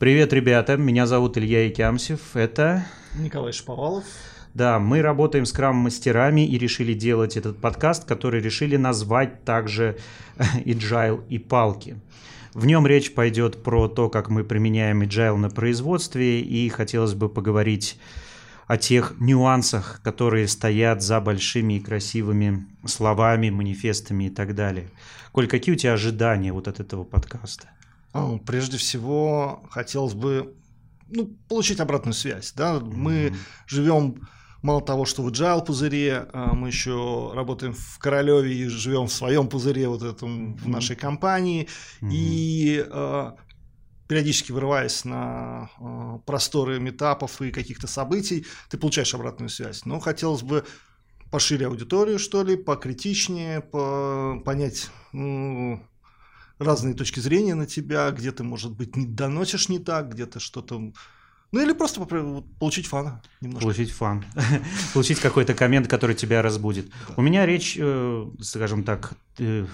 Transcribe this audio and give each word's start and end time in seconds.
Привет, 0.00 0.32
ребята, 0.32 0.78
меня 0.78 1.06
зовут 1.06 1.36
Илья 1.36 1.68
Икямсев, 1.68 2.34
это... 2.34 2.86
Николай 3.16 3.52
Шаповалов. 3.52 4.04
Да, 4.54 4.78
мы 4.78 5.02
работаем 5.02 5.44
с 5.44 5.52
крам-мастерами 5.52 6.46
и 6.46 6.56
решили 6.56 6.94
делать 6.94 7.36
этот 7.36 7.58
подкаст, 7.58 8.06
который 8.06 8.40
решили 8.40 8.76
назвать 8.76 9.44
также 9.44 9.98
Agile 10.64 11.22
и 11.28 11.36
палки. 11.36 12.00
В 12.54 12.64
нем 12.64 12.86
речь 12.86 13.12
пойдет 13.12 13.62
про 13.62 13.88
то, 13.88 14.08
как 14.08 14.30
мы 14.30 14.42
применяем 14.42 15.02
Agile 15.02 15.36
на 15.36 15.50
производстве, 15.50 16.40
и 16.40 16.70
хотелось 16.70 17.12
бы 17.12 17.28
поговорить 17.28 17.98
о 18.68 18.78
тех 18.78 19.16
нюансах, 19.20 20.00
которые 20.02 20.48
стоят 20.48 21.02
за 21.02 21.20
большими 21.20 21.74
и 21.74 21.80
красивыми 21.80 22.64
словами, 22.86 23.50
манифестами 23.50 24.28
и 24.28 24.30
так 24.30 24.54
далее. 24.54 24.88
Коль, 25.32 25.46
какие 25.46 25.74
у 25.74 25.78
тебя 25.78 25.92
ожидания 25.92 26.54
вот 26.54 26.68
от 26.68 26.80
этого 26.80 27.04
подкаста? 27.04 27.68
А, 28.12 28.38
прежде 28.38 28.76
всего, 28.78 29.64
хотелось 29.70 30.14
бы 30.14 30.54
ну, 31.08 31.36
получить 31.48 31.80
обратную 31.80 32.14
связь. 32.14 32.52
Да? 32.52 32.76
Mm-hmm. 32.76 32.94
Мы 32.94 33.34
живем 33.66 34.28
мало 34.62 34.82
того, 34.82 35.04
что 35.04 35.22
в 35.22 35.28
agile 35.28 35.64
пузыре, 35.64 36.28
а, 36.32 36.54
мы 36.54 36.68
еще 36.68 37.32
работаем 37.34 37.72
в 37.72 37.98
Королеве 37.98 38.52
и 38.54 38.66
живем 38.66 39.06
в 39.06 39.12
своем 39.12 39.48
пузыре, 39.48 39.88
вот 39.88 40.02
этом 40.02 40.56
в 40.56 40.68
нашей 40.68 40.96
компании. 40.96 41.68
Mm-hmm. 42.00 42.08
И 42.12 42.86
э, 42.88 43.32
периодически 44.08 44.52
вырываясь 44.52 45.04
на 45.04 45.70
э, 45.78 46.18
просторы 46.26 46.80
метапов 46.80 47.40
и 47.42 47.52
каких-то 47.52 47.86
событий, 47.86 48.46
ты 48.68 48.76
получаешь 48.76 49.14
обратную 49.14 49.48
связь. 49.48 49.84
Но 49.84 50.00
хотелось 50.00 50.42
бы 50.42 50.64
пошире 51.30 51.66
аудиторию, 51.66 52.18
что 52.18 52.42
ли, 52.42 52.56
покритичнее, 52.56 53.60
по 53.60 54.42
понять 54.44 54.90
ну, 55.12 55.80
разные 56.60 56.94
точки 56.94 57.20
зрения 57.20 57.54
на 57.54 57.66
тебя, 57.66 58.10
где 58.10 58.30
ты, 58.30 58.44
может 58.44 58.72
быть, 58.72 58.94
не 58.96 59.06
доносишь 59.06 59.68
не 59.68 59.78
так, 59.78 60.12
где-то 60.12 60.38
что-то... 60.38 60.92
Ну 61.52 61.60
или 61.60 61.72
просто 61.72 62.00
получить 62.60 62.86
фана 62.86 63.20
немножко. 63.40 63.64
Получить 63.64 63.90
фан. 63.90 64.24
получить 64.94 65.18
какой-то 65.18 65.54
коммент, 65.54 65.88
который 65.88 66.14
тебя 66.14 66.42
разбудит. 66.42 66.92
У 67.16 67.22
меня 67.22 67.44
речь, 67.44 67.76
э, 67.76 68.26
скажем 68.40 68.84
так, 68.84 69.14
э, 69.38 69.66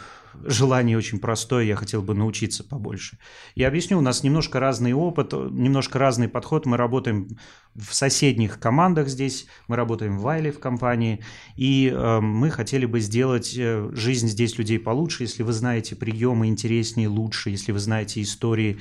желание 0.44 0.96
очень 0.96 1.18
простое, 1.18 1.64
я 1.64 1.76
хотел 1.76 2.02
бы 2.02 2.14
научиться 2.14 2.64
побольше. 2.64 3.18
Я 3.54 3.68
объясню, 3.68 3.98
у 3.98 4.02
нас 4.02 4.22
немножко 4.22 4.60
разный 4.60 4.92
опыт, 4.92 5.32
немножко 5.32 5.98
разный 5.98 6.28
подход. 6.28 6.66
Мы 6.66 6.76
работаем 6.76 7.38
в 7.74 7.94
соседних 7.94 8.58
командах 8.58 9.08
здесь, 9.08 9.46
мы 9.68 9.76
работаем 9.76 10.18
в 10.18 10.22
Вайле 10.22 10.52
в 10.52 10.60
компании, 10.60 11.22
и 11.56 11.92
э, 11.92 12.20
мы 12.20 12.50
хотели 12.50 12.86
бы 12.86 13.00
сделать 13.00 13.54
э, 13.56 13.90
жизнь 13.92 14.28
здесь 14.28 14.58
людей 14.58 14.78
получше, 14.78 15.24
если 15.24 15.42
вы 15.42 15.52
знаете 15.52 15.96
приемы 15.96 16.46
интереснее, 16.46 17.08
лучше, 17.08 17.50
если 17.50 17.72
вы 17.72 17.78
знаете 17.78 18.22
истории 18.22 18.78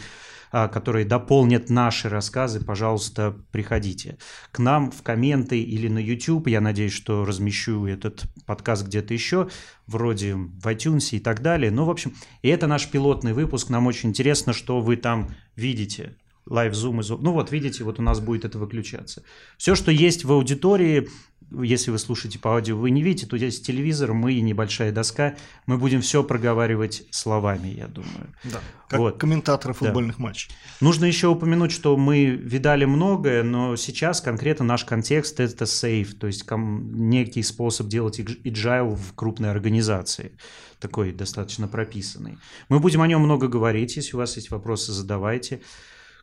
которые 0.71 1.05
дополнят 1.05 1.69
наши 1.69 2.07
рассказы, 2.07 2.63
пожалуйста, 2.63 3.35
приходите 3.51 4.17
к 4.51 4.59
нам 4.59 4.89
в 4.89 5.03
комменты 5.03 5.61
или 5.61 5.89
на 5.89 5.99
YouTube. 5.99 6.47
Я 6.47 6.61
надеюсь, 6.61 6.93
что 6.93 7.25
размещу 7.25 7.85
этот 7.85 8.23
подкаст 8.45 8.85
где-то 8.85 9.13
еще, 9.13 9.49
вроде 9.85 10.35
в 10.35 10.65
iTunes 10.67 11.09
и 11.11 11.19
так 11.19 11.41
далее. 11.41 11.71
Ну, 11.71 11.83
в 11.83 11.89
общем, 11.89 12.13
и 12.41 12.47
это 12.47 12.67
наш 12.67 12.89
пилотный 12.89 13.33
выпуск. 13.33 13.69
Нам 13.69 13.85
очень 13.85 14.09
интересно, 14.09 14.53
что 14.53 14.79
вы 14.79 14.95
там 14.95 15.29
видите. 15.57 16.15
Live 16.49 16.71
Zoom 16.71 16.97
и 16.97 16.99
Zoom. 16.99 17.19
Ну 17.21 17.31
вот, 17.31 17.51
видите, 17.51 17.83
вот 17.83 17.99
у 17.99 18.01
нас 18.01 18.19
будет 18.19 18.45
это 18.45 18.59
выключаться. 18.59 19.23
Все, 19.57 19.75
что 19.75 19.91
есть 19.91 20.25
в 20.25 20.31
аудитории, 20.31 21.07
если 21.51 21.91
вы 21.91 21.99
слушаете 21.99 22.39
по 22.39 22.53
аудио, 22.53 22.75
вы 22.75 22.89
не 22.89 23.01
видите, 23.01 23.27
тут 23.27 23.39
есть 23.39 23.65
телевизор, 23.65 24.13
мы 24.13 24.33
и 24.33 24.41
небольшая 24.41 24.91
доска. 24.91 25.35
Мы 25.65 25.77
будем 25.77 26.01
все 26.01 26.23
проговаривать 26.23 27.03
словами, 27.11 27.67
я 27.67 27.87
думаю. 27.87 28.33
Да, 28.43 28.61
как 28.89 28.99
вот. 28.99 29.17
комментаторы 29.17 29.73
футбольных 29.73 30.17
да. 30.17 30.23
матчей. 30.23 30.51
Нужно 30.81 31.05
еще 31.05 31.27
упомянуть, 31.27 31.71
что 31.71 31.95
мы 31.97 32.25
видали 32.25 32.85
многое, 32.85 33.43
но 33.43 33.75
сейчас 33.75 34.21
конкретно 34.21 34.65
наш 34.65 34.85
контекст– 34.85 35.39
это 35.39 35.65
сейф, 35.65 36.15
то 36.15 36.27
есть 36.27 36.45
некий 36.49 37.43
способ 37.43 37.87
делать 37.87 38.19
agile 38.19 38.95
в 38.95 39.13
крупной 39.13 39.51
организации, 39.51 40.37
такой 40.79 41.11
достаточно 41.11 41.67
прописанный. 41.67 42.37
Мы 42.69 42.79
будем 42.79 43.01
о 43.01 43.07
нем 43.07 43.21
много 43.21 43.47
говорить, 43.47 43.95
если 43.95 44.15
у 44.15 44.19
вас 44.19 44.35
есть 44.35 44.51
вопросы, 44.51 44.91
задавайте. 44.91 45.61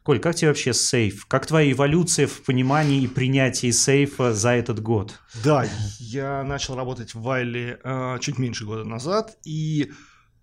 Коль, 0.02 0.18
как 0.18 0.34
тебе 0.34 0.48
вообще 0.48 0.72
сейф? 0.74 1.26
Как 1.26 1.46
твоя 1.46 1.70
эволюция 1.70 2.26
в 2.26 2.42
понимании 2.42 3.02
и 3.02 3.06
принятии 3.06 3.70
сейфа 3.70 4.34
за 4.34 4.50
этот 4.50 4.80
год? 4.80 5.20
Да, 5.44 5.64
я 6.00 6.42
начал 6.42 6.74
работать 6.74 7.14
в 7.14 7.22
Вайле 7.22 7.78
э, 7.84 8.18
чуть 8.20 8.38
меньше 8.38 8.64
года 8.64 8.84
назад, 8.84 9.36
и 9.44 9.92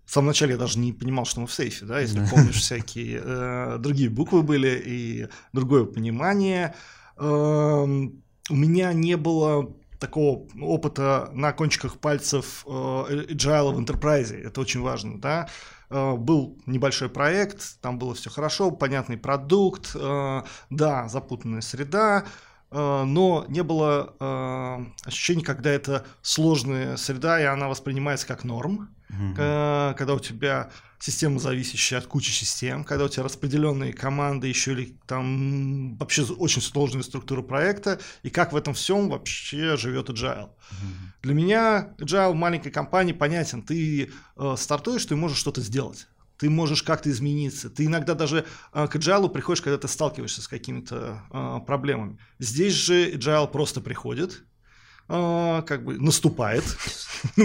в 0.06 0.12
самом 0.12 0.28
начале 0.28 0.52
я 0.52 0.58
даже 0.58 0.78
не 0.78 0.94
понимал, 0.94 1.26
что 1.26 1.40
мы 1.40 1.46
в 1.46 1.52
сейфе, 1.52 1.84
да, 1.84 2.00
если 2.00 2.24
помнишь, 2.30 2.56
всякие 2.56 3.20
э, 3.22 3.76
другие 3.78 4.08
буквы 4.08 4.42
были 4.42 4.82
и 4.84 5.28
другое 5.52 5.84
понимание. 5.84 6.74
Э, 7.18 7.24
у 7.24 8.56
меня 8.56 8.92
не 8.94 9.16
было 9.18 9.76
такого 9.98 10.48
опыта 10.58 11.28
на 11.34 11.52
кончиках 11.52 11.98
пальцев 11.98 12.64
э, 12.66 12.70
agile 12.70 13.74
в 13.74 13.78
enterprise, 13.78 14.34
это 14.34 14.62
очень 14.62 14.80
важно, 14.80 15.20
да, 15.20 15.48
был 15.90 16.58
небольшой 16.66 17.08
проект, 17.08 17.80
там 17.80 17.98
было 17.98 18.14
все 18.14 18.30
хорошо, 18.30 18.70
понятный 18.70 19.16
продукт, 19.16 19.90
э, 19.94 20.42
да, 20.70 21.08
запутанная 21.08 21.60
среда, 21.60 22.24
э, 22.70 23.02
но 23.04 23.44
не 23.48 23.62
было 23.62 24.86
ощущения, 25.04 25.44
когда 25.44 25.70
это 25.70 26.06
сложная 26.22 26.96
среда, 26.96 27.40
и 27.40 27.44
она 27.44 27.68
воспринимается 27.68 28.26
как 28.26 28.44
норм, 28.44 28.94
угу. 29.08 29.34
когда 29.34 30.14
у 30.14 30.20
тебя 30.20 30.70
система, 31.00 31.38
зависящая 31.38 32.00
от 32.00 32.06
кучи 32.06 32.30
систем, 32.30 32.84
когда 32.84 33.06
у 33.06 33.08
тебя 33.08 33.24
распределенные 33.24 33.92
команды, 33.92 34.46
еще 34.46 34.72
или 34.72 34.96
там 35.06 35.96
вообще 35.96 36.22
очень 36.22 36.62
сложная 36.62 37.02
структура 37.02 37.42
проекта, 37.42 37.98
и 38.22 38.30
как 38.30 38.52
в 38.52 38.56
этом 38.56 38.74
всем 38.74 39.08
вообще 39.08 39.76
живет 39.76 40.10
Agile. 40.10 40.50
Mm-hmm. 40.50 41.09
Для 41.22 41.34
меня 41.34 41.94
Agile 41.98 42.34
маленькой 42.34 42.70
компании 42.70 43.12
понятен. 43.12 43.62
Ты 43.62 44.10
э, 44.36 44.54
стартуешь, 44.56 45.04
ты 45.04 45.16
можешь 45.16 45.38
что-то 45.38 45.60
сделать. 45.60 46.08
Ты 46.38 46.48
можешь 46.48 46.82
как-то 46.82 47.10
измениться. 47.10 47.68
Ты 47.68 47.84
иногда 47.84 48.14
даже 48.14 48.46
э, 48.72 48.86
к 48.88 48.96
Agile 48.96 49.28
приходишь, 49.28 49.60
когда 49.62 49.76
ты 49.76 49.88
сталкиваешься 49.88 50.40
с 50.40 50.48
какими-то 50.48 51.22
э, 51.30 51.66
проблемами. 51.66 52.18
Здесь 52.38 52.72
же 52.72 53.12
Agile 53.12 53.50
просто 53.50 53.82
приходит, 53.82 54.44
как 55.10 55.84
бы 55.84 55.98
наступает. 55.98 56.64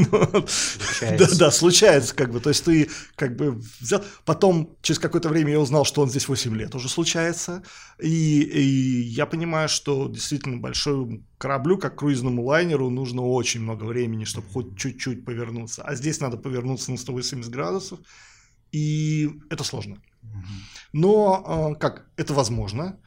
Да, 1.01 1.27
да, 1.37 1.51
случается, 1.51 2.15
как 2.15 2.31
бы. 2.31 2.39
То 2.39 2.49
есть 2.49 2.63
ты 2.63 2.89
как 3.15 3.35
бы 3.35 3.61
взял. 3.81 4.03
Потом, 4.23 4.77
через 4.81 4.99
какое-то 4.99 5.27
время 5.27 5.51
я 5.51 5.59
узнал, 5.59 5.83
что 5.83 6.01
он 6.01 6.09
здесь 6.09 6.29
8 6.29 6.55
лет 6.55 6.75
уже 6.75 6.87
случается. 6.87 7.63
И, 7.99 8.41
и 8.41 9.01
я 9.01 9.25
понимаю, 9.25 9.67
что 9.67 10.07
действительно 10.07 10.57
большой 10.57 11.25
кораблю, 11.37 11.77
как 11.77 11.97
круизному 11.97 12.43
лайнеру, 12.43 12.89
нужно 12.89 13.23
очень 13.23 13.61
много 13.61 13.83
времени, 13.83 14.23
чтобы 14.23 14.47
хоть 14.47 14.77
чуть-чуть 14.77 15.25
повернуться. 15.25 15.83
А 15.83 15.95
здесь 15.95 16.21
надо 16.21 16.37
повернуться 16.37 16.91
на 16.91 16.97
180 16.97 17.51
градусов. 17.51 17.99
И 18.71 19.29
это 19.49 19.63
сложно. 19.63 19.97
Но 20.93 21.73
э, 21.75 21.79
как 21.79 22.05
это 22.15 22.33
возможно. 22.33 22.97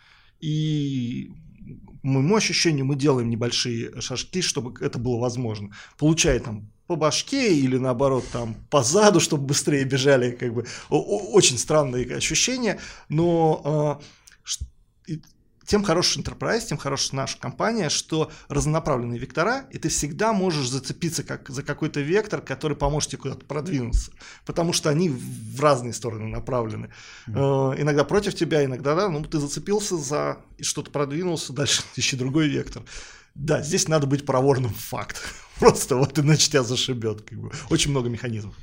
И 0.41 1.33
моему 2.03 2.37
ощущению, 2.37 2.87
мы 2.87 2.97
делаем 2.97 3.31
небольшие 3.31 4.01
шажки, 4.01 4.43
чтобы 4.43 4.85
это 4.85 4.99
было 4.99 5.19
возможно. 5.19 5.71
Получая 5.97 6.41
там 6.41 6.71
по 6.87 6.97
башке 6.97 7.55
или 7.55 7.77
наоборот 7.77 8.25
там 8.33 8.57
по 8.71 8.83
заду, 8.83 9.21
чтобы 9.21 9.45
быстрее 9.45 9.85
бежали, 9.85 10.31
как 10.31 10.55
бы 10.55 10.67
очень 10.89 11.59
странные 11.59 12.17
ощущения, 12.17 12.81
но 13.09 14.01
э, 15.07 15.15
тем 15.69 15.85
хороший 15.85 16.23
enterprise, 16.23 16.67
тем 16.67 16.79
хорошая 16.79 17.21
наша 17.21 17.39
компания, 17.39 17.91
что 17.91 18.33
разнонаправленные 18.49 19.19
вектора, 19.21 19.67
и 19.71 19.77
ты 19.77 19.91
всегда 19.91 20.33
можешь 20.33 20.71
зацепиться 20.71 21.23
как, 21.23 21.51
за 21.51 21.63
какой-то 21.63 22.01
вектор, 22.01 22.41
который 22.41 22.75
поможет 22.75 23.11
тебе 23.11 23.21
куда-то 23.21 23.45
продвинуться, 23.45 24.11
потому 24.47 24.73
что 24.73 24.89
они 24.89 25.11
в 25.11 25.61
разные 25.61 25.93
стороны 25.93 26.27
направлены. 26.27 26.91
Mm-hmm. 27.29 27.75
Э, 27.77 27.83
иногда 27.83 28.05
против 28.05 28.35
тебя, 28.35 28.65
иногда, 28.65 28.95
да, 28.95 29.11
ну, 29.11 29.23
ты 29.23 29.39
зацепился 29.39 29.99
за 29.99 30.39
и 30.57 30.63
что-то 30.63 30.91
продвинулся, 30.91 31.53
дальше 31.53 31.83
ищи 31.97 32.17
другой 32.17 32.49
вектор. 32.49 32.83
Да, 33.35 33.61
здесь 33.61 33.89
надо 33.89 34.07
быть 34.07 34.25
проворным 34.25 34.73
факт. 34.73 35.21
Просто 35.59 35.97
вот 35.97 36.19
иначе 36.19 36.49
тебя 36.51 36.63
зашибет. 36.63 37.29
Как 37.29 37.39
бы. 37.39 37.53
Очень 37.69 37.91
много 37.91 38.09
механизмов. 38.09 38.55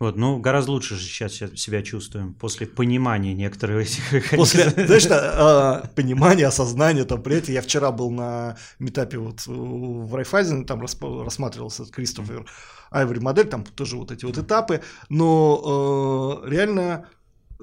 Вот, 0.00 0.16
ну, 0.16 0.38
гораздо 0.38 0.72
лучше 0.72 0.96
же 0.96 1.06
сейчас 1.06 1.34
себя 1.34 1.82
чувствуем 1.82 2.34
после 2.34 2.66
понимания 2.66 3.32
некоторых 3.32 3.86
этих 3.86 4.30
После, 4.36 4.70
знаешь, 4.70 5.06
а, 5.08 5.86
понимания, 5.94 6.46
осознания, 6.46 7.04
там, 7.04 7.22
при 7.22 7.36
этом 7.36 7.54
я 7.54 7.62
вчера 7.62 7.92
был 7.92 8.10
на 8.10 8.56
метапе 8.80 9.18
вот 9.18 9.46
в 9.46 10.14
Райфайзене, 10.14 10.64
там 10.64 10.80
рассматривался 10.80 11.84
Кристофер 11.84 12.44
Айвори 12.90 13.20
модель, 13.20 13.46
там 13.46 13.64
тоже 13.64 13.96
вот 13.96 14.10
эти 14.10 14.24
вот 14.24 14.36
этапы, 14.36 14.82
но 15.08 16.42
э, 16.44 16.50
реально 16.50 17.08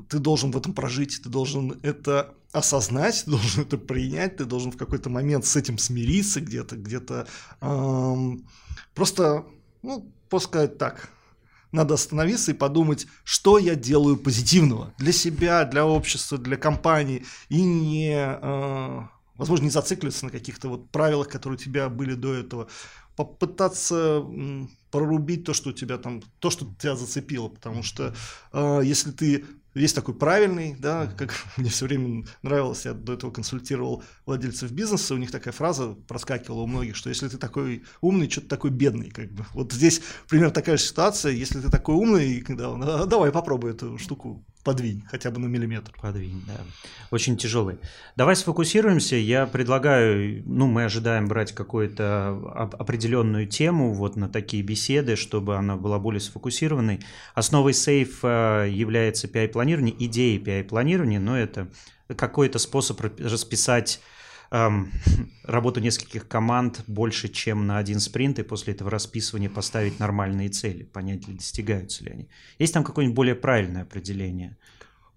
ты 0.07 0.19
должен 0.19 0.51
в 0.51 0.57
этом 0.57 0.73
прожить, 0.73 1.21
ты 1.23 1.29
должен 1.29 1.79
это 1.83 2.33
осознать, 2.53 3.23
ты 3.25 3.31
должен 3.31 3.63
это 3.63 3.77
принять, 3.77 4.37
ты 4.37 4.45
должен 4.45 4.71
в 4.71 4.77
какой-то 4.77 5.09
момент 5.09 5.45
с 5.45 5.55
этим 5.55 5.77
смириться 5.77 6.41
где-то, 6.41 6.75
где-то 6.75 7.27
эм, 7.61 8.45
просто, 8.93 9.45
ну, 9.81 10.11
сказать 10.39 10.77
так, 10.77 11.09
надо 11.71 11.93
остановиться 11.93 12.51
и 12.51 12.55
подумать, 12.55 13.07
что 13.23 13.57
я 13.57 13.75
делаю 13.75 14.17
позитивного 14.17 14.93
для 14.97 15.11
себя, 15.11 15.65
для 15.65 15.85
общества, 15.85 16.37
для 16.37 16.57
компании, 16.57 17.25
и 17.49 17.61
не, 17.61 18.13
э, 18.15 19.01
возможно, 19.35 19.63
не 19.63 19.69
зацикливаться 19.69 20.25
на 20.25 20.31
каких-то 20.31 20.69
вот 20.69 20.89
правилах, 20.89 21.29
которые 21.29 21.57
у 21.57 21.61
тебя 21.61 21.89
были 21.89 22.13
до 22.13 22.33
этого, 22.33 22.67
попытаться 23.15 24.23
прорубить 24.89 25.45
то, 25.45 25.53
что 25.53 25.69
у 25.69 25.73
тебя 25.73 25.97
там, 25.97 26.21
то, 26.39 26.49
что 26.49 26.65
тебя 26.79 26.95
зацепило, 26.95 27.47
потому 27.47 27.83
что 27.83 28.13
э, 28.51 28.81
если 28.83 29.11
ты 29.11 29.45
есть 29.73 29.95
такой 29.95 30.13
правильный, 30.13 30.75
да, 30.77 31.07
как 31.07 31.33
мне 31.57 31.69
все 31.69 31.85
время 31.85 32.25
нравилось, 32.41 32.85
я 32.85 32.93
до 32.93 33.13
этого 33.13 33.31
консультировал 33.31 34.03
владельцев 34.25 34.71
бизнеса, 34.71 35.15
у 35.15 35.17
них 35.17 35.31
такая 35.31 35.53
фраза 35.53 35.95
проскакивала 36.07 36.61
у 36.61 36.67
многих, 36.67 36.95
что 36.95 37.09
если 37.09 37.27
ты 37.27 37.37
такой 37.37 37.83
умный, 38.01 38.29
что 38.29 38.41
ты 38.41 38.47
такой 38.47 38.71
бедный, 38.71 39.09
как 39.09 39.31
бы. 39.31 39.45
Вот 39.53 39.71
здесь 39.71 40.01
примерно 40.27 40.53
такая 40.53 40.77
же 40.77 40.83
ситуация, 40.83 41.31
если 41.31 41.61
ты 41.61 41.69
такой 41.69 41.95
умный, 41.95 42.41
когда, 42.41 42.69
а, 42.69 43.05
давай 43.05 43.31
попробуй 43.31 43.71
эту 43.71 43.97
штуку 43.97 44.45
подвинь 44.63 45.03
хотя 45.07 45.31
бы 45.31 45.39
на 45.39 45.47
миллиметр. 45.47 45.91
Подвинь, 46.01 46.43
да. 46.47 46.53
Очень 47.09 47.37
тяжелый. 47.37 47.77
Давай 48.15 48.35
сфокусируемся. 48.35 49.15
Я 49.15 49.45
предлагаю, 49.45 50.43
ну, 50.45 50.67
мы 50.67 50.85
ожидаем 50.85 51.27
брать 51.27 51.51
какую-то 51.51 52.69
определенную 52.79 53.47
тему 53.47 53.93
вот 53.93 54.15
на 54.15 54.29
такие 54.29 54.63
беседы, 54.63 55.15
чтобы 55.15 55.57
она 55.57 55.75
была 55.75 55.99
более 55.99 56.21
сфокусированной. 56.21 56.99
Основой 57.33 57.73
сейф 57.73 58.23
является 58.23 59.27
PI-планирование, 59.27 59.95
идеи 60.05 60.39
PI-планирования, 60.39 61.19
но 61.19 61.37
это 61.37 61.67
какой-то 62.15 62.59
способ 62.59 62.99
расписать 63.01 64.01
эм, 64.51 64.91
работу 65.43 65.79
нескольких 65.79 66.27
команд 66.27 66.83
больше, 66.87 67.29
чем 67.29 67.65
на 67.65 67.77
один 67.77 67.99
спринт, 67.99 68.39
и 68.39 68.43
после 68.43 68.73
этого 68.73 68.91
расписывания 68.91 69.49
поставить 69.49 69.99
нормальные 69.99 70.49
цели, 70.49 70.83
понять, 70.83 71.27
ли 71.27 71.33
достигаются 71.35 72.03
ли 72.03 72.11
они. 72.11 72.29
Есть 72.59 72.73
там 72.73 72.83
какое-нибудь 72.83 73.15
более 73.15 73.35
правильное 73.35 73.83
определение? 73.83 74.57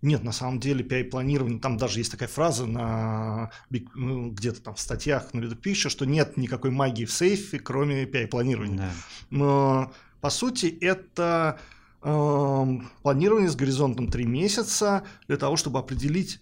Нет, 0.04 0.22
на 0.22 0.32
самом 0.32 0.60
деле 0.60 0.84
PI-планирование, 0.84 1.60
там 1.60 1.78
даже 1.78 2.00
есть 2.00 2.10
такая 2.10 2.28
фраза 2.28 2.66
на 2.66 3.50
ну, 3.94 4.30
где-то 4.32 4.60
там 4.60 4.74
в 4.74 4.80
статьях 4.80 5.32
на 5.32 5.40
Big 5.40 5.58
Picture, 5.58 5.88
что 5.88 6.04
нет 6.04 6.36
никакой 6.36 6.70
магии 6.70 7.06
в 7.06 7.12
сейфе, 7.12 7.58
кроме 7.58 8.04
PI-планирования. 8.04 8.76
Да. 8.76 8.92
Но 9.30 9.94
по 10.20 10.28
сути 10.28 10.66
это 10.66 11.58
э, 12.02 12.66
планирование 13.02 13.48
с 13.48 13.56
горизонтом 13.56 14.08
3 14.08 14.26
месяца 14.26 15.04
для 15.26 15.38
того, 15.38 15.56
чтобы 15.56 15.78
определить, 15.78 16.38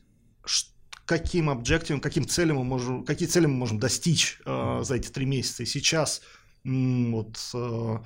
каким 1.07 1.51
объективом, 1.51 2.01
каким 2.01 2.27
целям 2.27 2.59
мы 2.59 2.65
можем, 2.65 3.05
какие 3.05 3.29
цели 3.29 3.47
мы 3.47 3.55
можем 3.55 3.79
достичь 3.79 4.41
э, 4.45 4.81
за 4.83 4.95
эти 4.97 5.09
три 5.09 5.27
месяца. 5.27 5.63
И 5.63 5.67
сейчас 5.67 6.23
м, 6.65 7.13
вот 7.13 7.39
э, 7.55 7.99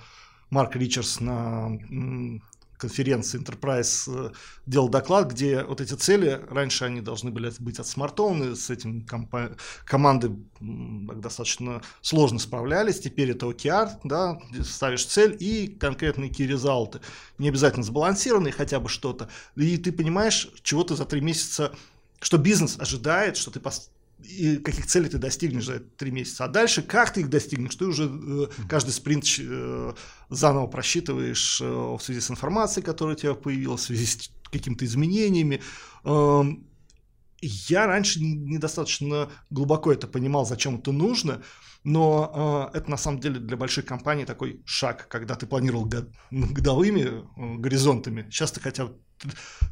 Марк 0.50 0.76
Ричардс 0.76 1.20
на 1.20 1.66
м, 1.90 2.42
конференции 2.78 3.40
Enterprise 3.40 4.04
э, 4.08 4.32
делал 4.66 4.88
доклад, 4.88 5.30
где 5.32 5.62
вот 5.62 5.80
эти 5.80 5.94
цели, 5.94 6.40
раньше 6.50 6.84
они 6.84 7.00
должны 7.00 7.30
были 7.30 7.52
быть 7.58 7.78
от 7.78 7.86
смартфона, 7.86 8.54
с 8.54 8.70
этим 8.70 9.04
компа- 9.06 9.56
команды 9.84 10.32
достаточно 10.60 11.82
сложно 12.02 12.38
справлялись, 12.38 13.00
теперь 13.00 13.30
это 13.30 13.46
OKR, 13.46 13.90
да, 14.04 14.38
ставишь 14.62 15.06
цель 15.06 15.36
и 15.38 15.68
конкретные 15.68 16.30
key 16.30 16.46
результаты, 16.46 17.00
не 17.38 17.48
обязательно 17.48 17.82
сбалансированные, 17.84 18.52
хотя 18.52 18.80
бы 18.80 18.88
что-то, 18.88 19.28
и 19.56 19.76
ты 19.78 19.92
понимаешь, 19.92 20.48
чего 20.62 20.84
ты 20.84 20.96
за 20.96 21.04
три 21.04 21.20
месяца 21.20 21.74
что 22.20 22.38
бизнес 22.38 22.78
ожидает, 22.78 23.36
что 23.36 23.50
ты 23.50 23.60
пос... 23.60 23.90
и 24.18 24.56
каких 24.56 24.86
целей 24.86 25.08
ты 25.08 25.18
достигнешь 25.18 25.66
за 25.66 25.80
три 25.80 26.10
месяца. 26.10 26.44
А 26.44 26.48
дальше, 26.48 26.82
как 26.82 27.12
ты 27.12 27.20
их 27.20 27.30
достигнешь, 27.30 27.74
ты 27.74 27.86
уже 27.86 28.04
э, 28.04 28.46
каждый 28.68 28.90
спринт 28.90 29.24
э, 29.38 29.94
заново 30.30 30.66
просчитываешь 30.66 31.60
э, 31.60 31.64
в 31.64 32.00
связи 32.00 32.20
с 32.20 32.30
информацией, 32.30 32.84
которая 32.84 33.16
у 33.16 33.18
тебя 33.18 33.34
появилась, 33.34 33.82
в 33.82 33.84
связи 33.84 34.06
с 34.06 34.30
какими-то 34.50 34.84
изменениями. 34.84 35.60
Э, 36.04 36.42
я 37.42 37.86
раньше 37.86 38.20
недостаточно 38.22 39.30
глубоко 39.50 39.92
это 39.92 40.06
понимал, 40.06 40.46
зачем 40.46 40.78
это 40.78 40.92
нужно, 40.92 41.42
но 41.84 42.70
э, 42.72 42.78
это 42.78 42.90
на 42.90 42.96
самом 42.96 43.20
деле 43.20 43.38
для 43.38 43.56
больших 43.56 43.84
компаний 43.84 44.24
такой 44.24 44.62
шаг, 44.64 45.06
когда 45.08 45.34
ты 45.34 45.46
планировал 45.46 45.84
год, 45.84 46.08
годовыми 46.30 47.00
э, 47.00 47.56
горизонтами. 47.58 48.26
Сейчас 48.30 48.52
ты 48.52 48.60
хотя 48.60 48.86
бы 48.86 48.98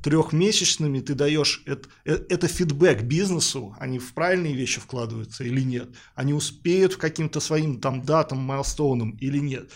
трехмесячными 0.02 1.00
ты 1.00 1.14
даешь 1.14 1.62
это, 1.66 1.88
э, 2.04 2.18
это 2.28 2.48
фидбэк 2.48 3.02
бизнесу, 3.02 3.74
они 3.78 3.98
в 3.98 4.12
правильные 4.14 4.54
вещи 4.54 4.80
вкладываются 4.80 5.44
или 5.44 5.60
нет, 5.60 5.90
они 6.14 6.32
успеют 6.32 6.94
в 6.94 6.98
каким-то 6.98 7.40
своим 7.40 7.80
там 7.80 8.02
датам, 8.02 8.38
майлстоунам 8.38 9.12
или 9.12 9.38
нет. 9.38 9.70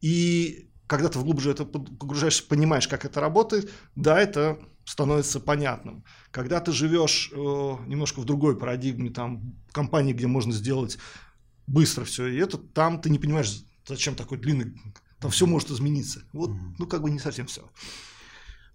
И 0.00 0.70
когда 0.86 1.08
ты 1.08 1.18
глубже 1.18 1.50
это 1.50 1.64
погружаешься, 1.64 2.44
понимаешь, 2.44 2.88
как 2.88 3.04
это 3.04 3.20
работает, 3.20 3.70
да, 3.96 4.20
это 4.20 4.58
становится 4.84 5.40
понятным. 5.40 6.04
Когда 6.30 6.60
ты 6.60 6.70
живешь 6.72 7.30
э, 7.32 7.36
немножко 7.36 8.20
в 8.20 8.24
другой 8.24 8.56
парадигме, 8.56 9.10
там, 9.10 9.56
компании, 9.72 10.12
где 10.12 10.28
можно 10.28 10.52
сделать 10.52 10.98
быстро 11.66 12.04
все, 12.04 12.28
и 12.28 12.36
это, 12.36 12.56
там 12.58 13.00
ты 13.00 13.10
не 13.10 13.18
понимаешь, 13.18 13.64
зачем 13.84 14.14
такой 14.14 14.38
длинный, 14.38 14.74
там 15.18 15.30
все 15.32 15.46
может 15.46 15.70
измениться. 15.70 16.22
Вот, 16.32 16.50
ну, 16.78 16.86
как 16.86 17.02
бы 17.02 17.10
не 17.10 17.18
совсем 17.18 17.46
все. 17.46 17.68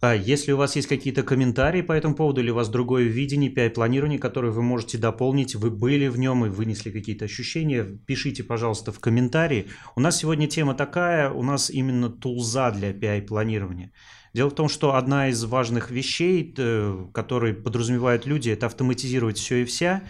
А 0.01 0.15
если 0.15 0.51
у 0.51 0.57
вас 0.57 0.75
есть 0.75 0.88
какие-то 0.88 1.21
комментарии 1.21 1.83
по 1.83 1.92
этому 1.92 2.15
поводу 2.15 2.42
или 2.42 2.50
у 2.50 2.56
вас 2.56 2.69
другое 2.69 3.03
видение 3.03 3.53
PI-планирования, 3.53 4.18
которое 4.18 4.51
вы 4.51 4.63
можете 4.63 4.98
дополнить, 4.98 5.53
вы 5.53 5.69
были 5.69 6.07
в 6.07 6.18
нем 6.18 6.44
и 6.44 6.50
вынесли 6.50 6.89
какие-то 6.89 7.25
ощущения, 7.25 7.83
пишите, 7.83 8.44
пожалуйста, 8.44 8.92
в 8.92 9.00
комментарии. 9.00 9.68
У 9.95 10.00
нас 10.00 10.18
сегодня 10.18 10.48
тема 10.48 10.74
такая, 10.74 11.30
у 11.30 11.44
нас 11.44 11.69
именно 11.69 12.09
тулза 12.09 12.71
для 12.71 12.94
PI-планирования. 12.94 13.92
Дело 14.33 14.50
в 14.50 14.56
том, 14.56 14.69
что 14.69 14.95
одна 14.95 15.30
из 15.30 15.44
важных 15.44 15.92
вещей, 15.92 16.51
э, 16.57 17.06
которые 17.13 17.53
подразумевают 17.53 18.25
люди, 18.25 18.50
это 18.50 18.65
автоматизировать 18.65 19.38
все 19.38 19.62
и 19.62 19.65
вся. 19.65 20.01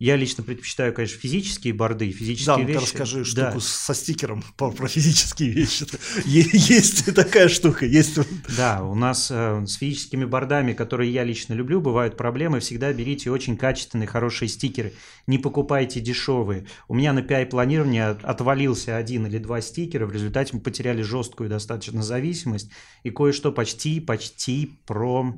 Я 0.00 0.16
лично 0.16 0.42
предпочитаю, 0.42 0.92
конечно, 0.92 1.20
физические 1.20 1.72
борды, 1.72 2.10
физические 2.10 2.56
да, 2.56 2.62
вещи. 2.62 2.74
Да, 2.74 2.80
расскажи 2.80 3.24
штуку 3.24 3.54
да. 3.54 3.60
со 3.60 3.94
стикером 3.94 4.42
про, 4.56 4.72
про 4.72 4.88
физические 4.88 5.50
вещи. 5.50 5.86
Есть 6.24 7.14
такая 7.14 7.48
штука, 7.48 7.86
есть. 7.86 8.18
Да, 8.56 8.82
у 8.82 8.96
нас 8.96 9.28
э, 9.30 9.64
с 9.64 9.74
физическими 9.74 10.24
бордами, 10.24 10.72
которые 10.72 11.12
я 11.12 11.22
лично 11.22 11.54
люблю, 11.54 11.80
бывают 11.80 12.16
проблемы. 12.16 12.58
Всегда 12.58 12.92
берите 12.92 13.30
очень 13.30 13.56
качественные, 13.56 14.08
хорошие 14.08 14.48
стикеры. 14.48 14.94
Не 15.28 15.38
покупайте 15.38 16.00
дешевые. 16.00 16.66
У 16.88 16.94
меня 16.94 17.12
на 17.12 17.20
PI-планировании 17.20 18.00
отвалился 18.00 18.96
один 18.96 19.26
или 19.26 19.38
два 19.38 19.60
стикера. 19.60 20.06
В 20.06 20.12
результате 20.12 20.56
мы 20.56 20.60
потеряли 20.60 21.02
жесткую 21.02 21.48
достаточно 21.48 22.02
зависимость. 22.02 22.68
И 23.04 23.10
кое-что 23.10 23.52
почти, 23.52 24.00
почти 24.00 24.76
про 24.86 25.34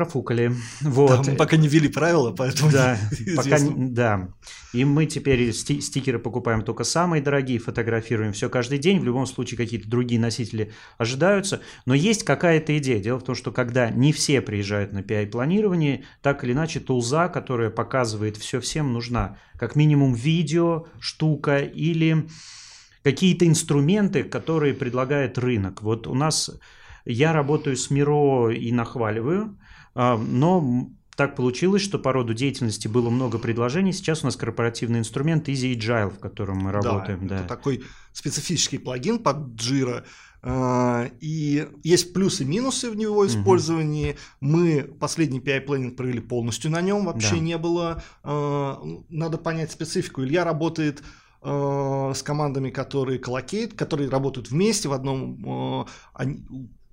профукали. 0.00 0.52
Вот. 0.80 1.24
Да, 1.24 1.30
мы 1.30 1.36
пока 1.36 1.56
не 1.56 1.68
ввели 1.68 1.88
правила, 1.88 2.32
поэтому 2.32 2.72
да, 2.72 2.98
пока, 3.36 3.58
да. 3.60 4.28
И 4.72 4.84
мы 4.84 5.06
теперь 5.06 5.52
сти 5.52 5.80
стикеры 5.80 6.18
покупаем 6.18 6.62
только 6.62 6.84
самые 6.84 7.22
дорогие, 7.22 7.58
фотографируем 7.58 8.32
все 8.32 8.48
каждый 8.48 8.78
день. 8.78 8.98
В 8.98 9.04
любом 9.04 9.26
случае 9.26 9.58
какие-то 9.58 9.88
другие 9.88 10.20
носители 10.20 10.72
ожидаются. 10.98 11.60
Но 11.86 11.94
есть 11.94 12.24
какая-то 12.24 12.76
идея. 12.78 12.98
Дело 13.00 13.18
в 13.18 13.24
том, 13.24 13.34
что 13.34 13.52
когда 13.52 13.90
не 13.90 14.12
все 14.12 14.40
приезжают 14.40 14.92
на 14.92 15.00
PI-планирование, 15.00 16.04
так 16.22 16.44
или 16.44 16.52
иначе 16.52 16.80
тулза, 16.80 17.28
которая 17.28 17.70
показывает 17.70 18.36
все 18.36 18.60
всем, 18.60 18.92
нужна. 18.92 19.36
Как 19.58 19.76
минимум 19.76 20.14
видео, 20.14 20.86
штука 20.98 21.58
или 21.58 22.26
какие-то 23.02 23.46
инструменты, 23.46 24.22
которые 24.22 24.72
предлагает 24.74 25.36
рынок. 25.36 25.82
Вот 25.82 26.06
у 26.06 26.14
нас 26.14 26.50
я 27.04 27.32
работаю 27.32 27.76
с 27.76 27.90
Миро 27.90 28.50
и 28.50 28.72
нахваливаю. 28.72 29.56
А, 29.94 30.16
но 30.16 30.90
так 31.16 31.36
получилось, 31.36 31.82
что 31.82 31.98
по 31.98 32.12
роду 32.12 32.32
деятельности 32.32 32.88
было 32.88 33.10
много 33.10 33.38
предложений. 33.38 33.92
Сейчас 33.92 34.22
у 34.22 34.26
нас 34.26 34.36
корпоративный 34.36 35.00
инструмент 35.00 35.48
Easy 35.48 35.76
Agile, 35.76 36.10
в 36.10 36.18
котором 36.18 36.58
мы 36.58 36.72
работаем. 36.72 37.26
Да, 37.26 37.36
да. 37.36 37.40
это 37.40 37.48
такой 37.48 37.84
специфический 38.12 38.78
плагин 38.78 39.18
под 39.18 39.36
Jira. 39.54 40.04
А, 40.42 41.10
и 41.20 41.68
есть 41.82 42.14
плюсы 42.14 42.44
и 42.44 42.46
минусы 42.46 42.90
в 42.90 42.96
него 42.96 43.26
использовании. 43.26 44.12
Угу. 44.12 44.50
Мы 44.50 44.82
последний 44.98 45.40
PI 45.40 45.60
планинг 45.60 45.96
провели 45.96 46.20
полностью 46.20 46.70
на 46.70 46.80
нем, 46.80 47.04
вообще 47.04 47.34
да. 47.34 47.40
не 47.40 47.58
было. 47.58 48.02
А, 48.22 48.82
надо 49.10 49.36
понять 49.36 49.72
специфику. 49.72 50.22
Илья 50.24 50.44
работает 50.44 51.02
с 51.42 52.22
командами, 52.22 52.68
которые 52.68 53.18
колокейт, 53.18 53.72
которые 53.72 54.10
работают 54.10 54.50
вместе 54.50 54.90
в 54.90 54.92
одном, 54.92 55.86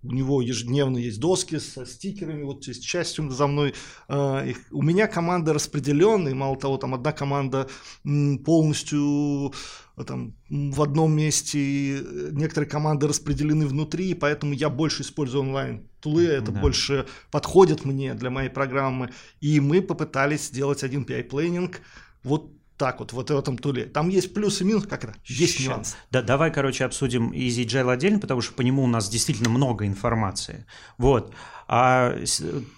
у 0.04 0.12
него 0.12 0.42
ежедневно 0.42 0.98
есть 0.98 1.20
доски 1.20 1.58
со 1.60 1.86
стикерами, 1.86 2.44
вот 2.44 2.68
есть 2.68 2.86
частью 2.86 3.30
за 3.32 3.48
мной. 3.48 3.74
Э, 4.08 4.48
их. 4.48 4.58
У 4.72 4.82
меня 4.82 5.08
команда 5.08 5.54
распределенная, 5.54 6.36
мало 6.36 6.58
того, 6.58 6.78
там 6.78 6.94
одна 6.94 7.12
команда 7.12 7.68
полностью 8.04 9.54
э, 9.98 10.04
там, 10.04 10.36
в 10.50 10.82
одном 10.82 11.14
месте, 11.14 12.02
некоторые 12.32 12.70
команды 12.70 13.08
распределены 13.08 13.66
внутри, 13.66 14.14
поэтому 14.14 14.54
я 14.54 14.70
больше 14.70 15.02
использую 15.02 15.42
онлайн 15.42 15.88
тулы, 16.00 16.26
это 16.26 16.52
да. 16.52 16.62
больше 16.62 17.08
подходит 17.32 17.84
мне 17.84 18.14
для 18.14 18.30
моей 18.30 18.50
программы. 18.50 19.12
И 19.42 19.60
мы 19.60 19.82
попытались 19.82 20.48
сделать 20.48 20.84
один 20.84 21.04
PI-плейнинг, 21.04 21.82
вот 22.24 22.57
так 22.78 23.00
вот, 23.00 23.12
вот 23.14 23.30
в 23.30 23.38
этом 23.38 23.58
туле. 23.58 23.86
Там 23.86 24.10
есть 24.10 24.34
плюс 24.34 24.62
и 24.62 24.64
минус, 24.64 24.86
как 24.86 25.04
это? 25.04 25.16
Есть 25.26 25.58
Ща. 25.58 25.70
нюанс. 25.72 25.96
Да, 26.12 26.22
давай, 26.22 26.52
короче, 26.54 26.86
обсудим 26.86 27.32
EasyGel 27.32 27.92
отдельно, 27.92 28.20
потому 28.20 28.42
что 28.42 28.54
по 28.54 28.62
нему 28.62 28.84
у 28.84 28.88
нас 28.88 29.10
действительно 29.10 29.50
много 29.50 29.86
информации. 29.86 30.66
Вот. 30.98 31.34
А 31.68 32.16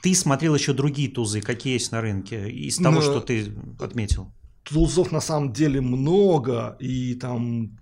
ты 0.02 0.16
смотрел 0.16 0.56
еще 0.56 0.74
другие 0.74 1.10
тузы, 1.10 1.42
какие 1.42 1.74
есть 1.74 1.92
на 1.92 2.02
рынке, 2.02 2.50
из 2.50 2.78
того, 2.78 2.96
Ну, 2.96 3.02
что 3.02 3.20
ты 3.20 3.54
отметил? 3.80 4.32
Тулзов 4.64 5.12
на 5.12 5.20
самом 5.22 5.52
деле 5.54 5.82
много, 5.82 6.76
и 6.80 7.16
там 7.16 7.78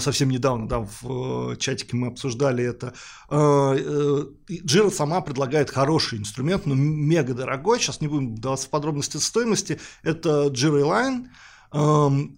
совсем 0.00 0.30
недавно, 0.30 0.68
да, 0.68 0.80
в 0.80 1.52
э, 1.52 1.56
чатике 1.56 1.96
мы 1.96 2.08
обсуждали 2.08 2.64
это. 2.64 2.94
Э, 3.30 3.76
э, 3.78 4.24
и 4.48 4.60
Jira 4.62 4.90
сама 4.90 5.20
предлагает 5.20 5.70
хороший 5.70 6.18
инструмент, 6.18 6.66
но 6.66 6.74
мега 6.74 7.34
дорогой. 7.34 7.78
Сейчас 7.78 8.00
не 8.00 8.08
будем 8.08 8.34
вдаваться 8.34 8.66
в 8.66 8.70
подробности 8.70 9.16
стоимости. 9.16 9.80
Это 10.02 10.46
Jira 10.46 10.82
Line. 10.82 11.26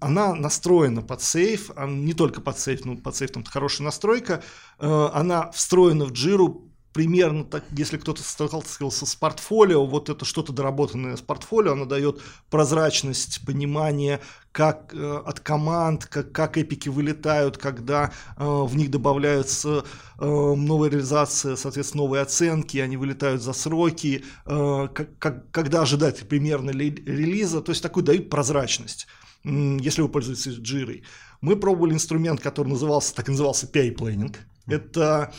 Она 0.00 0.34
настроена 0.34 1.02
под 1.02 1.20
сейф, 1.20 1.70
а 1.76 1.86
не 1.86 2.14
только 2.14 2.40
под 2.40 2.58
сейф, 2.58 2.86
но 2.86 2.96
под 2.96 3.16
сейф 3.16 3.32
там 3.32 3.44
хорошая 3.44 3.84
настройка. 3.84 4.42
Э, 4.78 5.08
Она 5.12 5.50
встроена 5.52 6.06
в 6.06 6.12
Jira 6.12 6.56
примерно 6.96 7.44
так, 7.44 7.62
если 7.76 7.98
кто-то 7.98 8.22
сталкивался 8.22 9.04
с 9.04 9.14
портфолио, 9.14 9.84
вот 9.84 10.08
это 10.08 10.24
что-то 10.24 10.54
доработанное 10.54 11.14
с 11.16 11.20
портфолио, 11.20 11.72
оно 11.72 11.84
дает 11.84 12.22
прозрачность, 12.48 13.44
понимание, 13.44 14.20
как 14.50 14.94
э, 14.94 15.16
от 15.26 15.40
команд, 15.40 16.06
как, 16.06 16.32
как 16.32 16.56
эпики 16.56 16.88
вылетают, 16.88 17.58
когда 17.58 18.12
э, 18.38 18.44
в 18.46 18.74
них 18.76 18.90
добавляются 18.90 19.84
э, 20.18 20.24
новая 20.24 20.88
реализация, 20.88 21.56
соответственно, 21.56 22.04
новые 22.04 22.22
оценки, 22.22 22.78
они 22.78 22.96
вылетают 22.96 23.42
за 23.42 23.52
сроки, 23.52 24.24
э, 24.46 24.88
как, 24.94 25.18
как- 25.18 25.50
когда 25.50 25.82
ожидать 25.82 26.26
примерно 26.26 26.70
ли- 26.70 27.02
релиза, 27.04 27.60
то 27.60 27.72
есть 27.72 27.82
такую 27.82 28.04
дают 28.04 28.30
прозрачность, 28.30 29.06
если 29.44 30.00
вы 30.00 30.08
пользуетесь 30.08 30.54
джирой. 30.54 31.04
Мы 31.42 31.56
пробовали 31.56 31.92
инструмент, 31.92 32.40
который 32.40 32.68
назывался, 32.68 33.14
так 33.14 33.28
и 33.28 33.32
назывался 33.32 33.66
PI 33.66 33.94
Planning. 33.96 34.34
Это 34.66 35.34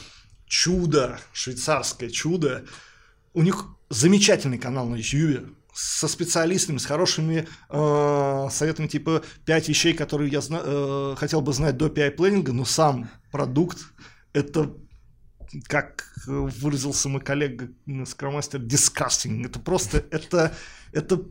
чудо, 0.48 1.20
швейцарское 1.34 2.10
чудо. 2.10 2.66
У 3.34 3.42
них 3.42 3.66
замечательный 3.90 4.58
канал 4.58 4.88
на 4.88 4.96
YouTube 4.96 5.56
со 5.74 6.08
специалистами, 6.08 6.80
с 6.80 6.86
хорошими 6.86 7.48
э, 7.70 8.48
советами, 8.52 8.88
типа 8.88 9.22
5 9.46 9.70
вещей, 9.70 9.94
которые 9.94 10.32
я 10.32 10.42
зна- 10.42 10.62
э, 10.64 11.16
хотел 11.18 11.42
бы 11.42 11.54
знать 11.54 11.78
до 11.78 11.88
PI 11.88 12.12
планинга, 12.12 12.52
но 12.52 12.66
сам 12.66 13.10
продукт 13.32 13.78
это 14.34 14.74
как 15.68 16.12
выразился 16.26 17.08
мой 17.10 17.22
коллега 17.22 17.70
скромастер, 18.06 18.60
disgusting. 18.60 19.46
Это 19.46 19.60
просто, 19.60 20.04
это, 20.12 20.54
это, 20.92 21.22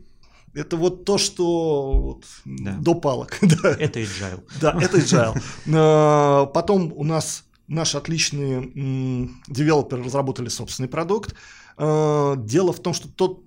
это 0.53 0.77
вот 0.77 1.05
то, 1.05 1.17
что 1.17 1.91
вот, 1.99 2.25
Да. 2.45 2.77
до 2.79 2.95
палок. 2.95 3.37
да. 3.41 3.71
Это 3.77 3.99
agile. 3.99 4.43
Да, 4.61 4.77
это 4.81 4.97
agile. 4.97 5.39
Э, 5.67 6.51
Потом 6.53 6.93
у 6.95 7.03
нас 7.03 7.43
наши 7.67 7.97
отличные 7.97 9.29
девелоперы 9.47 10.03
разработали 10.03 10.49
собственный 10.49 10.89
продукт. 10.89 11.35
Э, 11.77 12.35
Дело 12.37 12.73
в 12.73 12.79
том, 12.79 12.93
что 12.93 13.07
тот 13.09 13.43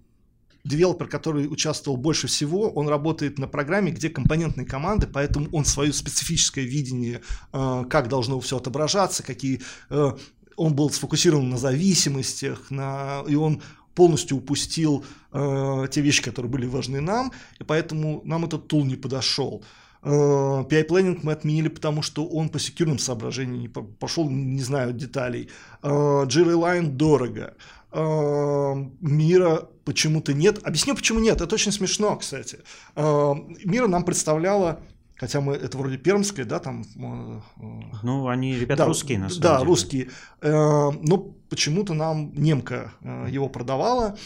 девелопер, 0.65 1.09
который 1.09 1.47
участвовал 1.47 1.97
больше 1.97 2.27
всего, 2.27 2.71
он 2.71 2.89
работает 2.89 3.39
на 3.39 3.49
программе, 3.49 3.93
где 3.93 4.11
компонентные 4.11 4.67
команды, 4.67 5.07
поэтому 5.07 5.49
он 5.53 5.65
свое 5.65 5.93
специфическое 5.93 6.65
видение, 6.65 7.23
э, 7.53 7.85
как 7.89 8.09
должно 8.09 8.39
все 8.41 8.57
отображаться, 8.57 9.23
какие... 9.23 9.61
э, 9.91 10.12
Он 10.57 10.75
был 10.75 10.91
сфокусирован 10.91 11.49
на 11.49 11.57
зависимостях, 11.57 12.71
на, 12.71 13.25
и 13.27 13.35
он 13.35 13.62
полностью 13.95 14.37
упустил 14.37 15.05
э, 15.33 15.89
те 15.91 16.03
вещи, 16.03 16.23
которые 16.23 16.50
были 16.50 16.67
важны 16.67 17.00
нам, 17.00 17.33
и 17.61 17.65
поэтому 17.65 18.21
нам 18.25 18.45
этот 18.45 18.69
тул 18.69 18.85
не 18.85 18.97
подошел. 18.97 19.65
Э, 20.02 20.09
PI 20.69 20.87
Planning 20.88 21.21
мы 21.23 21.33
отменили, 21.33 21.69
потому 21.69 22.02
что 22.02 22.26
он 22.26 22.49
по 22.49 22.59
секьюрным 22.59 22.99
соображениям 22.99 23.61
не 23.61 23.69
по- 23.69 23.83
пошел, 23.83 24.28
не 24.30 24.62
знаю 24.62 24.92
деталей. 24.92 25.49
Э, 25.83 25.88
Jira 26.26 26.54
Line 26.54 26.87
дорого. 26.88 27.54
Э, 27.92 28.75
Мира 29.00 29.69
почему-то 29.85 30.33
нет. 30.33 30.61
Объясню, 30.66 30.95
почему 30.95 31.21
нет. 31.21 31.40
Это 31.40 31.54
очень 31.54 31.73
смешно, 31.73 32.16
кстати. 32.16 32.59
Э, 32.97 33.35
Мира 33.64 33.88
нам 33.88 34.04
представляла, 34.04 34.80
хотя 35.16 35.40
мы 35.40 35.54
это 35.54 35.76
вроде 35.76 35.99
пермская, 35.99 36.47
да, 36.47 36.61
там 36.61 36.83
э, 36.97 37.40
э, 37.61 37.64
Ну, 38.02 38.28
они, 38.28 38.54
ребята, 38.59 38.85
да, 38.85 38.87
русские, 38.87 39.19
на 39.19 39.28
самом 39.28 39.42
Да, 39.42 39.54
деле. 39.59 39.66
русские. 39.69 40.09
Э, 40.40 40.90
Но 41.02 41.19
почему-то 41.50 41.92
нам 41.95 42.33
немка 42.35 42.92
э, 43.02 43.26
его 43.30 43.49
продавала, 43.49 44.16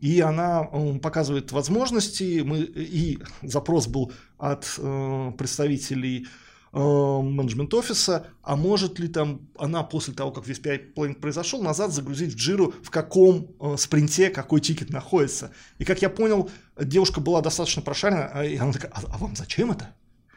и 0.00 0.20
она 0.20 0.64
показывает 1.02 1.52
возможности. 1.52 2.42
Мы, 2.44 2.60
и 2.60 3.18
запрос 3.42 3.86
был 3.86 4.12
от 4.38 4.74
э, 4.78 5.32
представителей 5.38 6.26
э, 6.72 6.78
менеджмент 6.78 7.72
офиса, 7.72 8.26
а 8.42 8.56
может 8.56 8.98
ли 8.98 9.08
там 9.08 9.48
она 9.58 9.82
после 9.82 10.12
того, 10.12 10.30
как 10.32 10.46
весь 10.46 10.60
планинг 10.94 11.20
произошел, 11.20 11.62
назад 11.62 11.92
загрузить 11.92 12.34
в 12.34 12.36
джиру, 12.36 12.74
в 12.82 12.90
каком 12.90 13.48
э, 13.58 13.76
спринте 13.78 14.28
какой 14.28 14.60
тикет 14.60 14.90
находится. 14.90 15.52
И 15.78 15.84
как 15.84 16.02
я 16.02 16.10
понял, 16.10 16.50
девушка 16.78 17.20
была 17.20 17.40
достаточно 17.40 17.82
прошарена, 17.82 18.30
а- 18.32 18.44
и 18.44 18.56
она 18.56 18.72
такая, 18.72 18.92
а, 18.92 19.00
а 19.12 19.18
вам 19.18 19.34
зачем 19.34 19.72
это? 19.72 19.94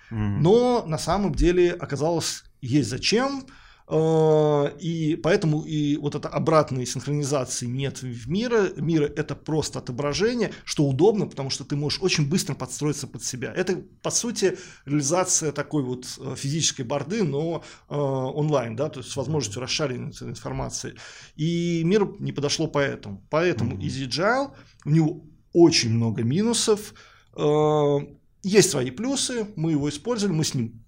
Мгм. 0.09 0.41
Но 0.41 0.85
на 0.87 0.97
самом 0.97 1.35
деле 1.35 1.71
оказалось 1.73 2.43
есть 2.61 2.89
зачем, 2.89 3.45
и 3.91 5.19
поэтому 5.23 5.61
и 5.61 5.97
вот 5.97 6.13
этой 6.13 6.29
обратной 6.29 6.85
синхронизации 6.85 7.65
нет 7.65 8.01
в 8.01 8.29
мира. 8.29 8.69
Мира 8.75 9.05
это 9.05 9.35
просто 9.35 9.79
отображение, 9.79 10.51
что 10.63 10.83
удобно, 10.83 11.25
потому 11.25 11.49
что 11.49 11.63
ты 11.63 11.75
можешь 11.75 11.99
очень 12.01 12.29
быстро 12.29 12.53
подстроиться 12.53 13.07
под 13.07 13.23
себя. 13.23 13.51
Это 13.55 13.81
по 14.03 14.11
сути 14.11 14.57
реализация 14.85 15.51
такой 15.51 15.83
вот 15.83 16.05
э, 16.19 16.35
физической 16.35 16.83
борды, 16.83 17.23
но 17.23 17.63
э, 17.89 17.95
онлайн, 17.95 18.75
да, 18.75 18.89
то 18.89 18.99
есть 18.99 19.11
с 19.11 19.15
возможностью 19.15 19.61
расшарения 19.61 20.09
этой 20.09 20.29
информации. 20.29 20.95
И 21.35 21.81
мир 21.83 22.07
не 22.19 22.31
подошло 22.31 22.67
поэтому. 22.67 23.25
Поэтому 23.29 23.75
Мгм. 23.75 23.81
EasyGile, 23.81 24.51
у 24.85 24.89
него 24.89 25.25
очень 25.51 25.91
много 25.91 26.23
минусов. 26.23 26.93
Э, 27.35 27.97
есть 28.43 28.69
свои 28.69 28.91
плюсы, 28.91 29.47
мы 29.55 29.71
его 29.71 29.89
использовали, 29.89 30.35
мы 30.35 30.43
с 30.43 30.53
ним 30.53 30.85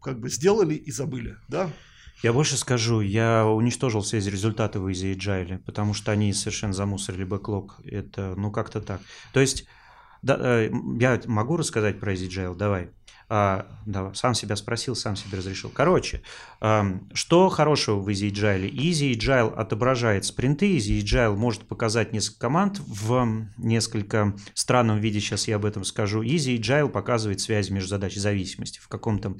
как 0.00 0.20
бы 0.20 0.30
сделали 0.30 0.74
и 0.74 0.90
забыли, 0.92 1.36
да? 1.48 1.70
Я 2.22 2.32
больше 2.32 2.56
скажу, 2.56 3.00
я 3.00 3.46
уничтожил 3.46 4.00
все 4.00 4.18
эти 4.18 4.28
результаты 4.28 4.80
в 4.80 4.86
Easy 4.86 5.14
Agile, 5.14 5.58
потому 5.58 5.94
что 5.94 6.12
они 6.12 6.32
совершенно 6.32 6.72
замусорили 6.72 7.24
бэклог. 7.24 7.80
Это, 7.84 8.34
ну, 8.36 8.50
как-то 8.50 8.80
так. 8.80 9.00
То 9.32 9.40
есть, 9.40 9.66
да, 10.22 10.38
э, 10.40 10.70
я 10.98 11.20
могу 11.26 11.56
рассказать 11.56 12.00
про 12.00 12.14
Easy 12.14 12.28
Agile? 12.28 12.56
Давай. 12.56 12.90
А, 13.28 13.66
давай. 13.86 14.14
Сам 14.14 14.34
себя 14.34 14.54
спросил, 14.54 14.94
сам 14.94 15.16
себе 15.16 15.38
разрешил. 15.38 15.70
Короче, 15.70 16.22
ам, 16.60 17.08
что 17.14 17.48
хорошего 17.48 17.98
в 17.98 18.08
Easy 18.08 18.30
Agile? 18.30 18.70
Easy 18.70 19.12
Agile 19.12 19.54
отображает 19.54 20.24
спринты, 20.24 20.76
Easy 20.76 21.00
Agile 21.00 21.34
может 21.34 21.66
показать 21.66 22.12
несколько 22.12 22.40
команд 22.40 22.80
в 22.80 23.46
несколько 23.56 24.36
странном 24.52 25.00
виде, 25.00 25.20
сейчас 25.20 25.48
я 25.48 25.56
об 25.56 25.64
этом 25.64 25.84
скажу. 25.84 26.22
Easy 26.22 26.58
Agile 26.58 26.88
показывает 26.88 27.40
связь 27.40 27.70
между 27.70 27.88
задачей 27.88 28.20
зависимости 28.20 28.78
в 28.78 28.88
каком-то 28.88 29.36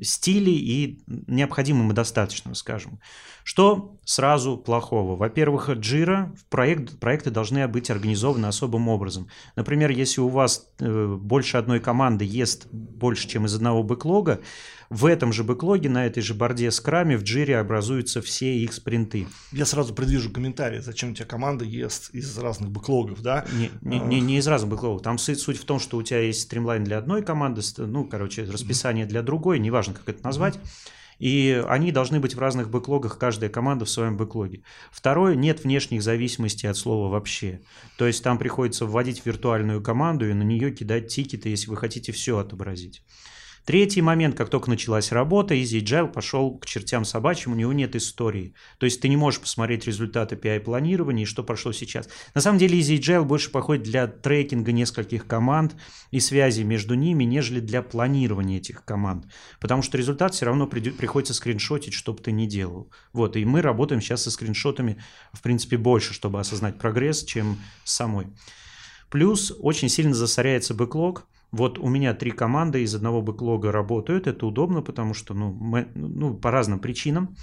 стиле 0.00 0.52
и 0.52 1.02
необходимым 1.06 1.90
и 1.90 1.94
достаточным, 1.94 2.54
скажем. 2.54 3.00
Что 3.44 3.96
сразу 4.04 4.56
плохого? 4.56 5.16
Во-первых, 5.16 5.68
Jira, 5.70 6.36
проект, 6.48 6.98
проекты 7.00 7.30
должны 7.30 7.66
быть 7.66 7.90
организованы 7.90 8.46
особым 8.46 8.88
образом. 8.88 9.28
Например, 9.56 9.90
если 9.90 10.20
у 10.20 10.28
вас 10.28 10.68
э, 10.78 11.16
больше 11.20 11.56
одной 11.56 11.80
команды 11.80 12.24
ест 12.24 12.68
больше, 12.70 13.28
чем 13.28 13.46
из 13.46 13.54
одного 13.54 13.82
бэклога, 13.82 14.40
в 14.92 15.06
этом 15.06 15.32
же 15.32 15.42
бэклоге, 15.42 15.88
на 15.88 16.04
этой 16.04 16.22
же 16.22 16.34
борде 16.34 16.70
скраме 16.70 17.16
в 17.16 17.22
Jira 17.22 17.54
образуются 17.54 18.20
все 18.20 18.58
их 18.58 18.74
спринты. 18.74 19.26
Я 19.50 19.64
сразу 19.64 19.94
предвижу 19.94 20.30
комментарий, 20.30 20.80
зачем 20.80 21.12
у 21.12 21.14
тебя 21.14 21.24
команда 21.24 21.64
ест 21.64 22.10
из 22.12 22.36
разных 22.36 22.70
бэклогов, 22.70 23.22
да? 23.22 23.46
Не, 23.54 23.70
не, 23.80 23.98
не, 23.98 24.20
не 24.20 24.38
из 24.38 24.46
разных 24.46 24.70
бэклогов. 24.70 25.02
Там 25.02 25.16
суть, 25.16 25.40
суть 25.40 25.56
в 25.56 25.64
том, 25.64 25.78
что 25.78 25.96
у 25.96 26.02
тебя 26.02 26.20
есть 26.20 26.42
streamline 26.42 26.84
для 26.84 26.98
одной 26.98 27.22
команды, 27.22 27.62
ну, 27.78 28.04
короче, 28.04 28.44
расписание 28.44 29.06
для 29.06 29.22
другой, 29.22 29.58
неважно, 29.58 29.94
как 29.94 30.06
это 30.10 30.22
назвать. 30.24 30.58
И 31.18 31.64
они 31.68 31.90
должны 31.90 32.20
быть 32.20 32.34
в 32.34 32.38
разных 32.38 32.68
бэклогах, 32.68 33.16
каждая 33.16 33.48
команда 33.48 33.86
в 33.86 33.90
своем 33.90 34.18
бэклоге. 34.18 34.62
Второе, 34.90 35.36
нет 35.36 35.64
внешних 35.64 36.02
зависимостей 36.02 36.66
от 36.66 36.76
слова 36.76 37.08
вообще. 37.08 37.60
То 37.96 38.06
есть 38.06 38.22
там 38.22 38.36
приходится 38.36 38.84
вводить 38.84 39.24
виртуальную 39.24 39.82
команду 39.82 40.28
и 40.28 40.34
на 40.34 40.42
нее 40.42 40.70
кидать 40.70 41.08
тикеты, 41.08 41.48
если 41.48 41.70
вы 41.70 41.78
хотите 41.78 42.12
все 42.12 42.36
отобразить. 42.38 43.02
Третий 43.64 44.02
момент, 44.02 44.36
как 44.36 44.48
только 44.48 44.68
началась 44.68 45.12
работа, 45.12 45.54
Easy 45.54 45.80
Agile 45.80 46.10
пошел 46.10 46.58
к 46.58 46.66
чертям 46.66 47.04
собачьим, 47.04 47.52
у 47.52 47.54
него 47.54 47.72
нет 47.72 47.94
истории. 47.94 48.54
То 48.78 48.86
есть 48.86 49.00
ты 49.00 49.08
не 49.08 49.16
можешь 49.16 49.40
посмотреть 49.40 49.86
результаты 49.86 50.34
PI-планирования 50.34 51.22
и 51.22 51.26
что 51.26 51.44
прошло 51.44 51.70
сейчас. 51.70 52.08
На 52.34 52.40
самом 52.40 52.58
деле 52.58 52.80
Easy 52.80 52.98
Agile 52.98 53.24
больше 53.24 53.50
подходит 53.50 53.84
для 53.84 54.08
трекинга 54.08 54.72
нескольких 54.72 55.28
команд 55.28 55.76
и 56.10 56.18
связи 56.18 56.62
между 56.62 56.94
ними, 56.94 57.22
нежели 57.22 57.60
для 57.60 57.82
планирования 57.82 58.58
этих 58.58 58.84
команд. 58.84 59.26
Потому 59.60 59.82
что 59.82 59.96
результат 59.96 60.34
все 60.34 60.46
равно 60.46 60.66
приходится 60.66 61.32
скриншотить, 61.32 61.94
что 61.94 62.12
бы 62.12 62.20
ты 62.20 62.32
ни 62.32 62.46
делал. 62.46 62.90
Вот, 63.12 63.36
и 63.36 63.44
мы 63.44 63.62
работаем 63.62 64.00
сейчас 64.00 64.24
со 64.24 64.32
скриншотами, 64.32 65.00
в 65.32 65.40
принципе, 65.40 65.76
больше, 65.76 66.14
чтобы 66.14 66.40
осознать 66.40 66.78
прогресс, 66.78 67.22
чем 67.22 67.60
самой. 67.84 68.26
Плюс 69.08 69.52
очень 69.60 69.88
сильно 69.88 70.14
засоряется 70.14 70.74
бэклог, 70.74 71.28
Вот 71.52 71.78
у 71.78 71.88
меня 71.88 72.14
три 72.14 72.30
команды 72.30 72.82
из 72.82 72.94
одного 72.94 73.20
бэклога 73.20 73.70
работают, 73.70 74.26
это 74.26 74.46
удобно, 74.46 74.80
потому 74.80 75.12
что, 75.12 75.34
ну, 75.34 75.52
мы, 75.52 75.86
ну 75.94 76.34
по 76.34 76.50
разным 76.50 76.80
причинам. 76.80 77.36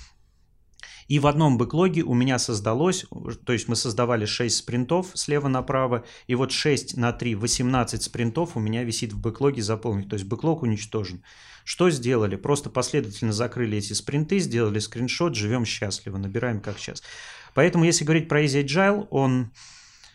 И 1.07 1.17
в 1.17 1.25
одном 1.25 1.57
бэклоге 1.57 2.03
у 2.03 2.13
меня 2.13 2.37
создалось, 2.37 3.05
то 3.43 3.53
есть 3.53 3.67
мы 3.67 3.75
создавали 3.75 4.25
6 4.25 4.55
спринтов 4.55 5.11
слева 5.15 5.47
направо, 5.47 6.05
и 6.27 6.35
вот 6.35 6.51
6 6.51 6.97
на 6.97 7.11
3, 7.11 7.35
18 7.35 8.03
спринтов 8.03 8.55
у 8.55 8.59
меня 8.59 8.83
висит 8.83 9.13
в 9.13 9.19
бэклоге 9.19 9.63
заполнить, 9.63 10.07
то 10.07 10.15
есть 10.15 10.27
бэклог 10.27 10.61
уничтожен. 10.61 11.23
Что 11.63 11.89
сделали? 11.89 12.35
Просто 12.35 12.69
последовательно 12.69 13.33
закрыли 13.33 13.77
эти 13.77 13.93
спринты, 13.93 14.39
сделали 14.39 14.79
скриншот, 14.79 15.35
живем 15.35 15.65
счастливо, 15.65 16.17
набираем 16.17 16.61
как 16.61 16.77
сейчас. 16.77 17.03
Поэтому 17.55 17.85
если 17.85 18.05
говорить 18.05 18.27
про 18.27 18.43
Easy 18.43 18.63
Agile, 18.63 19.07
он 19.09 19.51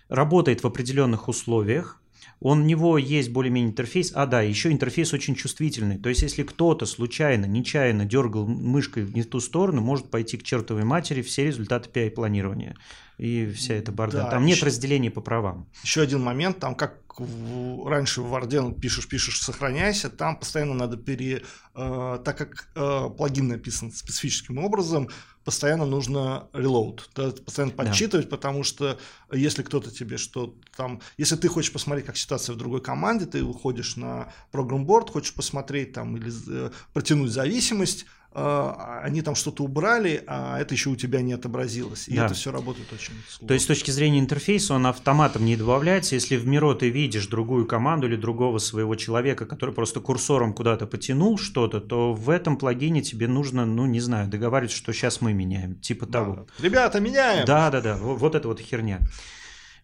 работает 0.09 0.63
в 0.63 0.67
определенных 0.67 1.29
условиях, 1.29 2.01
он, 2.41 2.61
у 2.61 2.65
него 2.65 2.99
есть 2.99 3.31
более-менее 3.31 3.71
интерфейс. 3.71 4.13
А, 4.15 4.27
да, 4.27 4.43
еще 4.43 4.71
интерфейс 4.71 5.13
очень 5.13 5.35
чувствительный. 5.35 5.99
То 5.99 6.09
есть, 6.09 6.23
если 6.23 6.43
кто-то 6.43 6.87
случайно, 6.87 7.47
нечаянно 7.47 8.05
дергал 8.05 8.47
мышкой 8.47 9.05
в 9.05 9.15
не 9.15 9.23
ту 9.23 9.41
сторону, 9.41 9.81
может 9.81 10.11
пойти 10.11 10.37
к 10.37 10.43
чертовой 10.43 10.85
матери 10.85 11.23
все 11.23 11.47
результаты 11.47 11.89
PI-планирования. 11.91 12.77
И 13.19 13.47
вся 13.53 13.75
эта 13.75 13.93
барда. 13.93 14.25
Да, 14.25 14.31
там 14.31 14.45
нет 14.45 14.57
еще, 14.57 14.67
разделения 14.67 15.11
по 15.11 15.21
правам. 15.21 15.69
Еще 15.83 16.01
один 16.01 16.21
момент, 16.21 16.59
там 16.59 16.75
как 16.75 17.05
раньше 17.19 18.23
в 18.23 18.29
Варде 18.29 18.61
пишешь, 18.73 19.09
пишешь, 19.09 19.41
сохраняйся, 19.41 20.11
там 20.11 20.37
постоянно 20.37 20.75
надо 20.75 20.97
пере... 20.97 21.43
Э, 21.75 22.19
так 22.25 22.39
как 22.39 22.69
э, 22.75 23.11
плагин 23.17 23.49
написан 23.49 23.93
специфическим 23.93 24.59
образом, 24.59 25.09
постоянно 25.45 25.85
нужно 25.85 26.49
reload, 26.53 27.03
да, 27.15 27.31
постоянно 27.31 27.73
подсчитывать, 27.73 28.29
да. 28.29 28.37
потому 28.37 28.65
что 28.65 28.99
если 29.31 29.63
кто-то 29.63 29.91
тебе 29.91 30.17
что 30.17 30.55
там, 30.77 31.01
если 31.19 31.37
ты 31.37 31.49
хочешь 31.49 31.73
посмотреть, 31.73 32.07
как 32.07 32.17
ситуация 32.17 32.55
в 32.55 32.57
другой 32.57 32.81
команде, 32.81 33.27
ты 33.27 33.45
выходишь 33.45 33.97
на 33.97 34.33
программ-борд, 34.51 35.11
хочешь 35.11 35.35
посмотреть 35.35 35.93
там 35.93 36.17
или 36.17 36.33
э, 36.49 36.71
протянуть 36.93 37.31
зависимость, 37.31 38.07
они 38.35 39.23
там 39.23 39.37
что-то 39.37 39.63
убрали, 39.63 40.25
а 40.27 40.59
это 40.59 40.75
еще 40.75 40.91
у 40.91 40.97
тебя 40.97 41.23
не 41.23 41.33
отобразилось. 41.33 42.09
И 42.09 42.17
да. 42.17 42.27
это 42.27 42.35
все 42.35 42.51
работает 42.51 42.93
очень 42.93 43.15
сложно. 43.29 43.47
То 43.47 43.55
есть 43.55 43.65
с 43.65 43.69
точки 43.69 43.93
зрения 43.93 44.19
интерфейса 44.19 44.75
он 44.75 44.87
автоматом 44.87 45.45
не 45.45 45.57
добавляется. 45.57 46.17
Если 46.17 46.37
в 46.37 46.45
Миро 46.47 46.75
ты 46.75 46.91
видишь 46.91 47.29
другую 47.29 47.67
команду 47.67 48.09
или 48.09 48.17
другого 48.17 48.59
своего 48.59 48.97
человека, 48.97 49.47
который 49.47 49.73
просто 49.73 50.01
курсором 50.01 50.53
куда-то 50.53 50.87
потянул 50.87 51.39
что-то, 51.39 51.81
то 51.81 52.13
в 52.13 52.29
этом 52.29 52.57
плагине 52.57 53.03
тебе 53.03 53.29
нужно, 53.29 53.65
ну 53.67 53.87
не 53.87 54.01
знаю, 54.01 54.29
договариваться, 54.29 54.77
что 54.77 54.93
сейчас 54.93 55.21
мы 55.21 55.33
меняем. 55.33 55.79
Типа 55.81 56.07
да. 56.07 56.13
того. 56.13 56.47
Ребята, 56.59 56.99
меняем! 57.01 57.47
Да, 57.47 57.71
да, 57.71 57.81
да. 57.81 57.97
Вот 57.97 58.35
это 58.35 58.49
вот 58.49 58.59
херня. 58.59 59.01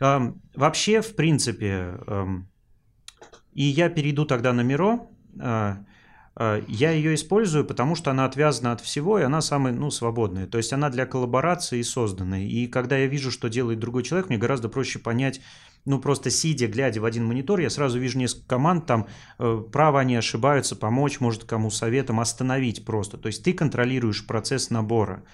Вообще, 0.00 1.02
в 1.02 1.14
принципе, 1.14 1.99
и 3.52 3.64
я 3.64 3.88
перейду 3.90 4.25
тогда 4.25 4.52
на 4.52 4.62
Миро. 4.62 5.07
А, 6.42 6.64
я 6.68 6.90
ее 6.90 7.14
использую, 7.14 7.66
потому 7.66 7.94
что 7.94 8.11
она 8.11 8.25
отвязана 8.25 8.73
от 8.73 8.80
всего, 8.80 9.18
и 9.18 9.23
она 9.23 9.42
самая, 9.42 9.75
ну, 9.75 9.90
свободная. 9.90 10.47
То 10.47 10.56
есть 10.56 10.73
она 10.73 10.88
для 10.88 11.04
коллаборации 11.04 11.82
созданная. 11.82 12.44
И 12.44 12.66
когда 12.66 12.97
я 12.97 13.09
вижу, 13.09 13.30
что 13.30 13.49
делает 13.49 13.78
другой 13.78 14.04
человек, 14.04 14.30
мне 14.30 14.38
гораздо 14.38 14.70
проще 14.70 14.99
понять, 14.99 15.42
ну, 15.85 15.99
просто 15.99 16.30
сидя, 16.30 16.66
глядя 16.66 17.02
в 17.02 17.04
один 17.04 17.26
монитор, 17.26 17.61
я 17.61 17.68
сразу 17.68 17.99
вижу 17.99 18.18
несколько 18.18 18.47
команд, 18.49 18.87
там, 18.87 19.06
э, 19.38 19.62
право 19.70 20.00
они 20.00 20.16
ошибаются, 20.16 20.76
помочь, 20.76 21.20
может, 21.20 21.44
кому 21.44 21.70
советом, 21.70 22.20
остановить 22.20 22.87
просто. 22.87 23.18
То 23.18 23.26
есть 23.26 23.44
ты 23.44 23.52
контролируешь 23.52 24.26
процесс 24.26 24.70
набора. 24.70 25.25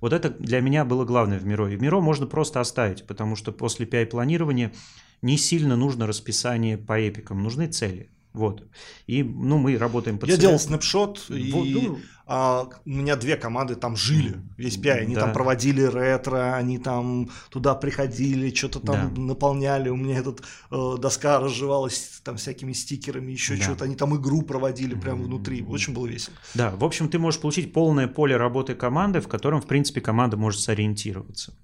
Вот 0.00 0.12
это 0.12 0.30
для 0.30 0.60
меня 0.60 0.84
было 0.84 1.04
главное 1.04 1.38
в 1.38 1.46
Миро. 1.46 1.68
И 1.68 1.76
Миро 1.76 2.00
можно 2.00 2.26
просто 2.26 2.58
оставить, 2.58 3.06
потому 3.06 3.36
что 3.36 3.52
после 3.52 3.86
PI-планирования 3.86 4.74
не 5.22 5.38
сильно 5.38 5.76
нужно 5.76 6.08
расписание 6.08 6.76
по 6.76 6.98
эпикам, 6.98 7.40
нужны 7.40 7.68
цели. 7.68 8.10
Вот. 8.36 8.62
И 9.06 9.22
ну, 9.22 9.56
мы 9.56 9.78
работаем 9.78 10.18
по 10.18 10.26
Я 10.26 10.36
делал 10.36 10.58
снапшот, 10.58 11.24
вот, 11.28 11.36
и 11.36 11.72
ну, 11.72 11.98
а, 12.26 12.68
у 12.84 12.90
меня 12.90 13.16
две 13.16 13.36
команды 13.36 13.76
там 13.76 13.96
жили, 13.96 14.42
весь 14.58 14.76
PI. 14.76 14.90
Они 14.90 15.14
да. 15.14 15.22
там 15.22 15.32
проводили 15.32 15.82
ретро, 15.82 16.54
они 16.54 16.78
там 16.78 17.30
туда 17.50 17.74
приходили, 17.74 18.54
что-то 18.54 18.80
там 18.80 19.14
да. 19.14 19.20
наполняли. 19.20 19.88
У 19.88 19.96
меня 19.96 20.18
этот 20.18 20.42
э, 20.70 20.96
доска 20.98 21.40
разжевалась 21.40 22.20
там 22.24 22.36
всякими 22.36 22.74
стикерами, 22.74 23.32
еще 23.32 23.56
да. 23.56 23.62
что-то. 23.62 23.84
Они 23.84 23.96
там 23.96 24.14
игру 24.16 24.42
проводили 24.42 24.94
прямо 24.94 25.22
внутри. 25.22 25.62
Очень 25.62 25.94
было 25.94 26.06
весело. 26.06 26.36
Да, 26.54 26.70
в 26.70 26.84
общем, 26.84 27.08
ты 27.08 27.18
можешь 27.18 27.40
получить 27.40 27.72
полное 27.72 28.06
поле 28.06 28.36
работы 28.36 28.74
команды, 28.74 29.20
в 29.20 29.28
котором, 29.28 29.62
в 29.62 29.66
принципе, 29.66 30.02
команда 30.02 30.36
может 30.36 30.60
сориентироваться. 30.60 31.54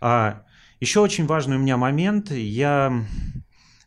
А, 0.00 0.42
еще 0.80 1.00
очень 1.00 1.26
важный 1.26 1.56
у 1.56 1.60
меня 1.60 1.76
момент. 1.76 2.32
Я 2.32 3.04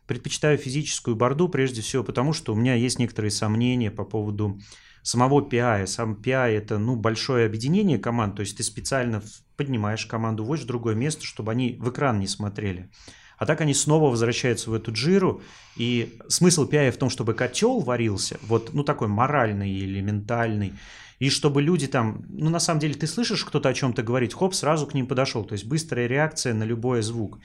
предпочитаю 0.06 0.58
физическую 0.58 1.16
борду 1.16 1.48
прежде 1.48 1.82
всего 1.82 2.04
потому, 2.04 2.32
что 2.32 2.52
у 2.52 2.56
меня 2.56 2.74
есть 2.74 2.98
некоторые 2.98 3.30
сомнения 3.30 3.90
по 3.90 4.04
поводу 4.04 4.58
самого 5.02 5.40
PI. 5.40 5.86
Сам 5.86 6.14
PI 6.14 6.50
это 6.56 6.78
ну, 6.78 6.96
большое 6.96 7.46
объединение 7.46 7.98
команд, 7.98 8.36
то 8.36 8.40
есть 8.40 8.56
ты 8.56 8.62
специально 8.62 9.22
поднимаешь 9.56 10.06
команду, 10.06 10.44
вводишь 10.44 10.64
в 10.64 10.68
другое 10.68 10.94
место, 10.94 11.24
чтобы 11.24 11.52
они 11.52 11.76
в 11.80 11.90
экран 11.90 12.18
не 12.18 12.26
смотрели. 12.26 12.90
А 13.36 13.46
так 13.46 13.60
они 13.60 13.74
снова 13.74 14.10
возвращаются 14.10 14.70
в 14.70 14.74
эту 14.74 14.92
джиру. 14.92 15.42
И 15.76 16.18
смысл 16.28 16.68
PI 16.68 16.92
в 16.92 16.96
том, 16.96 17.10
чтобы 17.10 17.34
котел 17.34 17.80
варился, 17.80 18.38
вот, 18.42 18.72
ну, 18.72 18.84
такой 18.84 19.08
моральный 19.08 19.70
или 19.70 20.00
ментальный, 20.00 20.74
и 21.18 21.30
чтобы 21.30 21.62
люди 21.62 21.86
там, 21.86 22.24
ну, 22.28 22.50
на 22.50 22.60
самом 22.60 22.80
деле, 22.80 22.94
ты 22.94 23.06
слышишь 23.06 23.44
кто-то 23.44 23.68
о 23.68 23.74
чем-то 23.74 24.02
говорить, 24.02 24.34
хоп, 24.34 24.54
сразу 24.54 24.86
к 24.86 24.94
ним 24.94 25.06
подошел. 25.06 25.44
То 25.44 25.54
есть 25.54 25.64
быстрая 25.64 26.06
реакция 26.06 26.54
на 26.54 26.64
любой 26.64 27.02
звук 27.02 27.38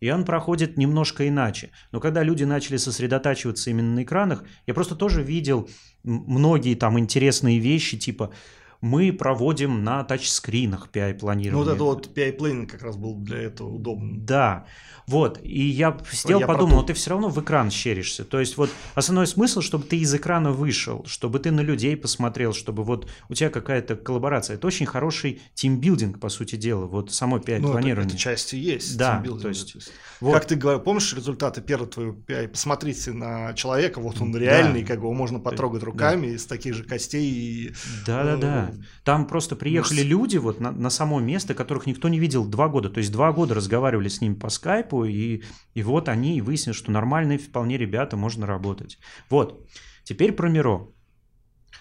и 0.00 0.10
он 0.10 0.24
проходит 0.24 0.76
немножко 0.76 1.28
иначе. 1.28 1.70
Но 1.92 2.00
когда 2.00 2.22
люди 2.22 2.44
начали 2.44 2.76
сосредотачиваться 2.76 3.70
именно 3.70 3.94
на 3.94 4.02
экранах, 4.02 4.44
я 4.66 4.74
просто 4.74 4.96
тоже 4.96 5.22
видел 5.22 5.68
многие 6.02 6.74
там 6.74 6.98
интересные 6.98 7.58
вещи, 7.58 7.98
типа 7.98 8.32
мы 8.80 9.12
проводим 9.12 9.84
на 9.84 10.04
тачскринах 10.04 10.88
PI-планирование. 10.92 11.52
Ну, 11.52 11.58
вот 11.58 11.68
это 11.68 11.84
вот 11.84 12.16
PI-плейн 12.16 12.66
как 12.66 12.82
раз 12.82 12.96
был 12.96 13.16
для 13.16 13.38
этого 13.38 13.68
удобно. 13.68 14.18
Да, 14.18 14.66
вот, 15.06 15.40
и 15.42 15.66
я 15.66 15.98
сидел, 16.12 16.38
я 16.38 16.46
подумал, 16.46 16.76
но 16.76 16.82
ты 16.84 16.92
все 16.92 17.10
равно 17.10 17.28
в 17.28 17.40
экран 17.40 17.70
щеришься. 17.70 18.24
То 18.24 18.38
есть 18.38 18.56
вот 18.56 18.70
основной 18.94 19.26
смысл, 19.26 19.60
чтобы 19.60 19.84
ты 19.84 19.98
из 19.98 20.14
экрана 20.14 20.52
вышел, 20.52 21.04
чтобы 21.04 21.40
ты 21.40 21.50
на 21.50 21.62
людей 21.62 21.96
посмотрел, 21.96 22.52
чтобы 22.52 22.84
вот 22.84 23.10
у 23.28 23.34
тебя 23.34 23.50
какая-то 23.50 23.96
коллаборация. 23.96 24.54
Это 24.54 24.66
очень 24.68 24.86
хороший 24.86 25.42
тимбилдинг, 25.54 26.20
по 26.20 26.28
сути 26.28 26.54
дела, 26.54 26.86
вот 26.86 27.12
само 27.12 27.38
PI-планирование. 27.38 27.94
Ну, 27.94 28.00
это, 28.02 28.08
это 28.10 28.16
части 28.16 28.54
есть. 28.54 28.96
Да, 28.96 29.22
то 29.42 29.48
есть... 29.48 29.90
Вот. 30.20 30.34
Как 30.34 30.44
ты 30.44 30.54
говорил, 30.54 30.80
помнишь 30.80 31.12
результаты 31.14 31.60
первого 31.60 31.88
твоего 31.90 32.16
PI? 32.26 32.48
Посмотрите 32.48 33.12
на 33.12 33.54
человека, 33.54 34.00
вот 34.00 34.20
он 34.20 34.36
реальный, 34.36 34.82
да. 34.82 34.88
как 34.88 34.98
его 34.98 35.12
можно 35.12 35.40
потрогать 35.40 35.82
руками 35.82 36.28
да. 36.28 36.34
из 36.34 36.46
таких 36.46 36.74
же 36.74 36.84
костей. 36.84 37.74
Да-да-да. 38.06 38.69
Там 39.04 39.26
просто 39.26 39.56
приехали 39.56 40.02
люди 40.02 40.36
вот 40.36 40.60
на, 40.60 40.72
на 40.72 40.90
само 40.90 41.20
место, 41.20 41.54
которых 41.54 41.86
никто 41.86 42.08
не 42.08 42.18
видел 42.18 42.44
два 42.44 42.68
года. 42.68 42.90
То 42.90 42.98
есть 42.98 43.12
два 43.12 43.32
года 43.32 43.54
разговаривали 43.54 44.08
с 44.08 44.20
ними 44.20 44.34
по 44.34 44.48
скайпу, 44.48 45.04
и, 45.04 45.42
и 45.74 45.82
вот 45.82 46.08
они 46.08 46.36
и 46.36 46.40
выяснили, 46.40 46.74
что 46.74 46.90
нормальные 46.90 47.38
вполне 47.38 47.78
ребята, 47.78 48.16
можно 48.16 48.46
работать. 48.46 48.98
Вот. 49.28 49.66
Теперь 50.04 50.32
про 50.32 50.48
Миро 50.48 50.88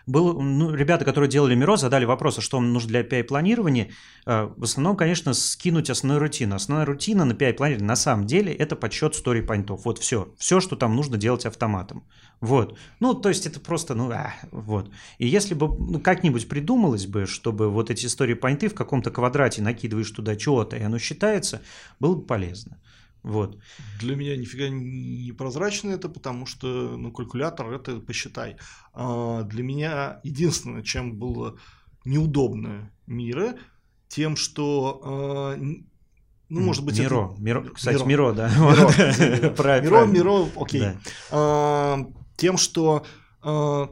был, 0.05 0.41
ну, 0.41 0.73
ребята, 0.73 1.05
которые 1.05 1.29
делали 1.29 1.55
Миро, 1.55 1.77
задали 1.77 2.05
вопрос, 2.05 2.37
а 2.37 2.41
что 2.41 2.59
нужно 2.59 2.89
для 2.89 3.01
API-планирования. 3.01 3.91
Э, 4.25 4.49
в 4.55 4.63
основном, 4.63 4.97
конечно, 4.97 5.33
скинуть 5.33 5.89
основную 5.89 6.19
рутину. 6.19 6.55
Основная 6.55 6.85
рутина 6.85 7.25
на 7.25 7.33
API-планировании 7.33 7.87
на 7.87 7.95
самом 7.95 8.25
деле 8.25 8.53
это 8.53 8.75
подсчет 8.75 9.13
story-поинтов. 9.13 9.85
Вот 9.85 9.99
все. 9.99 10.33
Все, 10.37 10.59
что 10.59 10.75
там 10.75 10.95
нужно 10.95 11.17
делать 11.17 11.45
автоматом. 11.45 12.03
Вот. 12.41 12.77
Ну, 12.99 13.13
то 13.13 13.29
есть 13.29 13.45
это 13.45 13.59
просто, 13.59 13.95
ну, 13.95 14.09
а, 14.11 14.33
вот. 14.51 14.89
И 15.17 15.27
если 15.27 15.53
бы 15.53 15.67
ну, 15.67 15.99
как-нибудь 15.99 16.47
придумалось 16.47 17.05
бы, 17.05 17.25
чтобы 17.25 17.69
вот 17.69 17.89
эти 17.89 18.05
story-поинты 18.05 18.69
в 18.69 18.75
каком-то 18.75 19.11
квадрате 19.11 19.61
накидываешь 19.61 20.11
туда 20.11 20.35
чего-то, 20.35 20.77
и 20.77 20.81
оно 20.81 20.99
считается, 20.99 21.61
было 21.99 22.15
бы 22.15 22.21
полезно. 22.21 22.77
Вот. 23.23 23.59
Для 23.99 24.15
меня 24.15 24.37
нифига 24.37 24.69
не 24.69 25.31
прозрачно 25.33 25.91
это, 25.91 26.09
потому 26.09 26.45
что 26.45 26.97
ну, 26.97 27.11
калькулятор 27.11 27.71
это 27.73 27.99
посчитай. 27.99 28.57
А 28.93 29.43
для 29.43 29.63
меня 29.63 30.19
единственное, 30.23 30.83
чем 30.83 31.17
было 31.17 31.57
неудобно 32.05 32.91
мира, 33.07 33.57
тем, 34.07 34.35
что 34.35 35.01
а, 35.03 35.55
ну, 36.49 36.61
может 36.61 36.83
быть, 36.83 36.97
Миро. 36.99 37.31
Это... 37.31 37.41
Миро. 37.41 37.63
Кстати, 37.73 38.03
Миро, 38.03 38.33
да. 38.33 38.49
Миро, 38.49 39.81
Миро, 39.81 40.05
Миро 40.05 40.49
окей. 40.55 40.83
А, 41.31 41.99
тем, 42.37 42.57
что 42.57 43.05
а, 43.43 43.89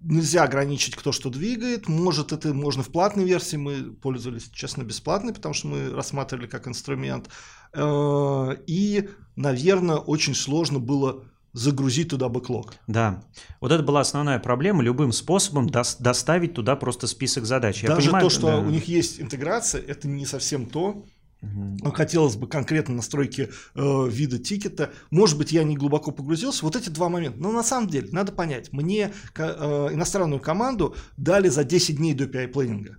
нельзя 0.00 0.44
ограничить, 0.44 0.96
кто 0.96 1.12
что 1.12 1.30
двигает. 1.30 1.88
Может, 1.88 2.32
это 2.32 2.54
можно 2.54 2.82
в 2.82 2.88
платной 2.88 3.24
версии. 3.24 3.56
Мы 3.56 3.92
пользовались, 3.92 4.50
честно, 4.52 4.82
бесплатной, 4.82 5.34
потому 5.34 5.54
что 5.54 5.68
мы 5.68 5.90
рассматривали 5.90 6.46
как 6.46 6.66
инструмент. 6.66 7.28
Э, 7.72 8.56
и, 8.66 9.08
наверное, 9.36 9.96
очень 9.96 10.34
сложно 10.34 10.78
было 10.78 11.24
загрузить 11.52 12.10
туда 12.10 12.28
бэклог. 12.28 12.74
Да. 12.86 13.24
Вот 13.60 13.72
это 13.72 13.82
была 13.82 14.00
основная 14.00 14.38
проблема, 14.38 14.82
любым 14.82 15.10
способом 15.12 15.68
до- 15.70 15.82
доставить 15.98 16.52
туда 16.54 16.76
просто 16.76 17.06
список 17.06 17.46
задач. 17.46 17.82
Я 17.82 17.88
Даже 17.88 18.08
понимаю, 18.08 18.24
то, 18.24 18.30
что 18.30 18.46
да. 18.48 18.58
у 18.58 18.68
них 18.68 18.84
есть 18.88 19.20
интеграция, 19.20 19.80
это 19.80 20.06
не 20.06 20.26
совсем 20.26 20.66
то, 20.66 21.06
Хотелось 21.94 22.36
бы 22.36 22.48
конкретно 22.48 22.94
настройки 22.94 23.50
э, 23.74 24.08
вида 24.08 24.38
тикета. 24.38 24.90
Может 25.10 25.38
быть, 25.38 25.52
я 25.52 25.64
не 25.64 25.76
глубоко 25.76 26.10
погрузился. 26.10 26.64
Вот 26.64 26.76
эти 26.76 26.88
два 26.88 27.08
момента. 27.08 27.38
Но 27.38 27.52
на 27.52 27.62
самом 27.62 27.88
деле, 27.88 28.08
надо 28.10 28.32
понять, 28.32 28.72
мне 28.72 29.12
э, 29.36 29.42
иностранную 29.92 30.40
команду 30.40 30.96
дали 31.16 31.48
за 31.48 31.64
10 31.64 31.96
дней 31.96 32.14
до 32.14 32.24
PI-планинга. 32.24 32.96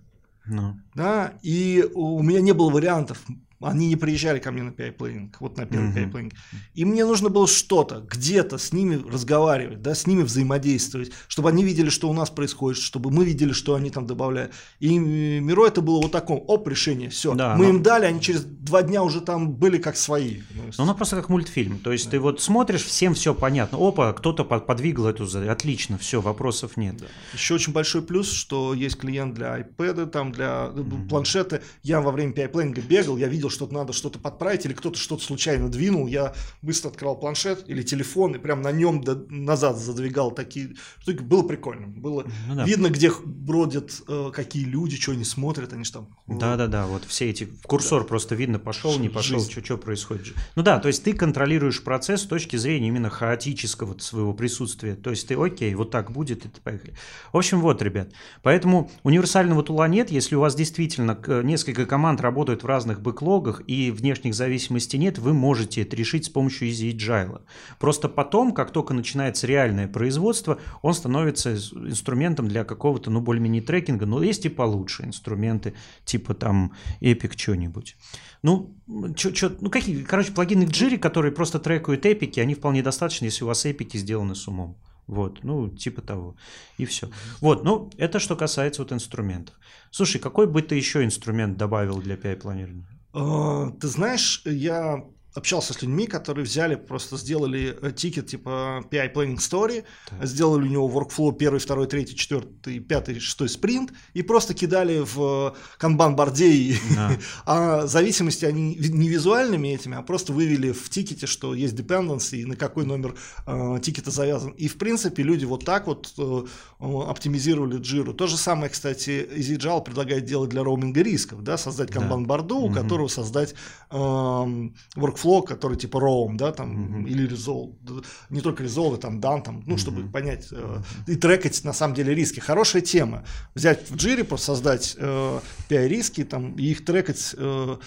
No. 0.47 0.55
Ну. 0.55 0.79
Да, 0.95 1.33
и 1.41 1.85
у 1.93 2.21
меня 2.21 2.41
не 2.41 2.53
было 2.53 2.69
вариантов 2.69 3.25
они 3.61 3.87
не 3.87 3.95
приезжали 3.95 4.39
ко 4.39 4.51
мне 4.51 4.63
на 4.63 4.69
PI 4.69 5.33
вот 5.39 5.57
на 5.57 5.65
первый 5.65 5.91
mm-hmm. 5.91 6.11
PI 6.11 6.33
И 6.73 6.85
мне 6.85 7.05
нужно 7.05 7.29
было 7.29 7.47
что-то, 7.47 8.05
где-то 8.07 8.57
с 8.57 8.71
ними 8.71 8.95
разговаривать, 8.95 9.81
да, 9.81 9.95
с 9.95 10.05
ними 10.05 10.23
взаимодействовать, 10.23 11.11
чтобы 11.27 11.49
они 11.49 11.63
видели, 11.63 11.89
что 11.89 12.09
у 12.09 12.13
нас 12.13 12.29
происходит, 12.29 12.81
чтобы 12.81 13.11
мы 13.11 13.25
видели, 13.25 13.53
что 13.53 13.75
они 13.75 13.89
там 13.89 14.05
добавляют. 14.05 14.53
И 14.79 14.97
Миро 14.97 15.67
это 15.67 15.81
было 15.81 16.01
вот 16.01 16.11
такое, 16.11 16.37
оп, 16.37 16.67
решение, 16.67 17.09
все. 17.09 17.33
Да, 17.33 17.55
мы 17.55 17.65
но... 17.65 17.69
им 17.71 17.83
дали, 17.83 18.05
они 18.05 18.21
через 18.21 18.43
два 18.43 18.83
дня 18.83 19.03
уже 19.03 19.21
там 19.21 19.51
были 19.53 19.77
как 19.77 19.97
свои. 19.97 20.41
Ну, 20.55 20.83
оно 20.83 20.93
просто 20.93 21.15
как 21.15 21.29
мультфильм. 21.29 21.79
То 21.79 21.91
есть 21.91 22.05
да. 22.05 22.11
ты 22.11 22.19
вот 22.19 22.41
смотришь, 22.41 22.83
всем 22.83 23.13
все 23.13 23.33
понятно. 23.33 23.77
Опа, 23.79 24.13
кто-то 24.13 24.43
подвигал 24.43 25.07
эту, 25.07 25.27
отлично, 25.49 25.97
все, 25.97 26.21
вопросов 26.21 26.77
нет. 26.77 26.97
Да. 26.97 27.07
Еще 27.33 27.55
очень 27.55 27.73
большой 27.73 28.01
плюс, 28.01 28.31
что 28.31 28.73
есть 28.73 28.97
клиент 28.97 29.33
для 29.33 29.59
iPad, 29.59 30.07
там 30.07 30.31
для 30.31 30.71
mm-hmm. 30.73 31.09
планшета. 31.09 31.61
Я 31.83 32.01
во 32.01 32.11
время 32.11 32.33
PI 32.33 32.81
бегал, 32.81 33.17
я 33.17 33.27
видел 33.27 33.46
видел, 33.47 33.49
что 33.49 33.73
надо 33.73 33.93
что-то 33.93 34.19
подправить, 34.19 34.65
или 34.65 34.73
кто-то 34.73 34.97
что-то 34.97 35.23
случайно 35.23 35.69
двинул, 35.69 36.07
я 36.07 36.33
быстро 36.61 36.89
открывал 36.89 37.15
планшет 37.17 37.63
или 37.67 37.83
телефон 37.83 38.35
и 38.35 38.39
прям 38.39 38.61
на 38.61 38.71
нем 38.71 39.01
до, 39.01 39.15
назад 39.29 39.77
задвигал 39.77 40.31
такие 40.31 40.75
штуки. 40.99 41.21
Было 41.21 41.43
прикольно. 41.43 41.87
Было 41.87 42.25
ну, 42.47 42.55
да. 42.55 42.65
видно, 42.65 42.89
где 42.89 43.11
бродят 43.23 43.91
э, 44.07 44.31
какие 44.33 44.65
люди, 44.65 44.97
что 44.97 45.11
они 45.11 45.23
смотрят, 45.23 45.73
они 45.73 45.83
же 45.83 45.93
там... 45.93 46.15
Да-да-да, 46.27 46.85
вот 46.85 47.05
все 47.05 47.29
эти... 47.29 47.47
Курсор 47.63 48.01
да. 48.01 48.07
просто 48.07 48.35
видно, 48.35 48.59
пошел, 48.59 48.97
не 48.99 49.09
пошел, 49.09 49.39
что 49.39 49.77
происходит. 49.77 50.35
Ну 50.55 50.63
да, 50.63 50.79
то 50.79 50.87
есть 50.87 51.03
ты 51.03 51.13
контролируешь 51.13 51.83
процесс 51.83 52.21
с 52.21 52.25
точки 52.25 52.57
зрения 52.57 52.87
именно 52.87 53.09
хаотического 53.09 53.97
своего 53.99 54.33
присутствия. 54.33 54.95
То 54.95 55.11
есть 55.11 55.27
ты, 55.27 55.35
окей, 55.35 55.73
вот 55.75 55.91
так 55.91 56.11
будет, 56.11 56.45
и 56.45 56.49
ты 56.49 56.61
поехали. 56.61 56.93
В 57.31 57.37
общем, 57.37 57.61
вот, 57.61 57.81
ребят. 57.81 58.11
Поэтому 58.43 58.91
универсального 59.03 59.63
тула 59.63 59.87
нет, 59.87 60.11
если 60.11 60.35
у 60.35 60.39
вас 60.39 60.55
действительно 60.55 61.17
несколько 61.43 61.85
команд 61.85 62.21
работают 62.21 62.63
в 62.63 62.65
разных 62.65 63.01
бэклогах, 63.01 63.36
бэклогах 63.37 63.61
и 63.67 63.91
внешних 63.91 64.33
зависимостей 64.33 64.97
нет, 64.97 65.19
вы 65.19 65.33
можете 65.33 65.81
это 65.81 65.95
решить 65.95 66.25
с 66.25 66.29
помощью 66.29 66.69
Easy 66.69 66.91
Agile. 66.91 67.41
Просто 67.79 68.09
потом, 68.09 68.53
как 68.53 68.71
только 68.71 68.93
начинается 68.93 69.47
реальное 69.47 69.87
производство, 69.87 70.59
он 70.81 70.93
становится 70.93 71.55
инструментом 71.55 72.47
для 72.47 72.63
какого-то, 72.63 73.11
ну, 73.11 73.21
более-менее 73.21 73.61
трекинга, 73.61 74.05
но 74.05 74.23
есть 74.23 74.45
и 74.45 74.49
получше 74.49 75.03
инструменты, 75.03 75.73
типа 76.05 76.33
там 76.33 76.73
Epic 77.01 77.33
что-нибудь. 77.37 77.95
Ну, 78.43 78.75
чё, 79.15 79.31
чё, 79.31 79.51
ну 79.61 79.69
какие, 79.69 80.03
короче, 80.03 80.31
плагины 80.31 80.65
в 80.65 80.69
Jira, 80.69 80.97
которые 80.97 81.31
просто 81.31 81.59
трекают 81.59 82.05
эпики, 82.05 82.39
они 82.39 82.53
вполне 82.53 82.83
достаточно, 82.83 83.25
если 83.25 83.43
у 83.43 83.47
вас 83.47 83.65
эпики 83.65 83.97
сделаны 83.97 84.35
с 84.35 84.47
умом. 84.47 84.77
Вот, 85.07 85.43
ну, 85.43 85.69
типа 85.69 86.01
того. 86.01 86.35
И 86.77 86.85
все. 86.85 87.09
Вот, 87.39 87.63
ну, 87.63 87.89
это 87.97 88.19
что 88.19 88.35
касается 88.35 88.81
вот 88.81 88.91
инструментов. 88.91 89.55
Слушай, 89.89 90.19
какой 90.19 90.47
бы 90.47 90.61
ты 90.61 90.75
еще 90.75 91.03
инструмент 91.03 91.57
добавил 91.57 92.01
для 92.01 92.15
PI-планирования? 92.15 92.96
А, 93.13 93.71
ты 93.71 93.87
знаешь, 93.87 94.41
я 94.45 95.03
общался 95.37 95.73
с 95.73 95.81
людьми, 95.81 96.07
которые 96.07 96.43
взяли, 96.45 96.75
просто 96.75 97.15
сделали 97.15 97.77
э, 97.81 97.91
тикет 97.91 98.27
типа 98.27 98.83
PI 98.89 99.13
Planning 99.13 99.37
Story, 99.37 99.83
так. 100.09 100.25
сделали 100.25 100.63
у 100.63 100.71
него 100.71 100.89
workflow 100.89 101.31
первый, 101.31 101.59
второй, 101.59 101.87
третий, 101.87 102.15
четвертый, 102.15 102.79
пятый, 102.79 103.19
шестой 103.19 103.47
спринт 103.47 103.93
и 104.13 104.23
просто 104.23 104.53
кидали 104.55 105.03
в 105.05 105.55
канбан-борде. 105.77 106.75
Да. 106.95 107.11
а 107.45 107.87
зависимости 107.87 108.45
они 108.45 108.75
не 108.75 109.09
визуальными 109.09 109.67
этими, 109.67 109.95
а 109.95 110.01
просто 110.01 110.33
вывели 110.33 110.71
в 110.71 110.89
тикете, 110.89 111.27
что 111.27 111.53
есть 111.53 111.75
dependency 111.75 112.37
и 112.37 112.45
на 112.45 112.55
какой 112.55 112.85
номер 112.85 113.15
э, 113.45 113.79
тикета 113.83 114.09
завязан. 114.09 114.51
И 114.51 114.67
в 114.67 114.77
принципе 114.77 115.21
люди 115.21 115.45
вот 115.45 115.65
так 115.65 115.85
вот 115.85 116.13
э, 116.17 116.45
оптимизировали 116.79 117.77
джиру. 117.77 118.13
То 118.13 118.25
же 118.25 118.37
самое, 118.37 118.71
кстати, 118.71 119.27
EasyJal 119.35 119.83
предлагает 119.83 120.25
делать 120.25 120.49
для 120.49 120.63
роуминга 120.63 121.03
рисков, 121.03 121.43
да, 121.43 121.57
создать 121.57 121.91
канбан-борду, 121.91 122.59
да. 122.59 122.65
у 122.65 122.73
которого 122.73 123.07
создать 123.07 123.53
э, 123.91 123.95
workflow 123.95 125.26
workflow, 125.27 125.45
который 125.45 125.77
типа 125.77 125.97
Roam, 125.97 126.35
да, 126.37 126.51
там, 126.51 127.03
mm-hmm. 127.03 127.09
или 127.09 127.27
Resolve, 127.29 128.05
не 128.29 128.41
только 128.41 128.63
Resolve, 128.63 128.97
там, 128.97 129.19
Dan, 129.19 129.43
там, 129.43 129.63
ну, 129.65 129.75
mm-hmm. 129.75 129.77
чтобы 129.77 130.09
понять 130.09 130.47
э, 130.51 130.81
и 131.07 131.15
трекать 131.15 131.63
на 131.63 131.73
самом 131.73 131.95
деле 131.95 132.13
риски. 132.15 132.39
Хорошая 132.39 132.81
тема. 132.81 133.23
Взять 133.55 133.89
в 133.89 133.95
Jira, 133.95 134.23
просто 134.23 134.47
создать 134.47 134.95
э, 134.97 135.39
PI-риски, 135.69 136.23
там, 136.23 136.53
и 136.55 136.63
их 136.71 136.85
трекать, 136.85 137.35
э, 137.37 137.77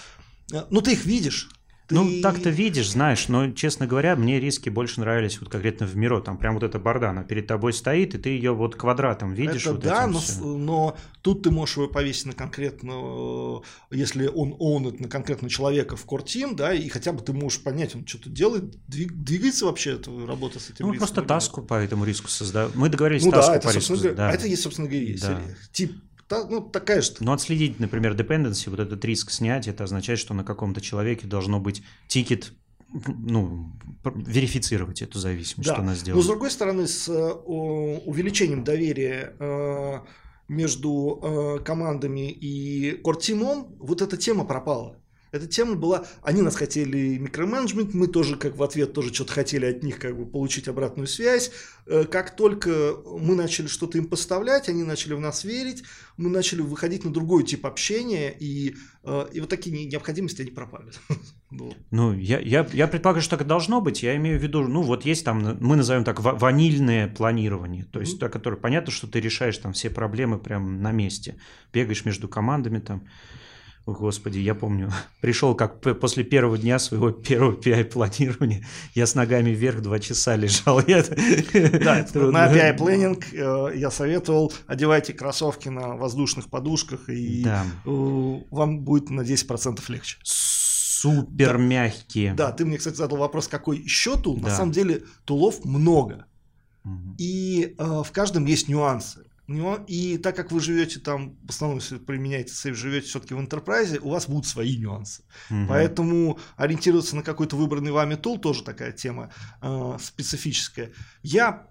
э 0.53 0.62
ну, 0.70 0.81
ты 0.81 0.92
их 0.92 1.05
видишь, 1.05 1.48
ты... 1.90 1.94
Ну, 1.94 2.22
так-то 2.22 2.50
видишь, 2.50 2.92
знаешь, 2.92 3.29
но, 3.29 3.50
честно 3.50 3.87
говоря, 3.87 4.16
мне 4.16 4.40
риски 4.40 4.68
больше 4.68 5.00
нравились 5.00 5.40
вот 5.40 5.50
конкретно 5.50 5.87
в 5.87 5.96
Miro. 5.97 6.21
Там 6.20 6.38
прям 6.38 6.55
вот 6.55 6.62
эта 6.62 6.79
борда, 6.79 7.11
она 7.11 7.24
перед 7.24 7.46
тобой 7.46 7.72
стоит, 7.72 8.14
и 8.14 8.18
ты 8.18 8.31
ее 8.31 8.53
вот 8.53 8.76
квадратом 8.76 9.35
видишь. 9.35 9.62
Это 9.62 9.72
вот 9.72 9.83
да, 9.83 10.07
но, 10.07 10.20
но 10.40 10.96
тут 11.22 11.42
ты 11.42 11.50
можешь 11.50 11.76
его 11.76 11.88
повесить 11.88 12.26
на 12.26 12.33
конкретно, 12.33 13.61
если 13.90 14.26
он 14.26 14.55
own 14.59 14.84
ет 14.84 15.01
на 15.00 15.09
конкретного 15.09 15.50
человека 15.50 15.96
в 15.96 16.07
Team, 16.07 16.55
да, 16.55 16.72
и 16.72 16.88
хотя 16.88 17.12
бы 17.12 17.22
ты 17.22 17.33
можешь 17.33 17.62
понять, 17.62 17.94
он 17.94 18.07
что-то 18.07 18.31
делает, 18.31 18.76
двиг, 18.87 19.12
двигается 19.12 19.66
вообще 19.66 19.94
эта 19.94 20.11
работа 20.26 20.61
с 20.61 20.70
этим 20.70 20.87
Ну, 20.87 20.92
риском, 20.92 21.09
просто 21.09 21.22
таску 21.22 21.62
по 21.62 21.74
этому 21.74 22.05
риску 22.05 22.29
создать. 22.29 22.74
Мы 22.74 22.88
договорились 22.88 23.24
ну, 23.24 23.33
таску 23.33 23.53
да, 23.53 23.57
это, 23.59 23.68
по 23.68 23.74
риску. 23.74 23.94
Говоря, 23.94 24.14
да. 24.14 24.33
это 24.33 24.46
есть, 24.46 24.62
собственно 24.62 24.88
говоря, 24.88 25.05
есть. 25.05 25.26
Да. 25.26 25.40
Тип 25.72 25.92
та, 26.31 26.47
ну, 26.49 26.61
такая 26.61 27.03
же. 27.03 27.12
Но 27.19 27.33
отследить, 27.33 27.81
например, 27.81 28.14
dependency, 28.14 28.71
вот 28.71 28.79
этот 28.79 29.05
риск 29.05 29.33
снять, 29.33 29.66
это 29.66 29.83
означает, 29.83 30.21
что 30.21 30.33
на 30.33 30.45
каком-то 30.45 30.81
человеке 30.81 31.27
должно 31.27 31.59
быть 31.59 31.83
тикет 32.07 32.53
ну, 32.93 33.73
верифицировать 34.05 35.03
эту 35.03 35.19
зависимость, 35.19 35.69
да. 35.69 35.75
что 35.75 35.83
она 35.83 35.95
сделала. 35.97 36.21
Но 36.21 36.25
с 36.25 36.29
другой 36.29 36.51
стороны, 36.53 36.87
с 36.87 37.09
увеличением 37.09 38.62
доверия 38.62 39.35
э, 39.40 40.01
между 40.49 41.21
э, 41.21 41.64
командами 41.64 42.31
и 42.31 42.93
кортимом 43.03 43.77
вот 43.81 44.01
эта 44.01 44.16
тема 44.16 44.45
пропала. 44.45 44.97
Эта 45.33 45.47
тема 45.47 45.75
была, 45.75 46.07
они 46.23 46.43
нас 46.43 46.57
хотели 46.57 47.19
микроменеджмент, 47.19 47.95
мы 47.95 48.09
тоже 48.09 48.37
как 48.37 48.57
в 48.57 48.62
ответ 48.62 48.93
тоже 48.93 49.14
что-то 49.14 49.33
хотели 49.33 49.66
от 49.66 49.83
них 49.83 49.99
как 49.99 50.16
бы 50.16 50.27
получить 50.27 50.66
обратную 50.66 51.07
связь. 51.07 51.53
Э, 51.87 52.05
как 52.05 52.35
только 52.35 52.97
мы 53.07 53.35
начали 53.35 53.66
что-то 53.66 53.99
им 53.99 54.07
поставлять, 54.07 54.69
они 54.69 54.83
начали 54.83 55.14
в 55.14 55.21
нас 55.21 55.45
верить, 55.45 55.85
мы 56.16 56.31
начали 56.31 56.62
выходить 56.62 57.05
на 57.05 57.12
другой 57.12 57.45
тип 57.45 57.64
общения, 57.64 58.35
и, 58.38 58.77
э, 59.05 59.27
и 59.33 59.40
вот 59.40 59.49
такие 59.49 59.87
необходимости 59.87 60.43
они 60.43 60.51
пропали. 60.51 60.90
Ну, 61.90 62.12
я, 62.12 62.38
я, 62.38 62.64
я 62.73 62.87
предполагаю, 62.87 63.23
что 63.23 63.37
так 63.37 63.45
и 63.45 63.49
должно 63.49 63.81
быть. 63.81 64.05
Я 64.05 64.14
имею 64.14 64.38
в 64.38 64.43
виду, 64.43 64.69
ну, 64.69 64.83
вот 64.83 65.05
есть 65.05 65.25
там, 65.25 65.59
мы 65.59 65.75
назовем 65.75 66.05
так, 66.05 66.21
ванильное 66.21 67.09
планирование. 67.09 67.85
То 67.87 67.99
есть, 67.99 68.14
mm-hmm. 68.14 68.21
то, 68.21 68.29
которое 68.29 68.57
понятно, 68.57 68.93
что 68.93 69.09
ты 69.09 69.19
решаешь 69.19 69.59
там 69.59 69.73
все 69.73 69.90
проблемы 69.90 70.38
прямо 70.38 70.71
на 70.71 70.93
месте. 70.93 71.38
Бегаешь 71.73 72.05
между 72.05 72.29
командами 72.29 72.79
там. 72.79 73.03
Господи, 73.87 74.38
я 74.38 74.55
помню, 74.55 74.93
пришел 75.21 75.55
как 75.55 75.81
после 75.99 76.25
первого 76.25 76.59
дня 76.59 76.79
своего 76.79 77.11
первого 77.29 77.57
PI-планирования, 77.57 78.64
я 78.95 79.07
с 79.07 79.14
ногами 79.14 79.51
вверх 79.51 79.83
два 79.83 79.99
часа 79.99 80.37
лежал. 80.37 80.81
Я... 80.87 81.03
Да, 81.03 82.07
на 82.14 82.53
PI-планинг 82.53 83.25
э, 83.33 83.79
я 83.79 83.90
советовал, 83.90 84.53
одевайте 84.66 85.12
кроссовки 85.12 85.69
на 85.69 85.97
воздушных 85.97 86.49
подушках, 86.49 87.09
и 87.09 87.43
да. 87.43 87.64
Э, 87.85 88.40
вам 88.51 88.81
будет 88.81 89.11
на 89.11 89.23
10% 89.23 89.81
легче. 89.88 90.19
Супер 90.23 91.57
мягкие. 91.59 92.35
Да, 92.35 92.53
ты 92.53 92.64
мне, 92.64 92.77
кстати, 92.77 92.97
задал 92.97 93.19
вопрос, 93.19 93.49
какой 93.49 93.79
еще 93.79 94.16
тул. 94.16 94.37
Да. 94.37 94.49
На 94.49 94.55
самом 94.55 94.73
деле 94.73 95.03
тулов 95.25 95.64
много. 95.64 96.27
Угу. 96.85 97.14
И 97.19 97.75
э, 97.79 98.03
в 98.05 98.11
каждом 98.12 98.45
есть 98.45 98.69
нюансы. 98.69 99.25
И 99.89 100.19
так 100.19 100.37
как 100.37 100.53
вы 100.53 100.61
живете 100.61 101.01
там, 101.01 101.37
в 101.43 101.51
основном, 101.51 101.79
если 101.79 101.99
применяете 101.99 102.55
сейф, 102.55 102.77
живете 102.77 103.09
все-таки 103.09 103.35
в 103.35 103.39
enterprise, 103.39 103.99
у 103.99 104.11
вас 104.11 104.29
будут 104.29 104.47
свои 104.47 104.77
нюансы. 104.77 105.25
Угу. 105.51 105.67
Поэтому 105.69 106.39
ориентироваться 106.57 107.17
на 107.17 107.23
какой-то 107.23 107.57
выбранный 107.57 107.91
вами 107.91 108.15
тул 108.15 108.39
тоже 108.39 108.63
такая 108.63 108.93
тема 108.93 109.33
э, 109.61 109.97
специфическая. 110.01 110.93
Я 111.23 111.69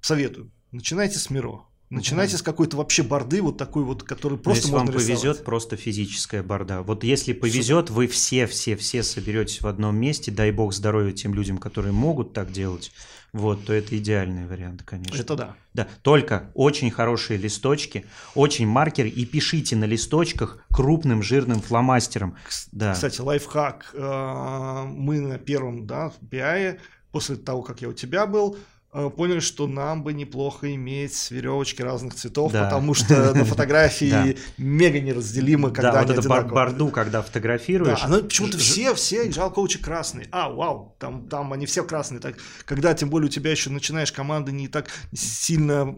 советую, 0.00 0.52
начинайте 0.70 1.18
с 1.18 1.28
Миро. 1.30 1.66
Начинайте 1.90 2.38
с 2.38 2.42
какой-то 2.42 2.78
вообще 2.78 3.02
борды, 3.02 3.42
вот 3.42 3.58
такой 3.58 3.84
вот, 3.84 4.02
который 4.02 4.38
просто 4.38 4.62
если 4.62 4.72
можно 4.72 4.92
вам 4.92 4.98
рисовать. 4.98 5.20
повезет, 5.20 5.44
просто 5.44 5.76
физическая 5.76 6.42
борда. 6.42 6.80
Вот 6.80 7.04
если 7.04 7.34
повезет, 7.34 7.90
вы 7.90 8.06
все, 8.06 8.46
все, 8.46 8.76
все 8.76 9.02
соберетесь 9.02 9.60
в 9.60 9.66
одном 9.66 9.96
месте, 9.96 10.30
дай 10.30 10.52
бог 10.52 10.72
здоровья 10.72 11.12
тем 11.12 11.34
людям, 11.34 11.58
которые 11.58 11.92
могут 11.92 12.32
так 12.32 12.50
делать, 12.50 12.92
вот, 13.32 13.64
то 13.64 13.72
это 13.72 13.96
идеальный 13.96 14.46
вариант, 14.46 14.82
конечно. 14.82 15.18
Это 15.18 15.36
да. 15.36 15.56
Да, 15.72 15.88
только 16.02 16.50
очень 16.52 16.90
хорошие 16.90 17.38
листочки, 17.38 18.04
очень 18.34 18.66
маркеры, 18.66 19.08
и 19.08 19.24
пишите 19.24 19.74
на 19.74 19.84
листочках 19.84 20.62
крупным 20.70 21.22
жирным 21.22 21.62
фломастером. 21.62 22.36
Да. 22.72 22.92
Кстати, 22.92 23.22
лайфхак. 23.22 23.90
Э, 23.94 24.84
мы 24.84 25.20
на 25.20 25.38
первом 25.38 25.86
да, 25.86 26.12
BI, 26.20 26.78
после 27.10 27.36
того, 27.36 27.62
как 27.62 27.80
я 27.80 27.88
у 27.88 27.94
тебя 27.94 28.26
был, 28.26 28.58
поняли, 28.92 29.40
что 29.40 29.66
нам 29.66 30.02
бы 30.02 30.12
неплохо 30.12 30.74
иметь 30.74 31.30
веревочки 31.30 31.80
разных 31.80 32.14
цветов, 32.14 32.52
да. 32.52 32.64
потому 32.64 32.92
что 32.92 33.32
на 33.34 33.44
фотографии 33.44 34.36
мега 34.58 35.00
неразделимо, 35.00 35.70
когда 35.70 35.92
да, 35.92 36.00
они 36.00 36.08
вот 36.08 36.18
это 36.18 36.20
одинаковые. 36.20 36.54
борду, 36.54 36.88
когда 36.88 37.22
фотографируешь. 37.22 38.00
Да, 38.00 38.06
оно 38.06 38.22
почему-то 38.22 38.58
все, 38.58 38.94
все 38.94 39.26
agile 39.26 39.50
коучи 39.52 39.80
красные. 39.80 40.28
А, 40.30 40.50
вау, 40.50 40.94
там, 40.98 41.26
там 41.28 41.52
они 41.54 41.64
все 41.64 41.84
красные. 41.84 42.20
Так, 42.20 42.36
когда 42.66 42.92
тем 42.92 43.08
более 43.08 43.28
у 43.28 43.30
тебя 43.30 43.50
еще 43.50 43.70
начинаешь 43.70 44.12
команды 44.12 44.52
не 44.52 44.68
так 44.68 44.88
сильно 45.14 45.96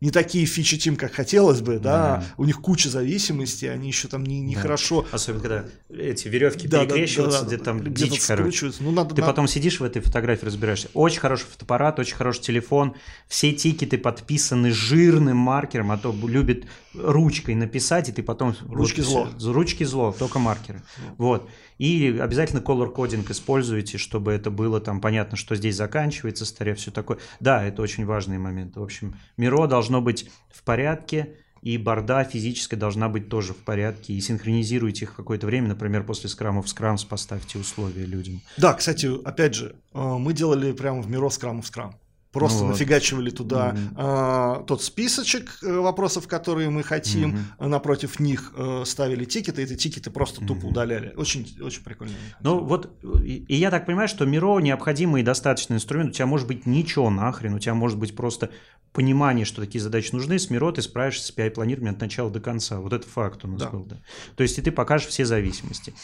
не 0.00 0.10
такие 0.10 0.46
фичи 0.46 0.78
тим, 0.78 0.96
как 0.96 1.12
хотелось 1.12 1.60
бы, 1.60 1.78
да, 1.78 2.18
да. 2.18 2.24
у 2.36 2.44
них 2.44 2.60
куча 2.60 2.88
зависимостей, 2.88 3.66
они 3.66 3.88
еще 3.88 4.08
там 4.08 4.24
не, 4.24 4.40
не 4.40 4.54
да. 4.54 4.60
хорошо. 4.60 5.06
Особенно, 5.10 5.42
когда 5.42 5.64
эти 5.90 6.28
веревки 6.28 6.68
да, 6.68 6.84
перекрещиваются, 6.84 7.42
да, 7.42 7.48
да, 7.48 7.56
где 7.56 7.64
там 7.64 7.80
где 7.80 8.08
дичь, 8.08 8.20
короче. 8.26 8.70
Ну, 8.80 8.92
надо, 8.92 9.14
ты 9.14 9.20
надо... 9.20 9.32
потом 9.32 9.48
сидишь 9.48 9.80
в 9.80 9.84
этой 9.84 10.00
фотографии, 10.00 10.44
разбираешься. 10.44 10.88
Очень 10.94 11.20
хороший 11.20 11.46
фотоаппарат, 11.46 11.98
очень 11.98 12.14
хороший 12.14 12.42
телефон, 12.42 12.94
все 13.26 13.52
тикеты 13.52 13.98
подписаны 13.98 14.70
жирным 14.70 15.36
маркером, 15.36 15.90
а 15.90 15.98
то 15.98 16.14
любит 16.26 16.66
ручкой 16.94 17.54
написать, 17.54 18.08
и 18.08 18.12
ты 18.12 18.22
потом... 18.22 18.54
Ручки 18.68 19.00
зло. 19.00 19.28
Ручки 19.42 19.84
зло, 19.84 20.14
только 20.16 20.38
маркеры. 20.38 20.82
Вот. 21.16 21.48
И 21.78 22.18
обязательно 22.20 22.60
color 22.60 22.90
кодинг 22.90 23.30
используйте, 23.30 23.98
чтобы 23.98 24.32
это 24.32 24.50
было 24.50 24.80
там 24.80 25.00
понятно, 25.00 25.36
что 25.36 25.54
здесь 25.54 25.76
заканчивается 25.76 26.44
старе, 26.44 26.74
все 26.74 26.90
такое. 26.90 27.18
Да, 27.40 27.64
это 27.64 27.82
очень 27.82 28.04
важный 28.04 28.38
момент. 28.38 28.76
В 28.76 28.82
общем, 28.82 29.14
Миро 29.36 29.66
должно 29.66 30.00
быть 30.00 30.30
в 30.50 30.62
порядке, 30.62 31.36
и 31.62 31.76
борда 31.76 32.24
физическая 32.24 32.78
должна 32.78 33.08
быть 33.08 33.28
тоже 33.28 33.52
в 33.52 33.58
порядке. 33.58 34.12
И 34.12 34.20
синхронизируйте 34.20 35.04
их 35.04 35.14
какое-то 35.14 35.46
время, 35.46 35.68
например, 35.68 36.04
после 36.04 36.28
скрама 36.28 36.62
в 36.62 36.68
скрамс 36.68 37.04
поставьте 37.04 37.58
условия 37.58 38.04
людям. 38.04 38.40
Да, 38.56 38.74
кстати, 38.74 39.08
опять 39.24 39.54
же, 39.54 39.74
э, 39.94 40.00
мы 40.00 40.32
делали 40.32 40.72
прямо 40.72 41.02
в 41.02 41.08
Миро 41.08 41.30
скрам 41.30 41.62
в 41.62 41.66
скрам. 41.66 41.94
Просто 42.32 42.64
ну, 42.64 42.68
нафигачивали 42.70 43.30
туда 43.30 43.70
mm-hmm. 43.70 43.92
а, 43.96 44.62
тот 44.64 44.82
списочек 44.82 45.58
э, 45.62 45.78
вопросов, 45.78 46.28
которые 46.28 46.68
мы 46.68 46.82
хотим, 46.82 47.36
mm-hmm. 47.36 47.68
напротив 47.68 48.20
них 48.20 48.52
а, 48.54 48.84
ставили 48.84 49.24
тикеты, 49.24 49.62
и 49.62 49.64
эти 49.64 49.76
тикеты 49.76 50.10
просто 50.10 50.42
mm-hmm. 50.42 50.46
тупо 50.46 50.66
удаляли. 50.66 51.14
Очень, 51.16 51.56
очень 51.62 51.82
прикольно. 51.82 52.12
Ну 52.42 52.62
вот, 52.62 52.90
и, 53.24 53.44
и 53.48 53.54
я 53.54 53.70
так 53.70 53.86
понимаю, 53.86 54.08
что 54.08 54.26
Миро 54.26 54.58
необходимый 54.58 55.22
и 55.22 55.24
достаточный 55.24 55.76
инструмент. 55.76 56.10
У 56.10 56.12
тебя 56.12 56.26
может 56.26 56.46
быть 56.46 56.66
ничего 56.66 57.08
нахрен, 57.08 57.54
у 57.54 57.58
тебя 57.58 57.72
может 57.72 57.98
быть 57.98 58.14
просто 58.14 58.50
понимание, 58.92 59.46
что 59.46 59.62
такие 59.62 59.80
задачи 59.80 60.10
нужны. 60.12 60.38
С 60.38 60.50
Миро 60.50 60.70
ты 60.72 60.82
справишься 60.82 61.26
с 61.26 61.34
PI-планированием 61.34 61.94
от 61.94 62.00
начала 62.00 62.30
до 62.30 62.40
конца. 62.40 62.78
Вот 62.80 62.92
это 62.92 63.08
факт 63.08 63.44
у 63.44 63.48
нас 63.48 63.62
да. 63.62 63.70
был. 63.70 63.84
Да. 63.84 63.96
То 64.36 64.42
есть 64.42 64.58
и 64.58 64.62
ты 64.62 64.70
покажешь 64.70 65.08
все 65.08 65.24
зависимости. 65.24 65.94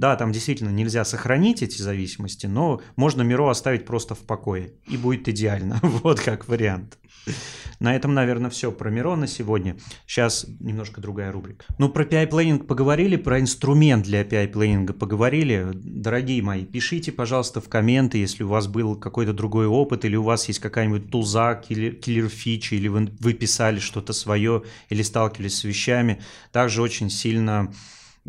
Да, 0.00 0.16
там 0.16 0.32
действительно 0.32 0.70
нельзя 0.70 1.04
сохранить 1.04 1.60
эти 1.60 1.82
зависимости, 1.82 2.46
но 2.46 2.80
можно 2.96 3.20
Миро 3.20 3.50
оставить 3.50 3.84
просто 3.84 4.14
в 4.14 4.20
покое, 4.20 4.72
и 4.88 4.96
будет 4.96 5.28
идеально. 5.28 5.78
вот 5.82 6.20
как 6.20 6.48
вариант. 6.48 6.96
На 7.80 7.94
этом, 7.94 8.14
наверное, 8.14 8.48
все 8.48 8.72
про 8.72 8.88
Миро 8.88 9.14
на 9.14 9.26
сегодня. 9.26 9.76
Сейчас 10.06 10.46
немножко 10.58 11.02
другая 11.02 11.30
рубрика. 11.30 11.66
Ну, 11.76 11.90
про 11.90 12.04
PI-плейнинг 12.04 12.66
поговорили, 12.66 13.16
про 13.16 13.40
инструмент 13.40 14.06
для 14.06 14.22
PI-плейнинга 14.22 14.94
поговорили. 14.94 15.68
Дорогие 15.74 16.40
мои, 16.42 16.64
пишите, 16.64 17.12
пожалуйста, 17.12 17.60
в 17.60 17.68
комменты, 17.68 18.16
если 18.16 18.42
у 18.42 18.48
вас 18.48 18.68
был 18.68 18.96
какой-то 18.96 19.34
другой 19.34 19.66
опыт, 19.66 20.06
или 20.06 20.16
у 20.16 20.22
вас 20.22 20.48
есть 20.48 20.60
какая-нибудь 20.60 21.10
тулза, 21.10 21.56
киллер-фича, 21.56 22.74
или 22.74 22.88
вы, 22.88 23.10
вы 23.20 23.34
писали 23.34 23.80
что-то 23.80 24.14
свое, 24.14 24.62
или 24.88 25.02
сталкивались 25.02 25.58
с 25.58 25.64
вещами. 25.64 26.22
Также 26.52 26.80
очень 26.80 27.10
сильно 27.10 27.70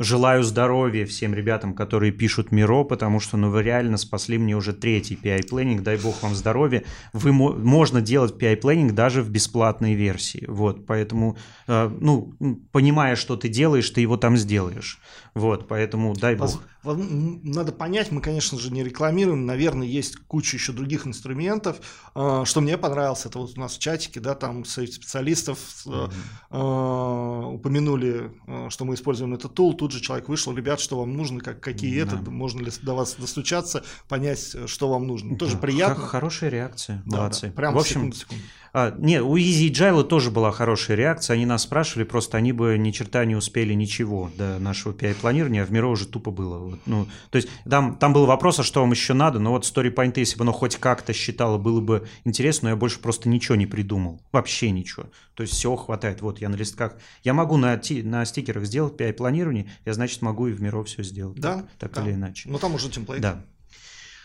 Желаю 0.01 0.41
здоровья 0.41 1.05
всем 1.05 1.35
ребятам, 1.35 1.75
которые 1.75 2.11
пишут 2.11 2.51
Миро, 2.51 2.83
потому 2.83 3.19
что 3.19 3.37
ну, 3.37 3.51
вы 3.51 3.61
реально 3.61 3.97
спасли 3.97 4.39
мне 4.39 4.55
уже 4.55 4.73
третий 4.73 5.13
PI-плейнинг. 5.13 5.83
Дай 5.83 5.97
бог 5.97 6.23
вам 6.23 6.33
здоровья. 6.33 6.83
Вы, 7.13 7.31
можно 7.31 8.01
делать 8.01 8.33
PI-плейнинг 8.33 8.93
даже 8.93 9.21
в 9.21 9.29
бесплатной 9.29 9.93
версии. 9.93 10.43
Вот, 10.47 10.87
поэтому, 10.87 11.37
э, 11.67 11.91
ну, 11.99 12.33
понимая, 12.71 13.15
что 13.15 13.37
ты 13.37 13.47
делаешь, 13.47 13.91
ты 13.91 14.01
его 14.01 14.17
там 14.17 14.37
сделаешь. 14.37 14.99
Вот, 15.33 15.67
поэтому 15.67 16.13
дай 16.13 16.35
бог. 16.35 16.61
Надо 16.83 17.71
понять, 17.71 18.11
мы, 18.11 18.21
конечно 18.21 18.59
же, 18.59 18.71
не 18.71 18.83
рекламируем, 18.83 19.45
наверное, 19.45 19.87
есть 19.87 20.17
куча 20.27 20.57
еще 20.57 20.73
других 20.73 21.05
инструментов. 21.07 21.79
А, 22.15 22.43
что 22.43 22.59
мне 22.59 22.77
понравилось, 22.77 23.25
это 23.25 23.37
вот 23.37 23.55
у 23.55 23.59
нас 23.59 23.75
в 23.75 23.79
чатике, 23.79 24.19
да, 24.19 24.33
там 24.33 24.65
специалистов 24.65 25.59
mm-hmm. 25.85 27.53
упомянули, 27.53 28.31
а, 28.47 28.69
что 28.69 28.85
мы 28.85 28.95
используем 28.95 29.33
этот 29.33 29.53
тул, 29.53 29.73
тут 29.75 29.91
же 29.91 30.01
человек 30.01 30.27
вышел, 30.27 30.55
ребят, 30.55 30.79
что 30.79 30.99
вам 30.99 31.13
нужно, 31.13 31.39
как, 31.39 31.61
какие 31.61 32.03
mm-hmm. 32.03 32.21
это, 32.21 32.31
можно 32.31 32.61
ли 32.61 32.71
до 32.81 32.95
вас 32.95 33.15
достучаться, 33.15 33.83
понять, 34.09 34.55
что 34.65 34.89
вам 34.89 35.05
нужно. 35.05 35.37
Тоже 35.37 35.53
да. 35.53 35.59
приятно. 35.59 36.07
Хорошая 36.07 36.49
реакция, 36.49 37.03
молодцы. 37.05 37.41
Да, 37.41 37.47
да. 37.47 37.53
Прямо 37.53 37.77
в 37.77 37.79
общем, 37.79 37.93
секунду, 37.93 38.15
секунду. 38.15 38.43
А, 38.73 38.95
не, 38.97 39.21
у 39.21 39.35
Easy 39.37 39.69
Agile 39.69 40.03
тоже 40.03 40.31
была 40.31 40.51
хорошая 40.51 40.95
реакция. 40.95 41.33
Они 41.35 41.45
нас 41.45 41.63
спрашивали, 41.63 42.05
просто 42.05 42.37
они 42.37 42.53
бы 42.53 42.77
ни 42.77 42.91
черта 42.91 43.25
не 43.25 43.35
успели 43.35 43.73
ничего 43.73 44.31
до 44.37 44.59
нашего 44.59 44.93
PI-планирования, 44.93 45.63
а 45.63 45.65
в 45.65 45.71
Миро 45.71 45.87
уже 45.87 46.07
тупо 46.07 46.31
было. 46.31 46.57
Вот, 46.57 46.79
ну, 46.85 47.07
то 47.29 47.35
есть 47.35 47.49
там, 47.69 47.97
там 47.97 48.13
был 48.13 48.25
вопрос, 48.25 48.59
а 48.59 48.63
что 48.63 48.81
вам 48.81 48.91
еще 48.91 49.13
надо, 49.13 49.39
но 49.39 49.51
вот 49.51 49.65
StoryPoint, 49.65 50.13
если 50.15 50.37
бы 50.37 50.43
оно 50.43 50.53
хоть 50.53 50.77
как-то 50.77 51.11
считало, 51.11 51.57
было 51.57 51.81
бы 51.81 52.07
интересно, 52.23 52.67
но 52.67 52.69
я 52.71 52.75
больше 52.77 52.99
просто 52.99 53.27
ничего 53.27 53.55
не 53.55 53.65
придумал. 53.65 54.21
Вообще 54.31 54.71
ничего. 54.71 55.07
То 55.33 55.43
есть 55.43 55.53
всего 55.53 55.75
хватает. 55.75 56.21
Вот 56.21 56.39
я 56.39 56.49
на 56.49 56.55
листках. 56.55 56.95
Я 57.23 57.33
могу 57.33 57.57
на, 57.57 57.79
на 58.03 58.25
стикерах 58.25 58.65
сделать 58.65 58.99
PI-планирование, 58.99 59.67
я, 59.85 59.93
значит, 59.93 60.21
могу 60.21 60.47
и 60.47 60.53
в 60.53 60.61
Миро 60.61 60.83
все 60.83 61.03
сделать. 61.03 61.39
Да. 61.39 61.65
Так, 61.77 61.91
так 61.91 61.93
да. 61.95 62.03
или 62.03 62.15
иначе. 62.15 62.49
Ну 62.49 62.57
там 62.57 62.75
уже 62.75 62.89
темплейт. 62.89 63.21
Да. 63.21 63.43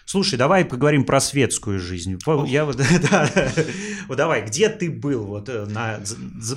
Слушай, 0.07 0.39
давай 0.39 0.65
поговорим 0.65 1.05
про 1.05 1.21
светскую 1.21 1.81
жизнь. 1.81 2.17
Я 2.47 2.65
вот, 2.65 2.77
да, 3.11 3.29
вот 4.07 4.17
давай, 4.17 4.47
где 4.47 4.69
ты 4.69 4.89
был? 4.89 5.25
Вот 5.25 5.49
э, 5.49 5.67
на, 5.67 5.99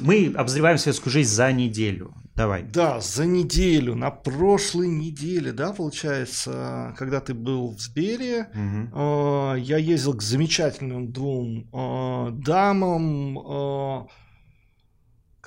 мы 0.02 0.32
обозреваем 0.36 0.78
светскую 0.78 1.12
жизнь 1.12 1.32
за 1.32 1.52
неделю. 1.52 2.14
Давай. 2.36 2.62
Да, 2.62 3.02
за 3.02 3.26
неделю, 3.26 3.96
на 3.96 4.12
прошлой 4.12 4.88
неделе, 4.88 5.52
да, 5.52 5.74
получается, 5.74 6.94
когда 6.98 7.22
ты 7.22 7.34
был 7.34 7.76
в 7.76 7.82
Сбере, 7.82 8.50
угу. 8.54 9.56
э, 9.56 9.60
я 9.62 9.78
ездил 9.78 10.14
к 10.14 10.22
замечательным 10.22 11.12
двум 11.12 11.68
э, 11.74 12.32
дамам. 12.32 13.40
Э, 13.40 14.08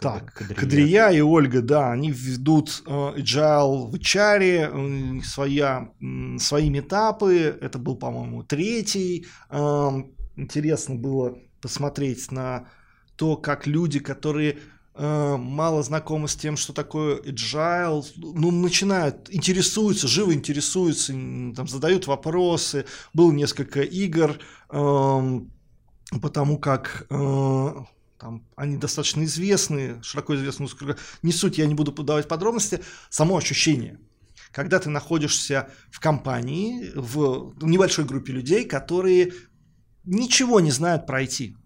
так, 0.02 0.34
Кадрия. 0.34 0.56
Кадрия 0.56 1.08
и 1.10 1.20
Ольга, 1.20 1.62
да, 1.62 1.92
они 1.92 2.10
ведут 2.10 2.82
Agile 2.86 3.90
в 3.90 3.94
HR, 3.94 5.22
своя, 5.22 5.90
свои 6.38 6.70
метапы, 6.70 7.58
это 7.60 7.78
был, 7.78 7.96
по-моему, 7.96 8.42
третий. 8.42 9.26
Uh, 9.50 10.10
интересно 10.36 10.94
было 10.96 11.38
посмотреть 11.60 12.30
на 12.30 12.68
то, 13.16 13.36
как 13.36 13.66
люди, 13.66 13.98
которые 14.00 14.58
uh, 14.94 15.36
мало 15.36 15.82
знакомы 15.82 16.28
с 16.28 16.36
тем, 16.36 16.56
что 16.56 16.72
такое 16.72 17.20
agile, 17.20 18.04
ну, 18.16 18.50
начинают, 18.50 19.28
интересуются, 19.30 20.08
живо 20.08 20.34
интересуются, 20.34 21.12
там, 21.12 21.68
задают 21.68 22.06
вопросы. 22.06 22.86
Было 23.14 23.32
несколько 23.32 23.82
игр, 23.82 24.38
uh, 24.70 25.48
потому 26.20 26.58
как 26.58 27.06
uh, 27.10 27.84
там, 28.22 28.46
они 28.54 28.76
достаточно 28.76 29.24
известны, 29.24 30.00
широко 30.04 30.36
известны. 30.36 30.68
Не 31.22 31.32
суть, 31.32 31.58
я 31.58 31.66
не 31.66 31.74
буду 31.74 31.92
подавать 31.92 32.28
подробности. 32.28 32.80
Само 33.10 33.36
ощущение, 33.36 33.98
когда 34.52 34.78
ты 34.78 34.90
находишься 34.90 35.70
в 35.90 35.98
компании, 35.98 36.92
в 36.94 37.52
небольшой 37.60 38.04
группе 38.04 38.32
людей, 38.32 38.64
которые 38.64 39.32
ничего 40.04 40.60
не 40.60 40.70
знают 40.70 41.04
про 41.04 41.24
IT. 41.24 41.56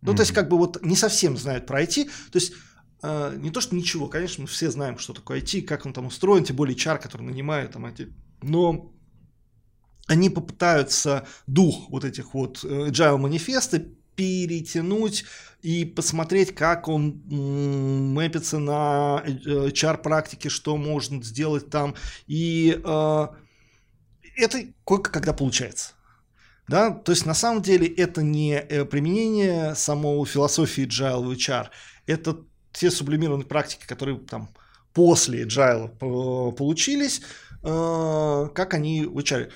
Ну, 0.00 0.12
mm-hmm. 0.12 0.16
то 0.16 0.22
есть, 0.22 0.32
как 0.32 0.48
бы 0.48 0.56
вот 0.56 0.82
не 0.82 0.96
совсем 0.96 1.36
знают 1.36 1.66
про 1.66 1.82
IT. 1.82 2.04
То 2.32 2.38
есть, 2.38 2.54
э, 3.02 3.36
не 3.36 3.50
то, 3.50 3.60
что 3.60 3.76
ничего, 3.76 4.08
конечно, 4.08 4.40
мы 4.42 4.48
все 4.48 4.70
знаем, 4.70 4.96
что 4.96 5.12
такое 5.12 5.42
IT, 5.42 5.62
как 5.62 5.84
он 5.84 5.92
там 5.92 6.06
устроен, 6.06 6.44
тем 6.44 6.56
более 6.56 6.76
чар, 6.76 6.98
который 6.98 7.22
нанимает 7.22 7.72
там 7.72 7.84
IT. 7.84 8.10
Но 8.40 8.90
они 10.06 10.30
попытаются 10.30 11.26
дух 11.46 11.90
вот 11.90 12.06
этих 12.06 12.32
вот 12.32 12.64
э, 12.64 12.88
agile 12.88 13.18
манифесты 13.18 13.95
перетянуть 14.16 15.24
и 15.62 15.84
посмотреть, 15.84 16.54
как 16.54 16.88
он 16.88 17.22
мэпится 17.28 18.58
на 18.58 19.22
HR-практике, 19.26 20.48
э, 20.48 20.50
что 20.50 20.76
можно 20.76 21.22
сделать 21.22 21.70
там. 21.70 21.94
И 22.26 22.80
э, 22.82 23.26
это 24.36 24.58
кое 24.84 24.98
когда 25.00 25.32
получается. 25.32 25.92
Да? 26.68 26.90
То 26.90 27.12
есть 27.12 27.26
на 27.26 27.34
самом 27.34 27.62
деле 27.62 27.86
это 27.86 28.22
не 28.22 28.54
э, 28.54 28.84
применение 28.84 29.74
самого 29.74 30.24
философии 30.26 30.86
Agile 30.86 31.24
в 31.24 31.30
HR, 31.32 31.68
это 32.06 32.38
те 32.72 32.90
сублимированные 32.90 33.46
практики, 33.46 33.86
которые 33.86 34.18
там 34.18 34.48
после 34.92 35.44
Agile 35.44 35.88
получились, 36.52 37.22
как 37.62 38.74
они 38.74 39.04
в 39.04 39.18
HR 39.18 39.50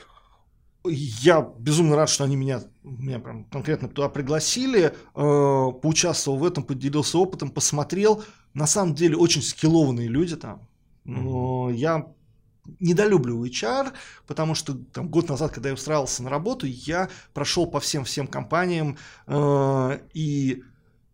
я 0.84 1.42
безумно 1.58 1.96
рад, 1.96 2.08
что 2.08 2.24
они 2.24 2.36
меня, 2.36 2.62
меня 2.82 3.18
прям 3.18 3.44
конкретно 3.44 3.88
туда 3.88 4.08
пригласили, 4.08 4.86
э, 4.86 4.92
поучаствовал 5.14 6.38
в 6.38 6.44
этом, 6.44 6.64
поделился 6.64 7.18
опытом, 7.18 7.50
посмотрел. 7.50 8.24
На 8.54 8.66
самом 8.66 8.94
деле 8.94 9.16
очень 9.16 9.42
скиллованные 9.42 10.08
люди 10.08 10.36
там. 10.36 10.68
Но 11.04 11.70
я 11.70 12.06
недолюбливаю 12.78 13.50
HR, 13.50 13.92
потому 14.26 14.54
что 14.54 14.74
там 14.74 15.08
год 15.08 15.28
назад, 15.28 15.52
когда 15.52 15.70
я 15.70 15.74
устраивался 15.74 16.22
на 16.22 16.30
работу, 16.30 16.66
я 16.66 17.08
прошел 17.34 17.66
по 17.66 17.80
всем-всем 17.80 18.26
компаниям 18.26 18.96
э, 19.26 19.98
и 20.14 20.62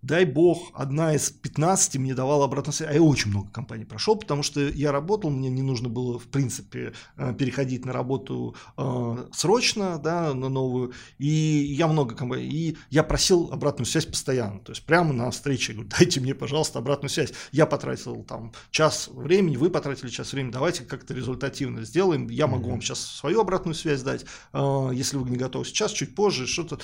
дай 0.07 0.25
бог, 0.25 0.71
одна 0.75 1.15
из 1.15 1.31
15 1.31 1.97
мне 1.97 2.15
давала 2.15 2.45
обратную 2.45 2.73
связь. 2.73 2.91
А 2.91 2.95
я 2.95 3.03
очень 3.03 3.31
много 3.31 3.51
компаний 3.51 3.85
прошел, 3.85 4.17
потому 4.17 4.43
что 4.43 4.61
я 4.61 4.93
работал, 4.93 5.31
мне 5.31 5.51
не 5.51 5.63
нужно 5.63 5.89
было, 5.89 6.19
в 6.19 6.29
принципе, 6.29 6.93
э, 7.17 7.35
переходить 7.35 7.85
на 7.85 7.93
работу 7.93 8.55
э, 8.77 9.27
срочно, 9.33 9.99
да, 9.99 10.33
на 10.33 10.49
новую. 10.49 10.93
И 11.19 11.27
я 11.27 11.89
много 11.89 12.15
компаний. 12.15 12.47
И 12.47 12.77
я 12.91 13.03
просил 13.03 13.51
обратную 13.53 13.87
связь 13.87 14.07
постоянно. 14.07 14.61
То 14.61 14.73
есть 14.73 14.85
прямо 14.87 15.13
на 15.13 15.31
встрече 15.31 15.73
говорю, 15.73 15.91
дайте 15.99 16.21
мне, 16.21 16.35
пожалуйста, 16.35 16.79
обратную 16.79 17.11
связь. 17.11 17.33
Я 17.51 17.67
потратил 17.67 18.23
там 18.23 18.53
час 18.71 19.09
времени, 19.13 19.57
вы 19.57 19.71
потратили 19.71 20.09
час 20.09 20.33
времени, 20.33 20.53
давайте 20.53 20.85
как-то 20.85 21.15
результативно 21.15 21.85
сделаем. 21.85 22.29
Я 22.29 22.47
могу 22.47 22.69
mm-hmm. 22.69 22.71
вам 22.71 22.81
сейчас 22.83 23.01
свою 23.01 23.41
обратную 23.41 23.75
связь 23.75 24.03
дать, 24.03 24.25
э, 24.53 24.91
если 24.93 25.17
вы 25.17 25.29
не 25.29 25.37
готовы 25.37 25.65
сейчас, 25.65 25.91
чуть 25.91 26.15
позже, 26.15 26.47
что-то. 26.47 26.79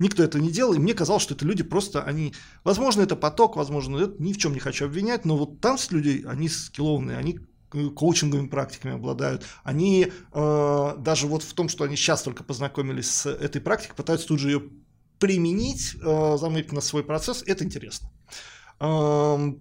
Никто 0.00 0.24
это 0.24 0.40
не 0.40 0.50
делал, 0.50 0.74
и 0.74 0.78
мне 0.78 0.94
казалось, 0.94 1.22
что 1.22 1.34
это 1.34 1.44
люди 1.44 1.62
просто, 1.62 2.02
они 2.02 2.34
Возможно, 2.64 3.02
это 3.02 3.14
поток, 3.14 3.56
возможно, 3.56 3.98
это 3.98 4.22
ни 4.22 4.32
в 4.32 4.38
чем 4.38 4.54
не 4.54 4.58
хочу 4.58 4.86
обвинять, 4.86 5.24
но 5.24 5.36
вот 5.36 5.60
там 5.60 5.76
люди, 5.90 6.24
они 6.26 6.48
скиллованные, 6.48 7.18
они 7.18 7.38
коучинговыми 7.94 8.46
практиками 8.46 8.94
обладают. 8.94 9.44
Они 9.64 10.12
э, 10.32 10.94
даже 10.98 11.26
вот 11.26 11.42
в 11.42 11.52
том, 11.54 11.68
что 11.68 11.84
они 11.84 11.96
сейчас 11.96 12.22
только 12.22 12.44
познакомились 12.44 13.10
с 13.10 13.26
этой 13.26 13.60
практикой, 13.60 13.96
пытаются 13.96 14.28
тут 14.28 14.38
же 14.38 14.50
ее 14.50 14.62
применить, 15.18 15.96
э, 16.02 16.36
заметить 16.38 16.72
на 16.72 16.80
свой 16.80 17.04
процесс, 17.04 17.42
это 17.46 17.64
интересно. 17.64 18.10
Э, 18.80 19.52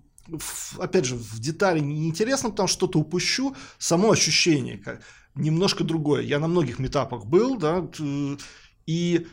опять 0.77 1.05
же, 1.05 1.15
в 1.15 1.39
детали 1.39 1.79
не 1.79 2.07
интересно, 2.07 2.51
потому 2.51 2.67
что 2.67 2.77
что-то 2.77 2.99
упущу, 2.99 3.55
само 3.77 4.11
ощущение 4.11 4.77
как, 4.77 5.01
немножко 5.35 5.83
другое. 5.83 6.21
Я 6.21 6.39
на 6.39 6.47
многих 6.47 6.79
метапах 6.79 7.25
был, 7.25 7.57
да, 7.57 7.89
и 8.85 9.27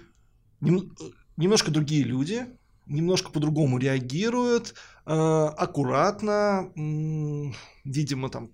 нем, 0.61 0.92
немножко 1.37 1.70
другие 1.70 2.02
люди, 2.04 2.46
немножко 2.90 3.31
по-другому 3.31 3.79
реагируют, 3.79 4.74
э, 5.07 5.12
аккуратно, 5.12 6.70
видимо, 7.85 8.29
там 8.29 8.50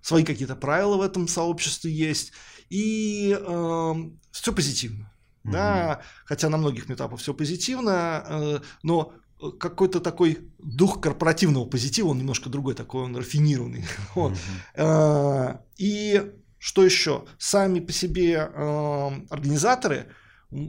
свои 0.00 0.24
какие-то 0.24 0.56
правила 0.56 0.96
в 0.96 1.02
этом 1.02 1.28
сообществе 1.28 1.92
есть, 1.92 2.32
и 2.70 3.36
э, 3.38 3.94
все 4.30 4.52
позитивно. 4.52 5.12
Mm-hmm. 5.44 5.52
Да, 5.52 6.00
хотя 6.24 6.48
на 6.48 6.56
многих 6.56 6.90
этапах 6.90 7.20
все 7.20 7.34
позитивно, 7.34 8.24
э, 8.26 8.58
но 8.82 9.12
какой-то 9.60 10.00
такой 10.00 10.38
дух 10.58 11.00
корпоративного 11.00 11.66
позитива, 11.66 12.08
он 12.08 12.18
немножко 12.18 12.48
другой, 12.48 12.74
такой 12.74 13.02
он 13.02 13.16
рафинированный. 13.16 13.84
Mm-hmm. 14.14 14.36
Э, 14.76 15.58
и 15.76 16.32
что 16.58 16.84
еще? 16.84 17.26
Сами 17.38 17.80
по 17.80 17.92
себе 17.92 18.50
э, 18.50 19.10
организаторы– 19.30 20.06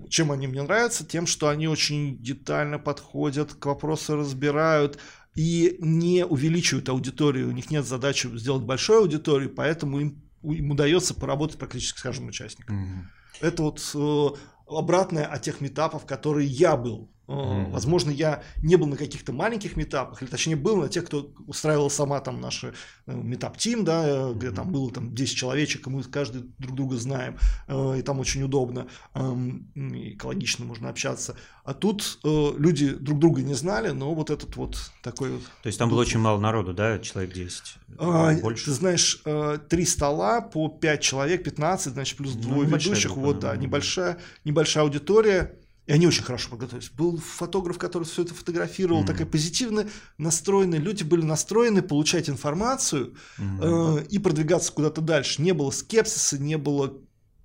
чем 0.09 0.31
они 0.31 0.47
мне 0.47 0.63
нравятся? 0.63 1.05
Тем, 1.05 1.27
что 1.27 1.49
они 1.49 1.67
очень 1.67 2.17
детально 2.21 2.79
подходят 2.79 3.53
к 3.53 3.65
вопросу, 3.65 4.15
разбирают 4.15 4.99
и 5.35 5.77
не 5.79 6.25
увеличивают 6.25 6.89
аудиторию. 6.89 7.49
У 7.49 7.51
них 7.51 7.69
нет 7.69 7.85
задачи 7.85 8.27
сделать 8.37 8.63
большую 8.63 8.99
аудиторию, 8.99 9.53
поэтому 9.53 9.99
им, 9.99 10.23
им 10.43 10.71
удается 10.71 11.13
поработать 11.13 11.57
практически 11.57 11.99
с 11.99 12.03
каждым 12.03 12.27
участником. 12.27 12.83
Mm-hmm. 12.83 13.47
Это 13.47 13.63
вот 13.63 13.91
э, 13.93 14.27
обратное 14.67 15.25
от 15.25 15.41
тех 15.41 15.61
метапов, 15.61 16.05
которые 16.05 16.47
я 16.47 16.77
был 16.77 17.11
Mm-hmm. 17.27 17.71
Возможно, 17.71 18.11
я 18.11 18.43
не 18.61 18.75
был 18.75 18.87
на 18.87 18.97
каких-то 18.97 19.33
маленьких 19.33 19.75
метапах, 19.75 20.21
или 20.21 20.29
точнее 20.29 20.55
был 20.55 20.77
на 20.77 20.89
тех, 20.89 21.05
кто 21.05 21.31
устраивал 21.47 21.89
сама 21.89 22.19
там 22.19 22.39
наши 22.39 22.73
э, 23.07 23.15
метап 23.15 23.57
тим, 23.57 23.83
да, 23.83 24.07
mm-hmm. 24.07 24.35
где 24.35 24.51
там 24.51 24.71
было 24.71 24.91
там 24.91 25.13
10 25.13 25.35
человечек, 25.35 25.87
и 25.87 25.89
мы 25.89 26.03
каждый 26.03 26.43
друг 26.59 26.75
друга 26.75 26.97
знаем, 26.97 27.37
и 27.67 28.01
там 28.01 28.19
очень 28.19 28.43
удобно, 28.43 28.87
экологично 29.13 30.65
можно 30.65 30.89
общаться. 30.89 31.35
А 31.63 31.73
тут 31.73 32.19
люди 32.23 32.93
друг 32.93 33.19
друга 33.19 33.41
не 33.41 33.53
знали, 33.53 33.89
но 33.89 34.13
вот 34.13 34.29
этот 34.29 34.55
вот 34.55 34.91
такой 35.01 35.31
вот... 35.31 35.41
То 35.63 35.67
есть 35.67 35.79
там 35.79 35.89
было 35.89 36.01
очень 36.01 36.19
мало 36.19 36.39
народу, 36.39 36.73
да, 36.73 36.99
человек 36.99 37.33
10? 37.33 37.77
А, 37.97 38.33
Больше? 38.35 38.65
Ты 38.65 38.71
знаешь, 38.71 39.23
три 39.69 39.85
стола 39.85 40.41
по 40.41 40.67
5 40.69 41.01
человек, 41.01 41.43
15, 41.43 41.93
значит, 41.93 42.17
плюс 42.17 42.35
ну, 42.35 42.41
двое 42.41 42.67
ну, 42.67 42.77
ведущих, 42.77 43.15
вот, 43.15 43.39
да, 43.39 43.55
небольшая, 43.55 44.19
небольшая 44.43 44.83
аудитория, 44.83 45.57
и 45.85 45.93
они 45.93 46.07
очень 46.07 46.23
хорошо 46.23 46.49
подготовились. 46.49 46.89
Был 46.89 47.17
фотограф, 47.17 47.77
который 47.77 48.05
все 48.05 48.23
это 48.23 48.33
фотографировал, 48.33 49.03
mm-hmm. 49.03 49.07
такая 49.07 49.27
позитивно 49.27 49.87
настроенная. 50.17 50.79
Люди 50.79 51.03
были 51.03 51.21
настроены 51.21 51.81
получать 51.81 52.29
информацию 52.29 53.15
mm-hmm. 53.37 53.99
э, 54.01 54.05
и 54.09 54.19
продвигаться 54.19 54.71
куда-то 54.71 55.01
дальше. 55.01 55.41
Не 55.41 55.53
было 55.53 55.71
скепсиса, 55.71 56.39
не 56.39 56.57
было 56.57 56.93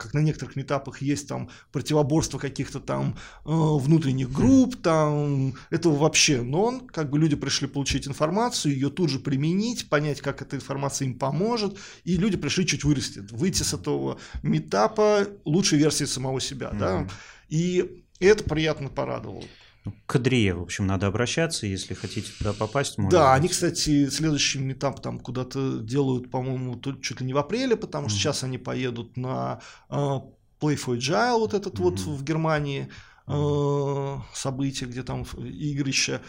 как 0.00 0.14
на 0.14 0.20
некоторых 0.20 0.56
этапах 0.56 1.02
есть 1.02 1.28
там 1.28 1.50
противоборство 1.72 2.38
каких-то 2.38 2.80
там 2.80 3.18
э, 3.44 3.50
внутренних 3.50 4.32
групп, 4.32 4.76
там 4.76 5.52
этого 5.68 5.94
вообще 5.94 6.40
нон, 6.40 6.86
как 6.86 7.10
бы 7.10 7.18
люди 7.18 7.36
пришли 7.36 7.68
получить 7.68 8.08
информацию, 8.08 8.72
ее 8.72 8.88
тут 8.88 9.10
же 9.10 9.18
применить, 9.18 9.90
понять, 9.90 10.22
как 10.22 10.40
эта 10.40 10.56
информация 10.56 11.04
им 11.04 11.18
поможет, 11.18 11.76
и 12.04 12.16
люди 12.16 12.38
пришли 12.38 12.66
чуть 12.66 12.82
вырасти, 12.82 13.18
выйти 13.30 13.62
с 13.62 13.74
этого 13.74 14.18
метапа 14.42 15.26
лучшей 15.44 15.78
версии 15.78 16.04
самого 16.04 16.40
себя, 16.40 16.70
mm-hmm. 16.70 16.78
да, 16.78 17.08
и 17.50 18.02
и 18.20 18.26
это 18.26 18.44
приятно 18.44 18.88
порадовало. 18.88 19.44
Ну, 19.84 19.94
к 20.06 20.16
Адрие, 20.16 20.54
в 20.54 20.62
общем, 20.62 20.86
надо 20.86 21.06
обращаться, 21.06 21.66
если 21.66 21.94
хотите 21.94 22.30
туда 22.38 22.52
попасть. 22.52 22.98
Можно 22.98 23.18
да, 23.18 23.34
они, 23.34 23.48
кстати, 23.48 24.10
следующий 24.10 24.72
этап 24.72 25.00
там 25.00 25.18
куда-то 25.18 25.78
делают, 25.78 26.30
по-моему, 26.30 26.78
чуть 27.00 27.20
ли 27.20 27.26
не 27.26 27.32
в 27.32 27.38
апреле, 27.38 27.76
потому 27.76 28.08
что 28.08 28.16
mm-hmm. 28.16 28.20
сейчас 28.20 28.44
они 28.44 28.58
поедут 28.58 29.16
на 29.16 29.60
uh, 29.88 30.22
Play 30.60 30.76
for 30.76 30.98
Agile, 30.98 31.38
вот 31.38 31.54
этот 31.54 31.74
mm-hmm. 31.74 31.82
вот 31.82 32.00
в 32.00 32.22
Германии 32.22 32.90
uh, 33.26 34.20
событие, 34.34 34.86
где 34.86 35.02
там 35.02 35.22
игрища, 35.22 36.20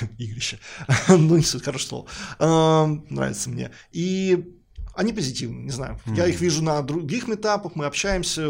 игрища, 0.18 0.58
ну 1.08 1.36
не 1.36 1.42
суть, 1.42 1.64
хорошо 1.64 1.86
слово, 1.86 2.08
uh, 2.38 3.06
нравится 3.08 3.48
мне. 3.48 3.70
И 3.90 4.57
они 4.98 5.12
позитивны, 5.12 5.62
не 5.62 5.70
знаю. 5.70 5.96
Mm-hmm. 6.04 6.16
Я 6.16 6.26
их 6.26 6.40
вижу 6.40 6.60
на 6.60 6.82
других 6.82 7.28
этапах, 7.28 7.76
мы 7.76 7.86
общаемся, 7.86 8.42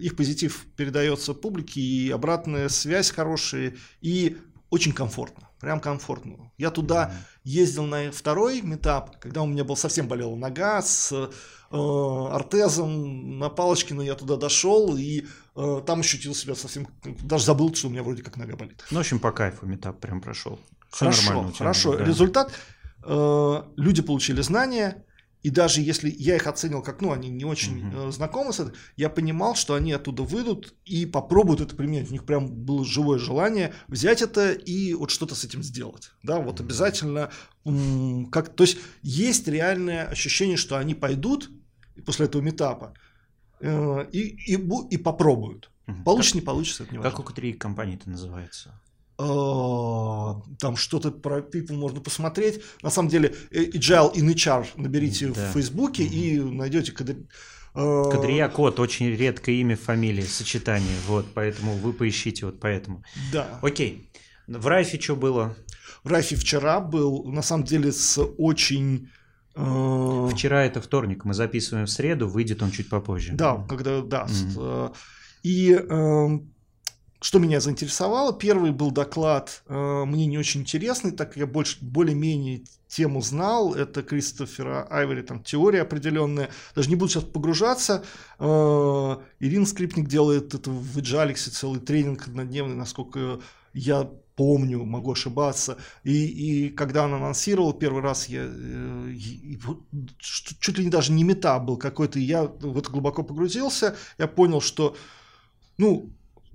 их 0.00 0.16
позитив 0.16 0.66
передается 0.76 1.32
публике, 1.32 1.80
и 1.80 2.10
обратная 2.10 2.68
связь 2.68 3.12
хорошая, 3.12 3.76
и 4.00 4.36
очень 4.68 4.92
комфортно, 4.92 5.48
прям 5.60 5.78
комфортно. 5.78 6.50
Я 6.58 6.72
туда 6.72 7.12
mm-hmm. 7.12 7.40
ездил 7.44 7.84
на 7.84 8.10
второй 8.10 8.62
метап, 8.62 9.20
когда 9.20 9.42
у 9.42 9.46
меня 9.46 9.62
был 9.62 9.76
совсем 9.76 10.08
болела 10.08 10.34
нога 10.34 10.82
с 10.82 11.12
э, 11.12 11.76
ортезом 11.76 13.38
на 13.38 13.48
палочке, 13.48 13.94
но 13.94 14.02
я 14.02 14.16
туда 14.16 14.34
дошел 14.34 14.96
и 14.96 15.24
э, 15.54 15.82
там 15.86 16.00
ощутил 16.00 16.34
себя 16.34 16.56
совсем, 16.56 16.88
даже 17.22 17.44
забыл, 17.44 17.72
что 17.72 17.86
у 17.86 17.90
меня 17.90 18.02
вроде 18.02 18.24
как 18.24 18.36
нога 18.36 18.56
болит. 18.56 18.82
Ну, 18.90 18.96
в 18.96 19.00
общем, 19.02 19.20
по 19.20 19.30
кайфу 19.30 19.66
метап 19.66 20.00
прям 20.00 20.20
прошел. 20.20 20.58
Все 20.90 21.04
хорошо, 21.04 21.52
хорошо. 21.56 21.96
Да. 21.96 22.04
Результат, 22.04 22.52
э, 23.04 23.62
люди 23.76 24.02
получили 24.02 24.40
знания, 24.40 25.04
и 25.42 25.50
даже 25.50 25.80
если 25.80 26.10
я 26.10 26.36
их 26.36 26.46
оценил 26.46 26.82
как, 26.82 27.00
ну, 27.00 27.12
они 27.12 27.28
не 27.30 27.44
очень 27.44 27.80
mm-hmm. 27.80 28.12
знакомы 28.12 28.52
с 28.52 28.60
этим, 28.60 28.74
я 28.96 29.08
понимал, 29.08 29.54
что 29.54 29.74
они 29.74 29.92
оттуда 29.92 30.22
выйдут 30.22 30.74
и 30.84 31.06
попробуют 31.06 31.60
это 31.60 31.74
применять. 31.74 32.10
У 32.10 32.12
них 32.12 32.24
прям 32.24 32.50
было 32.50 32.84
живое 32.84 33.18
желание 33.18 33.72
взять 33.88 34.22
это 34.22 34.52
и 34.52 34.94
вот 34.94 35.10
что-то 35.10 35.34
с 35.34 35.44
этим 35.44 35.62
сделать. 35.62 36.12
Да, 36.22 36.40
вот 36.40 36.60
mm-hmm. 36.60 36.64
обязательно, 36.64 37.30
как, 38.30 38.54
то 38.54 38.64
есть 38.64 38.78
есть 39.02 39.48
реальное 39.48 40.06
ощущение, 40.06 40.56
что 40.56 40.76
они 40.76 40.94
пойдут 40.94 41.50
после 42.04 42.26
этого 42.26 42.42
метапа 42.42 42.94
э, 43.60 44.06
и, 44.12 44.54
и, 44.54 44.68
и 44.90 44.96
попробуют. 44.98 45.70
Получится, 46.04 46.36
не 46.36 46.42
получится, 46.42 46.84
это 46.84 46.92
не 46.92 46.98
важно. 46.98 47.10
Как 47.10 47.20
у 47.20 47.22
какой 47.24 47.52
компании 47.52 47.96
это 47.96 48.08
называется? 48.08 48.80
А, 49.22 50.40
там 50.58 50.76
что-то 50.76 51.10
про 51.10 51.40
people 51.40 51.74
можно 51.74 52.00
посмотреть. 52.00 52.62
На 52.82 52.88
самом 52.88 53.10
деле, 53.10 53.34
э, 53.50 53.64
Agile 53.64 54.14
in 54.14 54.32
HR 54.32 54.66
наберите 54.76 55.28
да. 55.28 55.50
в 55.50 55.52
Фейсбуке 55.52 56.04
угу. 56.04 56.12
и 56.14 56.38
найдете. 56.38 56.94
А, 57.74 58.10
Кадрия 58.10 58.48
Кот, 58.48 58.80
очень 58.80 59.14
редкое 59.14 59.56
имя, 59.56 59.76
фамилия, 59.76 60.22
сочетание, 60.22 60.96
вот, 61.06 61.26
поэтому 61.34 61.74
вы 61.76 61.92
поищите 61.92 62.46
вот 62.46 62.60
поэтому. 62.60 63.04
Да. 63.30 63.58
Окей. 63.60 64.10
В 64.46 64.66
Райфе 64.66 64.98
что 64.98 65.16
было? 65.16 65.54
В 66.02 66.08
Райфе 66.08 66.36
вчера 66.36 66.80
был, 66.80 67.24
на 67.24 67.42
самом 67.42 67.64
деле, 67.64 67.92
с 67.92 68.18
очень... 68.38 69.10
Э... 69.54 70.28
Вчера 70.32 70.64
это 70.64 70.80
вторник, 70.80 71.26
мы 71.26 71.34
записываем 71.34 71.84
в 71.84 71.90
среду, 71.90 72.26
выйдет 72.26 72.62
он 72.62 72.70
чуть 72.70 72.88
попозже. 72.88 73.34
Да, 73.34 73.64
когда 73.68 74.00
даст. 74.00 74.46
Mm-hmm. 74.56 74.96
И 75.42 75.72
э, 75.72 76.38
что 77.22 77.38
меня 77.38 77.60
заинтересовало? 77.60 78.32
Первый 78.32 78.72
был 78.72 78.90
доклад, 78.90 79.62
э, 79.66 80.04
мне 80.06 80.26
не 80.26 80.38
очень 80.38 80.62
интересный, 80.62 81.12
так 81.12 81.28
как 81.28 81.36
я 81.36 81.46
больше, 81.46 81.76
более-менее 81.82 82.62
тему 82.88 83.20
знал. 83.20 83.74
Это 83.74 84.02
Кристофера 84.02 84.86
Айвери, 84.90 85.22
там 85.22 85.42
теория 85.42 85.82
определенная. 85.82 86.50
Даже 86.74 86.88
не 86.88 86.96
буду 86.96 87.10
сейчас 87.10 87.24
погружаться. 87.24 88.04
Э, 88.38 89.16
Ирина 89.38 89.66
Скрипник 89.66 90.08
делает 90.08 90.54
это 90.54 90.70
в 90.70 90.98
Эджаликсе 90.98 91.50
целый 91.50 91.80
тренинг 91.80 92.26
однодневный, 92.26 92.74
насколько 92.74 93.40
я 93.74 94.10
помню, 94.34 94.84
могу 94.84 95.12
ошибаться. 95.12 95.76
И, 96.02 96.26
и 96.26 96.68
когда 96.70 97.04
он 97.04 97.12
анонсировал 97.12 97.74
первый 97.74 98.02
раз, 98.02 98.30
я 98.30 98.44
э, 98.50 99.10
и, 99.10 99.58
чуть 100.18 100.78
ли 100.78 100.84
не 100.84 100.90
даже 100.90 101.12
не 101.12 101.24
мета 101.24 101.58
был 101.58 101.76
какой-то, 101.76 102.18
я 102.18 102.44
вот 102.44 102.88
глубоко 102.88 103.22
погрузился, 103.22 103.94
я 104.16 104.26
понял, 104.26 104.62
что, 104.62 104.96
ну, 105.76 106.10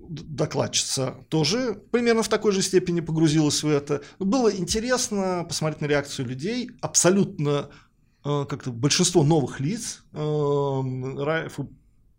докладчица 0.10 1.16
тоже 1.30 1.82
примерно 1.91 2.24
в 2.24 2.30
такой 2.30 2.51
же 2.51 2.62
степени 2.62 3.01
погрузилась 3.01 3.64
в 3.64 3.68
это. 3.68 4.01
Было 4.20 4.53
интересно 4.53 5.45
посмотреть 5.47 5.82
на 5.82 5.86
реакцию 5.86 6.28
людей, 6.28 6.72
абсолютно 6.82 7.70
э, 8.24 8.45
как-то 8.47 8.72
большинство 8.72 9.24
новых 9.24 9.60
лиц, 9.60 10.03
э, 10.14 10.18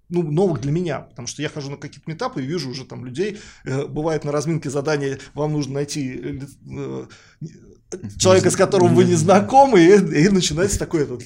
ну, 0.08 0.22
новых 0.22 0.60
для 0.60 0.72
меня, 0.72 1.00
потому 1.00 1.26
что 1.26 1.42
я 1.42 1.48
хожу 1.48 1.70
на 1.70 1.76
какие-то 1.76 2.10
метапы 2.10 2.42
и 2.42 2.46
вижу 2.46 2.70
уже 2.70 2.84
там 2.84 3.04
людей, 3.04 3.38
э, 3.64 3.86
бывает 3.86 4.24
на 4.24 4.32
разминке 4.32 4.70
задания, 4.70 5.18
вам 5.34 5.52
нужно 5.52 5.74
найти 5.74 6.40
э, 6.78 7.06
человека, 8.18 8.50
с 8.50 8.56
которым 8.56 8.94
вы 8.94 9.04
не 9.04 9.14
знакомы, 9.14 9.80
и, 9.80 10.24
и 10.24 10.28
начинается 10.28 10.78
такое 10.78 11.06
вот, 11.06 11.22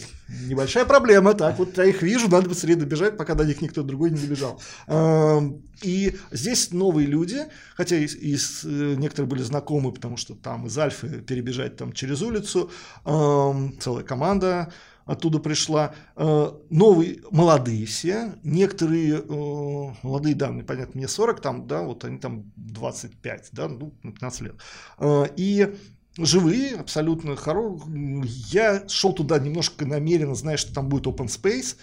небольшая 0.46 0.84
проблема, 0.84 1.34
так 1.34 1.58
вот 1.58 1.76
я 1.78 1.84
их 1.84 2.02
вижу, 2.02 2.28
надо 2.28 2.48
быстрее 2.48 2.76
добежать, 2.76 3.16
пока 3.16 3.34
до 3.34 3.44
них 3.44 3.62
никто 3.62 3.82
другой 3.82 4.10
не 4.10 4.18
добежал. 4.18 4.60
Эм, 4.86 5.62
и 5.82 6.16
здесь 6.30 6.72
новые 6.72 7.06
люди, 7.06 7.40
хотя 7.74 7.96
и, 7.96 8.06
и 8.06 8.36
э, 8.36 8.94
некоторые 8.96 9.28
были 9.28 9.42
знакомы, 9.42 9.92
потому 9.92 10.16
что 10.16 10.34
там 10.34 10.66
из 10.66 10.78
Альфы 10.78 11.20
перебежать 11.20 11.76
там 11.76 11.92
через 11.92 12.22
улицу, 12.22 12.70
эм, 13.04 13.78
целая 13.80 14.04
команда, 14.04 14.72
оттуда 15.10 15.40
пришла. 15.40 15.94
Э, 16.14 16.52
новые, 16.70 17.18
молодые 17.32 17.84
все, 17.86 18.34
некоторые 18.44 19.16
э, 19.16 19.94
молодые, 20.02 20.36
да, 20.36 20.52
понятно, 20.66 20.92
мне 20.94 21.08
40 21.08 21.40
там, 21.40 21.66
да, 21.66 21.82
вот 21.82 22.04
они 22.04 22.18
там 22.18 22.52
25, 22.56 23.48
да, 23.52 23.68
ну, 23.68 23.90
15 24.02 24.40
лет. 24.42 24.54
Э, 24.98 25.24
и 25.36 25.74
живые, 26.16 26.76
абсолютно 26.76 27.34
хорошие. 27.34 28.22
Я 28.50 28.88
шел 28.88 29.12
туда 29.12 29.40
немножко 29.40 29.84
намеренно, 29.84 30.36
зная, 30.36 30.56
что 30.56 30.72
там 30.72 30.88
будет 30.88 31.06
open 31.06 31.26
space, 31.26 31.76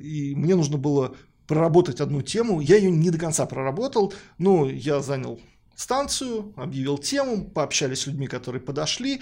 и 0.00 0.34
мне 0.34 0.56
нужно 0.56 0.78
было 0.78 1.14
проработать 1.46 2.00
одну 2.00 2.22
тему. 2.22 2.60
Я 2.60 2.76
ее 2.76 2.90
не 2.90 3.10
до 3.10 3.18
конца 3.18 3.46
проработал, 3.46 4.12
но 4.38 4.68
я 4.68 5.00
занял 5.00 5.40
станцию, 5.76 6.52
объявил 6.56 6.98
тему, 6.98 7.44
пообщались 7.44 8.00
с 8.00 8.06
людьми, 8.06 8.26
которые 8.26 8.60
подошли. 8.60 9.20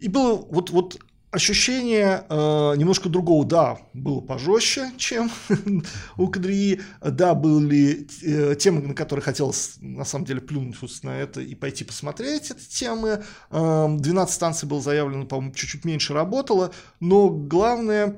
И 0.00 0.08
было 0.08 0.34
вот, 0.34 0.70
вот 0.70 0.98
ощущение 1.30 2.24
э, 2.28 2.34
немножко 2.76 3.08
другого. 3.08 3.44
Да, 3.44 3.78
было 3.92 4.20
пожестче, 4.20 4.90
чем 4.96 5.30
у 6.16 6.28
Кадрии. 6.28 6.80
Да, 7.00 7.34
были 7.34 8.08
э, 8.22 8.54
темы, 8.56 8.82
на 8.82 8.94
которые 8.94 9.22
хотелось 9.22 9.76
на 9.80 10.04
самом 10.04 10.24
деле 10.24 10.40
плюнуть 10.40 10.80
вот 10.80 10.90
на 11.02 11.18
это 11.18 11.40
и 11.40 11.54
пойти 11.54 11.84
посмотреть 11.84 12.50
эти 12.50 12.68
темы. 12.68 13.24
Э, 13.50 13.86
12 13.88 14.34
станций 14.34 14.68
было 14.68 14.80
заявлено, 14.80 15.26
по-моему, 15.26 15.54
чуть-чуть 15.54 15.84
меньше 15.84 16.14
работало. 16.14 16.72
Но 17.00 17.28
главное, 17.28 18.16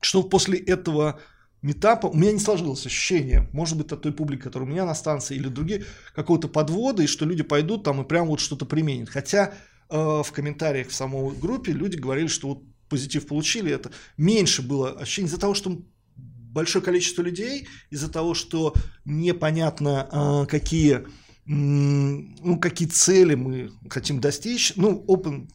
что 0.00 0.22
после 0.22 0.58
этого 0.58 1.20
метапа 1.60 2.06
у 2.06 2.16
меня 2.16 2.32
не 2.32 2.40
сложилось 2.40 2.86
ощущение, 2.86 3.48
может 3.52 3.76
быть, 3.76 3.92
от 3.92 4.02
той 4.02 4.12
публики, 4.12 4.42
которая 4.42 4.68
у 4.68 4.72
меня 4.72 4.84
на 4.84 4.94
станции 4.94 5.36
или 5.36 5.48
другие, 5.48 5.84
какого-то 6.14 6.48
подвода, 6.48 7.02
и 7.02 7.06
что 7.06 7.24
люди 7.24 7.42
пойдут 7.42 7.84
там 7.84 8.02
и 8.02 8.04
прям 8.04 8.26
вот 8.26 8.40
что-то 8.40 8.64
применят. 8.64 9.08
Хотя 9.08 9.54
в 9.92 10.32
комментариях 10.32 10.88
в 10.88 10.94
самой 10.94 11.36
группе 11.36 11.72
люди 11.72 11.96
говорили, 11.96 12.26
что 12.26 12.48
вот 12.48 12.62
позитив 12.88 13.26
получили, 13.26 13.72
это 13.72 13.90
меньше 14.16 14.62
было 14.62 14.92
ощущение 14.92 15.28
из-за 15.28 15.40
того, 15.40 15.54
что 15.54 15.82
большое 16.16 16.84
количество 16.84 17.22
людей, 17.22 17.68
из-за 17.90 18.10
того, 18.10 18.34
что 18.34 18.74
непонятно, 19.04 20.08
э, 20.12 20.46
какие 20.46 21.06
ну, 21.44 22.56
какие 22.60 22.86
цели 22.86 23.34
мы 23.34 23.72
хотим 23.90 24.20
достичь. 24.20 24.74
Ну, 24.76 25.04
Open 25.08 25.48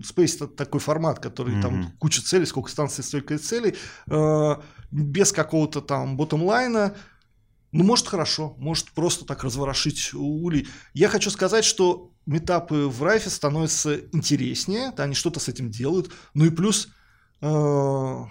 Space 0.00 0.36
это 0.36 0.46
такой 0.46 0.80
формат, 0.80 1.18
который 1.18 1.56
mm-hmm. 1.56 1.62
там 1.62 1.92
куча 1.98 2.22
целей, 2.22 2.46
сколько 2.46 2.70
станций, 2.70 3.04
столько 3.04 3.34
и 3.34 3.38
целей, 3.38 3.74
э, 4.08 4.54
без 4.90 5.32
какого-то 5.32 5.82
там 5.82 6.16
ботом-лайна. 6.16 6.96
Ну, 7.70 7.84
может, 7.84 8.08
хорошо, 8.08 8.54
может, 8.58 8.92
просто 8.92 9.26
так 9.26 9.44
разворошить 9.44 10.14
улей. 10.14 10.68
Я 10.94 11.08
хочу 11.08 11.30
сказать, 11.30 11.66
что 11.66 12.09
метапы 12.26 12.86
в 12.86 13.02
Райфе 13.02 13.30
становятся 13.30 13.96
интереснее, 14.12 14.92
да, 14.96 15.04
они 15.04 15.14
что-то 15.14 15.40
с 15.40 15.48
этим 15.48 15.70
делают. 15.70 16.10
Ну 16.34 16.44
и 16.46 16.50
плюс, 16.50 16.88
э, 17.40 18.24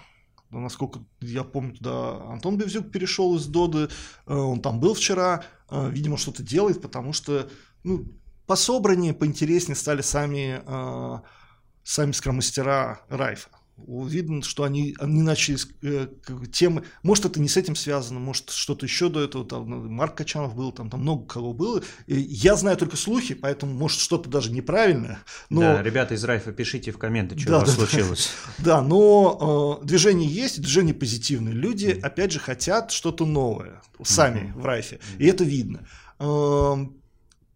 насколько 0.50 1.00
я 1.20 1.44
помню, 1.44 1.74
туда 1.76 2.22
Антон 2.30 2.56
Бевзюк 2.56 2.90
перешел 2.90 3.36
из 3.36 3.46
Доды, 3.46 3.88
э, 4.26 4.34
он 4.34 4.60
там 4.60 4.80
был 4.80 4.94
вчера, 4.94 5.44
э, 5.70 5.90
видимо, 5.90 6.16
что-то 6.16 6.42
делает, 6.42 6.80
потому 6.82 7.12
что, 7.12 7.48
ну, 7.84 8.06
пособраннее, 8.46 9.14
поинтереснее 9.14 9.76
стали 9.76 10.02
сами, 10.02 10.62
э, 10.64 11.20
сами 11.84 12.12
скромастера 12.12 13.00
Райфа 13.08 13.50
видно, 13.86 14.42
что 14.42 14.64
они, 14.64 14.94
они 14.98 15.22
начали 15.22 15.58
э, 15.82 16.08
темы, 16.52 16.84
может 17.02 17.24
это 17.24 17.40
не 17.40 17.48
с 17.48 17.56
этим 17.56 17.76
связано, 17.76 18.20
может 18.20 18.50
что-то 18.50 18.86
еще 18.86 19.08
до 19.08 19.20
этого, 19.20 19.44
там 19.44 19.68
ну, 19.68 19.88
Марк 19.88 20.16
Качанов 20.16 20.54
был, 20.54 20.72
там, 20.72 20.90
там 20.90 21.00
много 21.00 21.26
кого 21.26 21.52
было, 21.52 21.82
и 22.06 22.18
я 22.18 22.56
знаю 22.56 22.76
только 22.76 22.96
слухи, 22.96 23.34
поэтому 23.34 23.74
может 23.74 24.00
что-то 24.00 24.28
даже 24.28 24.52
неправильное. 24.52 25.20
Но... 25.48 25.60
Да, 25.60 25.82
ребята 25.82 26.14
из 26.14 26.24
Райфа, 26.24 26.52
пишите 26.52 26.92
в 26.92 26.98
комменты, 26.98 27.38
что 27.38 27.50
да, 27.50 27.56
у 27.58 27.60
вас 27.60 27.70
да, 27.70 27.86
случилось. 27.86 28.30
Да, 28.58 28.82
но 28.82 29.78
э, 29.82 29.86
движение 29.86 30.28
есть, 30.28 30.60
движение 30.60 30.94
позитивное, 30.94 31.52
люди 31.52 31.86
mm. 31.86 32.00
опять 32.00 32.32
же 32.32 32.38
хотят 32.38 32.90
что-то 32.90 33.26
новое, 33.26 33.82
сами 34.02 34.40
mm-hmm. 34.40 34.60
в 34.60 34.64
Райфе, 34.64 35.00
и 35.18 35.26
это 35.26 35.44
видно. 35.44 35.86
Э, 36.18 36.76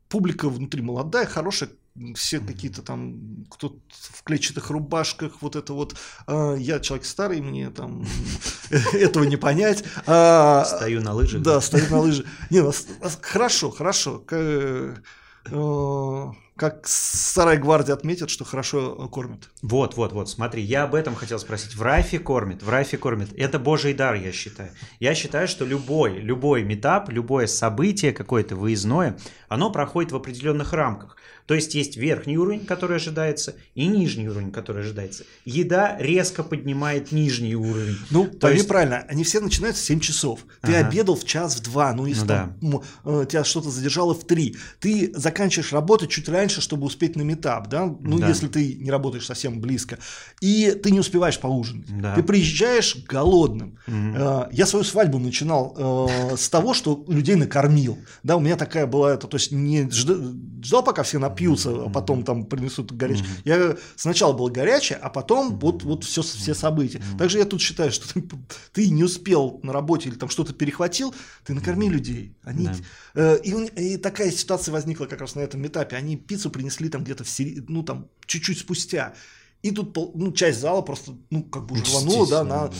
публика 0.08 0.48
внутри 0.48 0.80
молодая, 0.82 1.26
хорошая, 1.26 1.70
все 2.16 2.40
какие-то 2.40 2.82
там, 2.82 3.46
кто 3.50 3.76
в 3.90 4.22
клетчатых 4.24 4.70
рубашках, 4.70 5.42
вот 5.42 5.54
это 5.56 5.72
вот, 5.72 5.94
э, 6.26 6.56
я 6.58 6.80
человек 6.80 7.06
старый, 7.06 7.40
мне 7.40 7.70
там 7.70 8.04
этого 8.92 9.24
не 9.24 9.36
понять. 9.36 9.84
А, 10.06 10.64
стою 10.64 11.00
на 11.00 11.12
лыжах. 11.12 11.42
Да, 11.42 11.60
стою 11.60 11.88
на 11.90 12.00
лыжах. 12.00 12.26
Не, 12.50 12.62
ну, 12.62 12.72
хорошо, 13.22 13.70
хорошо. 13.70 14.24
Э, 14.30 14.94
как 16.56 16.86
старая 16.86 17.58
гвардия 17.58 17.94
отметит, 17.94 18.30
что 18.30 18.44
хорошо 18.44 19.08
кормят. 19.08 19.50
Вот, 19.62 19.96
вот, 19.96 20.12
вот, 20.12 20.28
смотри, 20.28 20.62
я 20.62 20.84
об 20.84 20.94
этом 20.94 21.14
хотел 21.14 21.38
спросить. 21.38 21.74
В 21.74 21.82
Райфе 21.82 22.18
кормит, 22.18 22.62
в 22.62 22.68
Райфе 22.68 22.96
кормит. 22.96 23.30
Это 23.36 23.58
божий 23.58 23.92
дар, 23.92 24.14
я 24.14 24.30
считаю. 24.30 24.70
Я 25.00 25.14
считаю, 25.14 25.48
что 25.48 25.64
любой, 25.64 26.18
любой 26.20 26.62
метап, 26.62 27.10
любое 27.10 27.48
событие 27.48 28.12
какое-то 28.12 28.54
выездное, 28.54 29.18
оно 29.48 29.70
проходит 29.70 30.12
в 30.12 30.16
определенных 30.16 30.72
рамках. 30.72 31.16
То 31.46 31.54
есть 31.54 31.74
есть 31.74 31.96
верхний 31.96 32.38
уровень, 32.38 32.64
который 32.64 32.96
ожидается, 32.96 33.54
и 33.74 33.86
нижний 33.86 34.28
уровень, 34.28 34.50
который 34.50 34.82
ожидается. 34.82 35.24
Еда 35.44 35.96
резко 35.98 36.42
поднимает 36.42 37.12
нижний 37.12 37.54
уровень. 37.54 37.98
Ну, 38.10 38.26
То 38.26 38.48
есть... 38.48 38.66
правильно, 38.66 39.04
они 39.08 39.24
все 39.24 39.40
начинаются 39.40 39.82
в 39.82 39.86
7 39.86 40.00
часов. 40.00 40.40
Ты 40.62 40.74
ага. 40.74 40.88
обедал 40.88 41.16
в 41.16 41.24
час, 41.24 41.56
в 41.56 41.62
два, 41.62 41.92
ну 41.92 42.06
если 42.06 42.22
ну, 42.22 42.28
там, 42.28 42.56
да. 42.62 42.80
Э, 43.04 43.26
тебя 43.28 43.44
что-то 43.44 43.68
задержало 43.70 44.14
в 44.14 44.24
3. 44.24 44.56
Ты 44.80 45.12
заканчиваешь 45.14 45.72
работать 45.72 46.08
чуть 46.08 46.28
раньше, 46.30 46.62
чтобы 46.62 46.86
успеть 46.86 47.14
на 47.14 47.22
метап, 47.22 47.68
да? 47.68 47.94
Ну, 48.00 48.18
да. 48.18 48.28
если 48.28 48.48
ты 48.48 48.76
не 48.76 48.90
работаешь 48.90 49.26
совсем 49.26 49.60
близко. 49.60 49.98
И 50.40 50.70
ты 50.82 50.90
не 50.90 51.00
успеваешь 51.00 51.38
поужинать. 51.38 51.86
Да. 52.00 52.14
Ты 52.14 52.22
приезжаешь 52.22 52.96
голодным. 53.06 53.78
Угу. 53.86 54.48
Я 54.52 54.66
свою 54.66 54.84
свадьбу 54.84 55.18
начинал 55.18 55.76
э, 55.76 56.36
с 56.36 56.48
того, 56.48 56.72
что 56.72 57.04
людей 57.06 57.34
накормил. 57.34 57.98
Да, 58.22 58.36
у 58.36 58.40
меня 58.40 58.56
такая 58.56 58.86
была, 58.86 59.12
это, 59.12 59.26
то 59.26 59.36
есть 59.36 59.52
не 59.52 59.90
ждал, 59.90 60.82
пока 60.82 61.02
все 61.02 61.18
на 61.18 61.33
напьются, 61.34 61.84
а 61.84 61.90
потом 61.90 62.22
там 62.22 62.44
принесут 62.46 62.92
горячее. 62.92 63.26
Mm-hmm. 63.26 63.42
Я 63.44 63.76
сначала 63.96 64.32
был 64.32 64.48
горячее, 64.48 64.98
а 64.98 65.10
потом 65.10 65.52
mm-hmm. 65.52 65.60
вот, 65.60 65.82
вот 65.82 66.04
все, 66.04 66.22
все 66.22 66.54
события. 66.54 66.98
Mm-hmm. 66.98 67.18
Также 67.18 67.38
я 67.38 67.44
тут 67.44 67.60
считаю, 67.60 67.90
что 67.90 68.12
ты, 68.12 68.24
ты 68.72 68.90
не 68.90 69.02
успел 69.02 69.60
на 69.62 69.72
работе 69.72 70.08
или 70.08 70.16
там 70.16 70.28
что-то 70.28 70.52
перехватил, 70.52 71.14
ты 71.44 71.54
накорми 71.54 71.88
mm-hmm. 71.88 71.92
людей. 71.92 72.36
Они, 72.44 72.66
yeah. 72.66 72.84
э, 73.14 73.38
и, 73.42 73.94
и 73.94 73.96
такая 73.96 74.30
ситуация 74.30 74.72
возникла 74.72 75.06
как 75.06 75.20
раз 75.20 75.34
на 75.34 75.40
этом 75.40 75.66
этапе. 75.66 75.96
Они 75.96 76.16
пиццу 76.16 76.50
принесли 76.50 76.88
там 76.88 77.04
где-то 77.04 77.24
в 77.24 77.28
сери... 77.28 77.64
ну 77.68 77.82
там 77.82 78.08
чуть-чуть 78.26 78.58
спустя. 78.58 79.14
И 79.62 79.70
тут 79.70 79.96
ну, 80.14 80.30
часть 80.32 80.60
зала 80.60 80.82
просто, 80.82 81.12
ну, 81.30 81.42
как 81.42 81.64
бы 81.66 81.72
уже 81.74 81.84
рванула, 81.84 82.28
да, 82.28 82.44
на, 82.44 82.66
на, 82.66 82.72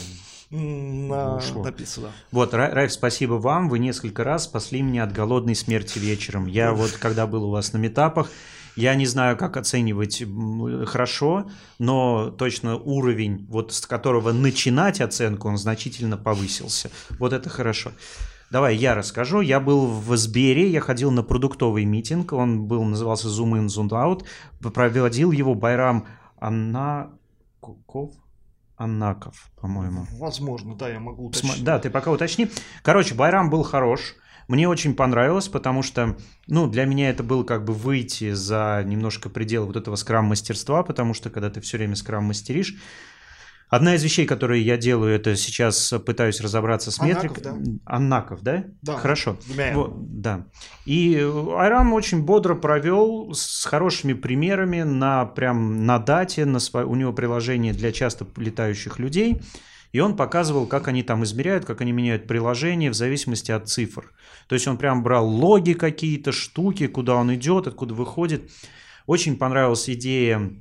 на 0.51 1.71
пиццу, 1.75 2.01
да. 2.01 2.11
Вот, 2.31 2.53
Райф, 2.53 2.91
спасибо 2.91 3.33
вам. 3.33 3.69
Вы 3.69 3.79
несколько 3.79 4.23
раз 4.23 4.45
спасли 4.45 4.81
меня 4.81 5.03
от 5.03 5.11
голодной 5.11 5.55
смерти 5.55 5.99
вечером. 5.99 6.45
Я 6.45 6.73
вот, 6.73 6.91
когда 6.91 7.27
был 7.27 7.45
у 7.45 7.51
вас 7.51 7.73
на 7.73 7.77
метапах, 7.77 8.29
я 8.75 8.93
не 8.95 9.05
знаю, 9.05 9.37
как 9.37 9.55
оценивать 9.57 10.23
хорошо, 10.85 11.49
но 11.79 12.29
точно 12.29 12.75
уровень, 12.75 13.45
вот 13.49 13.73
с 13.73 13.85
которого 13.87 14.33
начинать 14.33 14.99
оценку, 14.99 15.47
он 15.47 15.57
значительно 15.57 16.17
повысился. 16.17 16.91
Вот 17.17 17.31
это 17.31 17.49
хорошо. 17.49 17.91
Давай 18.51 18.75
я 18.75 18.93
расскажу. 18.93 19.41
Я 19.41 19.59
был 19.59 19.87
в 19.87 20.15
Сбере, 20.17 20.69
я 20.69 20.81
ходил 20.81 21.09
на 21.11 21.23
продуктовый 21.23 21.85
митинг, 21.85 22.33
он 22.33 22.67
был, 22.67 22.83
назывался 22.83 23.27
Zoom 23.27 23.53
In, 23.53 23.67
Zoom 23.67 23.89
Out. 23.89 24.25
Проводил 24.71 25.31
его 25.31 25.55
Байрам 25.55 26.05
Аннаков, 26.37 28.11
Аннаков, 28.77 29.49
по-моему. 29.59 30.05
Возможно, 30.19 30.75
да, 30.75 30.89
я 30.89 30.99
могу 30.99 31.27
уточнить. 31.27 31.63
Да, 31.63 31.79
ты 31.79 31.89
пока 31.89 32.11
уточни. 32.11 32.49
Короче, 32.83 33.15
Байрам 33.15 33.49
был 33.49 33.63
хорош. 33.63 34.15
Мне 34.47 34.69
очень 34.69 34.93
понравилось, 34.93 35.47
потому 35.47 35.81
что, 35.81 36.17
ну, 36.45 36.67
для 36.67 36.85
меня 36.85 37.09
это 37.09 37.23
было 37.23 37.43
как 37.43 37.65
бы 37.65 37.73
выйти 37.73 38.33
за 38.33 38.83
немножко 38.85 39.29
предел 39.29 39.65
вот 39.65 39.75
этого 39.75 39.95
скрам-мастерства, 39.95 40.83
потому 40.83 41.15
что 41.15 41.31
когда 41.31 41.49
ты 41.49 41.61
все 41.61 41.77
время 41.77 41.95
скрам-мастеришь, 41.95 42.75
Одна 43.75 43.95
из 43.95 44.03
вещей, 44.05 44.25
которые 44.25 44.63
я 44.63 44.77
делаю, 44.77 45.13
это 45.13 45.35
сейчас 45.35 45.93
пытаюсь 46.05 46.39
разобраться 46.39 46.91
с 46.91 47.01
метрикой. 47.01 47.43
Да. 47.43 47.57
Аннаков, 47.83 48.41
да? 48.41 48.63
Да. 48.81 48.95
Хорошо. 48.95 49.37
Вот, 49.73 50.21
да. 50.21 50.45
И 50.85 51.15
Айрам 51.57 51.91
очень 51.91 52.23
бодро 52.23 52.55
провел 52.55 53.33
с 53.33 53.65
хорошими 53.65 54.13
примерами 54.13 54.83
на 54.83 55.25
прям 55.25 55.85
на 55.85 55.99
дате, 55.99 56.45
на 56.45 56.59
сво... 56.59 56.85
у 56.85 56.95
него 56.95 57.11
приложение 57.11 57.73
для 57.73 57.91
часто 57.91 58.25
летающих 58.37 58.97
людей. 58.97 59.41
И 59.91 59.99
он 59.99 60.15
показывал, 60.15 60.67
как 60.67 60.87
они 60.87 61.03
там 61.03 61.25
измеряют, 61.25 61.65
как 61.65 61.81
они 61.81 61.91
меняют 61.91 62.27
приложение 62.27 62.91
в 62.91 62.95
зависимости 62.95 63.51
от 63.51 63.67
цифр. 63.67 64.13
То 64.47 64.55
есть 64.55 64.69
он 64.69 64.77
прям 64.77 65.03
брал 65.03 65.27
логи 65.27 65.73
какие-то, 65.73 66.31
штуки, 66.31 66.87
куда 66.87 67.15
он 67.15 67.35
идет, 67.35 67.67
откуда 67.67 67.93
выходит. 67.93 68.49
Очень 69.05 69.35
понравилась 69.35 69.89
идея 69.89 70.53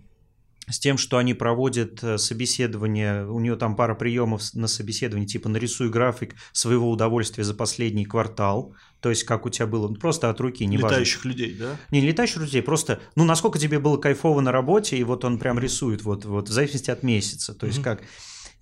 с 0.68 0.78
тем, 0.78 0.98
что 0.98 1.18
они 1.18 1.34
проводят 1.34 2.02
э, 2.02 2.18
собеседование, 2.18 3.26
у 3.26 3.40
нее 3.40 3.56
там 3.56 3.76
пара 3.76 3.94
приемов 3.94 4.42
на 4.54 4.66
собеседование, 4.66 5.26
типа 5.26 5.48
нарисуй 5.48 5.90
график 5.90 6.34
своего 6.52 6.90
удовольствия 6.90 7.44
за 7.44 7.54
последний 7.54 8.04
квартал, 8.04 8.74
то 9.00 9.10
есть 9.10 9.24
как 9.24 9.46
у 9.46 9.50
тебя 9.50 9.66
было, 9.66 9.88
ну, 9.88 9.96
просто 9.96 10.30
от 10.30 10.40
руки, 10.40 10.64
не 10.64 10.76
Летающих 10.76 11.24
важно. 11.24 11.28
людей, 11.28 11.56
да? 11.58 11.76
Не, 11.90 12.00
не 12.00 12.08
летающих 12.08 12.38
людей, 12.38 12.62
просто, 12.62 13.00
ну, 13.16 13.24
насколько 13.24 13.58
тебе 13.58 13.78
было 13.78 13.96
кайфово 13.98 14.40
на 14.40 14.52
работе, 14.52 14.96
и 14.96 15.04
вот 15.04 15.24
он 15.24 15.38
прям 15.38 15.58
рисует, 15.58 16.02
вот, 16.02 16.24
вот 16.24 16.48
в 16.48 16.52
зависимости 16.52 16.90
от 16.90 17.02
месяца, 17.02 17.54
то 17.54 17.66
есть 17.66 17.80
mm-hmm. 17.80 17.82
как 17.82 18.02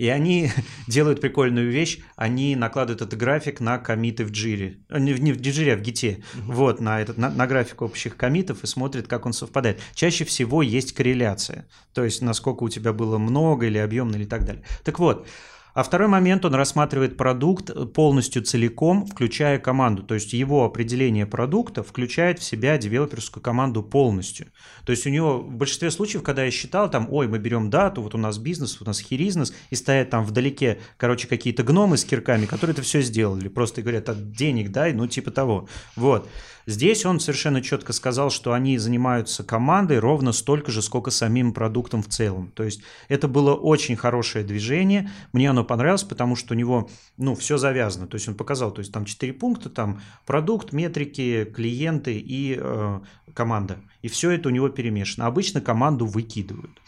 и 0.03 0.09
они 0.09 0.51
делают 0.89 1.21
прикольную 1.21 1.71
вещь, 1.71 2.01
они 2.17 2.57
накладывают 2.57 3.03
этот 3.03 3.17
график 3.17 3.61
на 3.61 3.79
комиты 3.79 4.25
в 4.25 4.33
джире. 4.33 4.81
Э, 4.89 4.99
не, 4.99 5.13
не 5.13 5.33
в 5.33 5.41
джире, 5.41 5.75
а 5.75 5.77
в 5.77 5.81
гите. 5.81 6.25
Угу. 6.35 6.53
Вот, 6.53 6.81
на, 6.81 7.01
этот, 7.01 7.19
на, 7.19 7.31
на 7.31 7.47
график 7.47 7.83
общих 7.83 8.17
комитов 8.17 8.65
и 8.65 8.67
смотрят, 8.67 9.07
как 9.07 9.27
он 9.27 9.33
совпадает. 9.33 9.81
Чаще 9.95 10.25
всего 10.25 10.61
есть 10.61 10.93
корреляция. 10.93 11.69
То 11.95 12.03
есть, 12.03 12.21
насколько 12.21 12.65
у 12.65 12.69
тебя 12.69 12.93
было 12.93 13.17
много 13.19 13.67
или 13.67 13.79
объемно 13.79 14.17
или 14.17 14.25
так 14.25 14.45
далее. 14.45 14.65
Так 14.83 14.99
вот, 14.99 15.29
а 15.75 15.83
второй 15.83 16.09
момент, 16.09 16.45
он 16.45 16.55
рассматривает 16.55 17.17
продукт 17.17 17.71
полностью 17.95 18.43
целиком, 18.43 19.07
включая 19.07 19.59
команду. 19.59 20.03
То 20.03 20.15
есть 20.15 20.33
его 20.33 20.65
определение 20.65 21.27
продукта 21.27 21.83
включает 21.83 22.39
в 22.39 22.45
себя 22.45 22.77
девелоперскую 22.77 23.43
команду 23.43 23.83
полностью. 23.83 24.49
То 24.85 24.93
есть 24.93 25.07
у 25.07 25.11
него 25.11 25.39
в 25.39 25.55
большинстве 25.55 25.91
случаев, 25.91 26.23
когда 26.23 26.45
я 26.45 26.51
считал, 26.51 26.91
там, 26.91 27.09
ой, 27.11 27.29
мы 27.29 27.39
берем 27.39 27.71
дату, 27.71 28.03
вот 28.03 28.15
у 28.15 28.19
нас 28.19 28.39
бизнес, 28.39 28.81
у 28.81 28.85
нас 28.85 29.01
хиризнес, 29.01 29.55
и 29.71 29.75
стоят 29.75 30.11
там 30.11 30.25
вдалеке, 30.25 30.81
короче, 30.97 31.27
какие-то 31.27 31.63
гномы 31.63 31.97
с 31.97 32.05
кирками, 32.05 32.47
которые 32.47 32.75
это 32.75 32.83
все 32.83 33.01
сделали. 33.01 33.49
Просто 33.49 33.83
говорят, 33.83 34.09
а 34.09 34.15
денег 34.15 34.71
дай, 34.71 34.93
ну 34.93 35.07
типа 35.07 35.31
того. 35.31 35.69
Вот. 35.97 36.29
Здесь 36.67 37.05
он 37.05 37.21
совершенно 37.21 37.61
четко 37.61 37.93
сказал, 37.93 38.31
что 38.31 38.53
они 38.53 38.79
занимаются 38.79 39.43
командой 39.45 39.99
ровно 39.99 40.33
столько 40.33 40.71
же, 40.71 40.83
сколько 40.83 41.11
самим 41.11 41.53
продуктом 41.53 42.03
в 42.03 42.09
целом. 42.09 42.53
То 42.55 42.63
есть 42.63 42.83
это 43.09 43.29
было 43.29 43.55
очень 43.55 43.97
хорошее 43.97 44.45
движение. 44.45 45.11
Мне 45.33 45.51
оно 45.51 45.65
понравилось, 45.65 46.05
потому 46.05 46.37
что 46.37 46.55
у 46.55 46.57
него 46.57 46.89
ну, 47.17 47.35
все 47.35 47.59
завязано. 47.59 48.07
То 48.07 48.17
есть 48.17 48.29
он 48.29 48.35
показал, 48.35 48.71
то 48.71 48.81
есть 48.81 48.93
там 48.93 49.05
четыре 49.05 49.33
пункта, 49.33 49.71
там 49.71 50.01
продукт, 50.27 50.73
метрики, 50.73 51.45
клиенты 51.45 52.19
и 52.19 52.57
э, 52.59 53.01
команда. 53.35 53.79
И 54.03 54.09
все 54.09 54.31
это 54.31 54.49
у 54.49 54.53
него 54.53 54.69
перемешано. 54.69 55.27
Обычно 55.27 55.61
команду 55.61 56.07
выкидывают. 56.07 56.81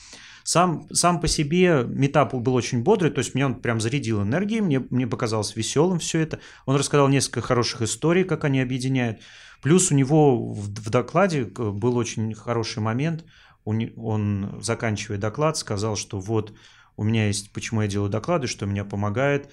Сам, 0.45 0.87
сам 0.93 1.23
по 1.23 1.27
себе 1.27 1.85
метап 1.89 2.35
был 2.35 2.55
очень 2.55 2.83
бодрый, 2.83 3.11
то 3.11 3.21
есть 3.21 3.35
мне 3.35 3.47
он 3.47 3.55
прям 3.55 3.81
зарядил 3.81 4.23
энергией, 4.23 4.61
мне, 4.61 4.79
мне 4.91 5.07
показалось 5.07 5.57
веселым 5.57 5.99
все 5.99 6.21
это. 6.21 6.39
Он 6.67 6.77
рассказал 6.77 7.09
несколько 7.09 7.41
хороших 7.41 7.81
историй, 7.81 8.25
как 8.25 8.45
они 8.45 8.61
объединяют. 8.61 9.21
Плюс 9.65 9.91
у 9.91 9.95
него 9.95 10.53
в, 10.53 10.69
в 10.69 10.91
докладе 10.91 11.47
был 11.47 11.97
очень 11.97 12.35
хороший 12.35 12.81
момент. 12.81 13.25
Он, 13.65 14.61
заканчивая 14.61 15.17
доклад, 15.17 15.57
сказал, 15.57 15.97
что 15.97 16.21
вот 16.21 16.53
у 16.97 17.03
меня 17.03 17.29
есть, 17.29 17.51
почему 17.51 17.81
я 17.81 17.89
делаю 17.89 18.11
доклады, 18.11 18.47
что 18.47 18.67
меня 18.67 18.85
помогает. 18.85 19.51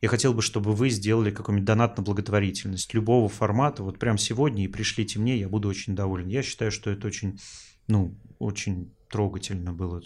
Я 0.00 0.08
хотел 0.08 0.32
бы, 0.32 0.40
чтобы 0.40 0.72
вы 0.72 0.88
сделали 0.88 1.30
какой-нибудь 1.30 1.66
донат 1.66 1.98
на 1.98 2.02
благотворительность 2.02 2.94
любого 2.94 3.28
формата, 3.28 3.82
вот 3.82 3.98
прямо 3.98 4.16
сегодня 4.16 4.64
и 4.64 4.68
пришлите 4.68 5.18
мне, 5.18 5.36
я 5.36 5.50
буду 5.50 5.68
очень 5.68 5.94
доволен. 5.94 6.28
Я 6.28 6.42
считаю, 6.42 6.72
что 6.72 6.88
это 6.88 7.06
очень, 7.06 7.38
ну, 7.88 8.18
очень 8.38 8.94
трогательно 9.12 9.72
было. 9.72 10.02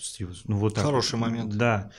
Ну, 0.47 0.57
вот 0.57 0.75
так. 0.75 0.85
Хороший 0.85 1.19
момент. 1.19 1.55
Да. 1.55 1.91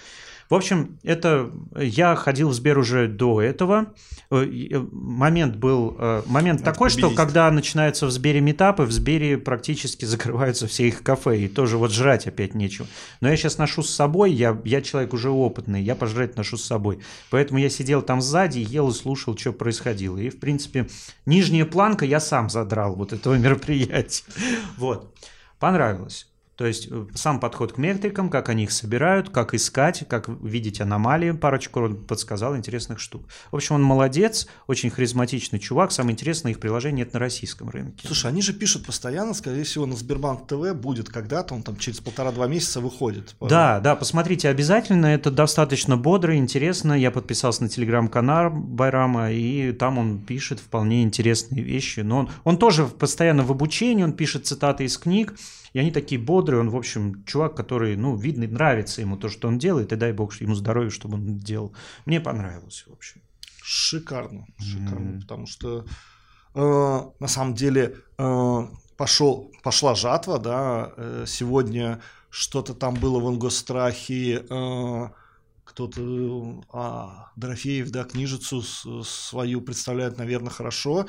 В 0.49 0.55
общем, 0.55 0.97
это 1.03 1.51
я 1.76 2.16
ходил 2.16 2.49
в 2.49 2.53
Сбер 2.53 2.78
уже 2.78 3.08
до 3.08 3.41
этого. 3.41 3.93
Э, 4.30 4.45
э, 4.45 4.80
момент 4.91 5.58
был 5.58 5.95
э, 5.99 6.24
момент 6.26 6.60
Надо 6.60 6.72
такой, 6.72 6.89
победить. 6.89 7.05
что 7.05 7.16
когда 7.16 7.51
начинаются 7.51 8.05
в 8.05 8.12
Сбере 8.12 8.39
метапы, 8.39 8.84
в 8.84 8.91
Сбере 8.91 9.38
практически 9.38 10.05
закрываются 10.05 10.68
все 10.68 10.88
их 10.88 11.03
кафе, 11.03 11.39
и 11.41 11.47
тоже 11.49 11.78
вот 11.78 11.91
жрать 11.91 12.28
опять 12.28 12.53
нечего. 12.53 12.88
Но 13.20 13.30
я 13.30 13.36
сейчас 13.36 13.58
ношу 13.58 13.84
с 13.84 13.89
собой, 13.89 14.32
я, 14.32 14.58
я 14.64 14.82
человек 14.82 15.14
уже 15.14 15.30
опытный, 15.30 15.84
я 15.84 15.95
пожрать 15.95 16.38
ношу 16.38 16.55
с 16.55 16.64
собой. 16.64 16.99
Поэтому 17.30 17.60
я 17.60 17.70
сидел 17.70 18.01
там 18.01 18.22
сзади, 18.22 18.60
ел 18.60 18.89
и 18.89 18.93
слушал, 18.93 19.38
что 19.38 19.51
происходило. 19.51 20.18
И, 20.18 20.30
в 20.30 20.39
принципе, 20.39 20.88
нижняя 21.26 21.66
планка 21.66 22.05
я 22.05 22.22
сам 22.22 22.49
задрал 22.49 22.95
вот 22.95 23.12
этого 23.12 23.34
мероприятия. 23.38 24.24
Вот. 24.78 25.14
Понравилось. 25.60 26.28
То 26.58 26.66
есть 26.66 26.88
э, 26.89 27.05
сам 27.14 27.39
подход 27.39 27.74
к 27.74 27.78
метрикам, 27.78 28.30
как 28.30 28.49
они 28.49 28.64
их 28.64 28.72
собирают, 28.72 29.30
как 29.30 29.53
искать, 29.53 30.05
как 30.10 30.28
видеть 30.28 30.82
аномалии, 30.82 31.32
парочку 31.32 31.82
он 31.82 32.03
подсказал 32.03 32.58
интересных 32.58 32.99
штук. 32.99 33.24
В 33.51 33.55
общем, 33.55 33.76
он 33.76 33.84
молодец, 33.84 34.47
очень 34.66 34.89
харизматичный 34.89 35.60
чувак. 35.60 35.91
Самое 35.91 36.14
интересное, 36.14 36.51
их 36.51 36.60
приложение 36.60 37.05
нет 37.05 37.14
на 37.14 37.20
российском 37.20 37.70
рынке. 37.70 38.08
Слушай, 38.08 38.32
они 38.32 38.41
же 38.41 38.53
пишут 38.53 38.88
постоянно, 38.88 39.36
скорее 39.36 39.64
всего, 39.64 39.86
на 39.86 39.95
Сбербанк 39.95 40.47
ТВ 40.47 40.74
будет 40.74 41.10
когда-то, 41.10 41.53
он 41.53 41.62
там 41.62 41.78
через 41.78 41.99
полтора-два 41.99 42.47
месяца 42.47 42.82
выходит. 42.82 43.36
Да, 43.39 43.80
да, 43.80 43.95
посмотрите 43.95 44.49
обязательно, 44.49 45.05
это 45.05 45.30
достаточно 45.30 45.95
бодро, 45.95 46.36
интересно. 46.36 46.93
Я 46.93 47.12
подписался 47.12 47.64
на 47.64 47.70
телеграм-канал 47.70 48.49
Байрама, 48.49 49.32
и 49.32 49.72
там 49.74 49.99
он 49.99 50.20
пишет 50.20 50.60
вполне 50.60 51.03
интересные 51.03 51.62
вещи. 51.62 51.99
Но 51.99 52.20
он, 52.20 52.30
он 52.43 52.58
тоже 52.58 52.86
постоянно 52.88 53.43
в 53.43 53.51
обучении, 53.51 54.03
он 54.03 54.14
пишет 54.14 54.47
цитаты 54.47 54.86
из 54.86 54.97
книг. 54.97 55.36
И 55.78 55.80
они 55.80 55.91
такие 55.91 56.19
бодрые, 56.19 56.59
он, 56.59 56.71
в 56.71 56.75
общем, 56.75 57.23
чувак, 57.25 57.55
который, 57.55 57.95
ну, 57.95 58.15
видно, 58.15 58.47
нравится 58.47 59.01
ему 59.01 59.15
то, 59.15 59.30
что 59.30 59.47
он 59.47 59.59
делает, 59.59 59.93
и 59.93 59.95
дай 59.95 60.11
бог 60.11 60.34
ему 60.41 60.55
здоровья, 60.55 60.89
чтобы 60.89 61.17
он 61.17 61.38
делал. 61.38 61.71
Мне 62.07 62.19
понравилось, 62.19 62.84
в 62.88 62.93
общем. 62.93 63.21
Шикарно, 63.61 64.47
шикарно, 64.57 65.09
mm-hmm. 65.09 65.21
потому 65.21 65.45
что 65.45 65.86
э, 66.55 67.01
на 67.19 67.28
самом 67.28 67.53
деле 67.53 67.95
э, 68.17 68.67
пошел, 68.97 69.51
пошла 69.61 69.93
жатва, 69.93 70.39
да, 70.39 70.93
э, 70.97 71.25
сегодня 71.28 72.01
что-то 72.32 72.73
там 72.73 72.95
было 72.95 73.19
в 73.19 73.30
Ингострахе, 73.32 74.45
э, 74.49 75.09
кто-то, 75.63 76.63
а, 76.73 77.32
Дорофеев, 77.36 77.91
да, 77.91 78.03
книжицу 78.03 78.63
свою 79.03 79.61
представляет, 79.61 80.17
наверное, 80.17 80.49
хорошо, 80.49 81.05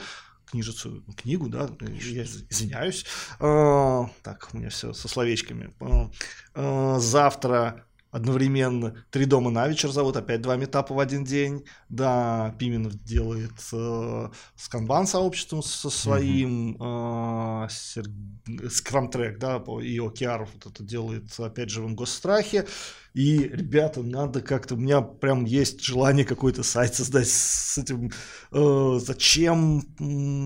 книжицу, 0.50 1.02
книгу, 1.16 1.48
да, 1.48 1.68
я 1.80 2.22
извиняюсь. 2.22 3.04
А, 3.40 4.10
так, 4.22 4.48
у 4.52 4.58
меня 4.58 4.70
все 4.70 4.92
со 4.92 5.08
словечками. 5.08 5.72
А, 5.80 6.10
а, 6.54 6.98
завтра 6.98 7.84
одновременно 8.10 9.04
три 9.10 9.26
дома 9.26 9.50
на 9.50 9.68
вечер 9.68 9.90
зовут, 9.90 10.16
опять 10.16 10.40
два 10.40 10.56
метапа 10.56 10.94
в 10.94 10.98
один 10.98 11.24
день. 11.24 11.64
Да, 11.88 12.54
Пименов 12.58 12.94
делает 13.02 13.52
э, 13.72 14.28
сканбан 14.56 15.06
сообществом 15.06 15.62
со 15.62 15.90
своим, 15.90 16.76
э, 16.80 17.68
скрам-трек, 18.70 19.38
да, 19.38 19.62
и 19.82 19.98
Океаров 19.98 20.48
вот 20.54 20.72
это 20.72 20.82
делает, 20.82 21.38
опять 21.38 21.70
же, 21.70 21.82
в 21.82 21.94
Госстрахе. 21.94 22.66
И, 23.18 23.50
ребята, 23.52 24.00
надо 24.04 24.40
как-то... 24.40 24.76
У 24.76 24.78
меня 24.78 25.00
прям 25.00 25.44
есть 25.44 25.84
желание 25.84 26.24
какой-то 26.24 26.62
сайт 26.62 26.94
создать 26.94 27.26
с 27.28 27.76
этим. 27.76 28.12
Э, 28.52 29.00
зачем 29.00 29.82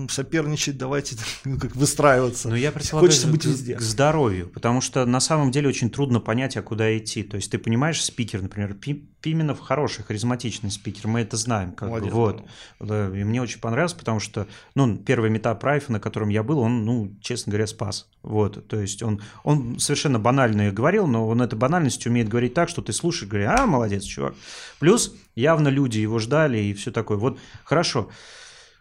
соперничать? 0.09 0.79
Давайте 0.79 1.15
ну, 1.45 1.59
как 1.59 1.75
выстраиваться. 1.75 2.49
Но 2.49 2.55
я 2.55 2.71
Хочется 2.71 3.27
быть 3.27 3.45
везде. 3.45 3.75
К 3.75 3.81
здоровью, 3.81 4.49
потому 4.49 4.81
что 4.81 5.05
на 5.05 5.19
самом 5.19 5.51
деле 5.51 5.69
очень 5.69 5.91
трудно 5.91 6.19
понять, 6.19 6.57
а 6.57 6.63
куда 6.63 6.97
идти. 6.97 7.21
То 7.21 7.35
есть 7.35 7.51
ты 7.51 7.59
понимаешь, 7.59 8.03
спикер, 8.03 8.41
например, 8.41 8.73
Пименов 8.73 9.59
хороший, 9.59 10.03
харизматичный 10.03 10.71
спикер, 10.71 11.07
мы 11.07 11.21
это 11.21 11.37
знаем. 11.37 11.73
Как 11.73 11.89
Молодец, 11.89 12.11
бы, 12.11 12.19
вот. 12.19 12.43
Да, 12.79 13.07
и 13.07 13.23
мне 13.23 13.41
очень 13.41 13.59
понравилось, 13.59 13.93
потому 13.93 14.19
что, 14.19 14.47
ну, 14.73 14.97
первый 14.97 15.29
метап 15.29 15.63
Райфа, 15.63 15.91
на 15.91 15.99
котором 15.99 16.29
я 16.29 16.41
был, 16.41 16.57
он, 16.59 16.83
ну, 16.85 17.15
честно 17.21 17.51
говоря, 17.51 17.67
спас. 17.67 18.09
Вот, 18.23 18.67
то 18.67 18.79
есть 18.79 19.03
он, 19.03 19.21
он 19.43 19.79
совершенно 19.79 20.17
банально 20.17 20.71
говорил, 20.71 21.07
но 21.07 21.27
он 21.27 21.41
этой 21.41 21.57
банальностью 21.57 22.11
умеет 22.11 22.27
говорить 22.27 22.53
так, 22.53 22.62
что 22.69 22.81
ты 22.81 22.93
слушаешь, 22.93 23.29
говоришь, 23.29 23.49
а, 23.49 23.65
молодец, 23.65 24.03
чувак. 24.03 24.35
Плюс 24.79 25.15
явно 25.35 25.67
люди 25.69 25.99
его 25.99 26.19
ждали 26.19 26.57
и 26.57 26.73
все 26.73 26.91
такое. 26.91 27.17
Вот, 27.17 27.39
хорошо. 27.63 28.09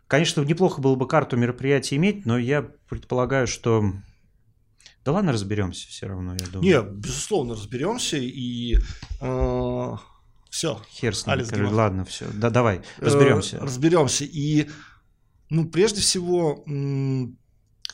Конечно, 0.07 0.43
неплохо 0.43 0.81
было 0.81 0.95
бы 0.95 1.09
карту 1.09 1.37
мероприятия 1.37 1.97
иметь, 1.97 2.27
но 2.27 2.39
я 2.39 2.63
предполагаю, 2.89 3.47
что 3.47 3.93
да 5.05 5.13
ладно, 5.13 5.33
разберемся 5.33 5.89
все 5.89 6.07
равно, 6.07 6.35
я 6.35 6.47
думаю. 6.47 6.63
Не, 6.63 6.83
безусловно, 6.83 7.55
разберемся 7.55 8.19
и 8.19 8.77
э, 9.21 9.97
все. 10.49 10.81
Хер 10.91 11.17
с 11.17 11.27
ним, 11.27 11.73
ладно, 11.73 12.05
все. 12.05 12.27
Да, 12.33 12.51
давай, 12.51 12.83
разберемся. 12.99 13.57
Э, 13.57 13.61
разберемся. 13.61 14.25
И 14.25 14.69
Ну, 15.51 15.69
прежде 15.69 16.01
всего, 16.01 16.63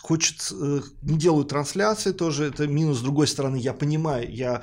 хочет, 0.01 0.53
э, 0.53 0.80
не 1.03 1.18
делают 1.18 1.49
трансляции 1.49 2.12
тоже, 2.12 2.47
это 2.47 2.66
минус. 2.66 2.99
С 2.99 3.03
другой 3.03 3.26
стороны, 3.26 3.57
я 3.57 3.74
понимаю, 3.74 4.32
я 4.32 4.62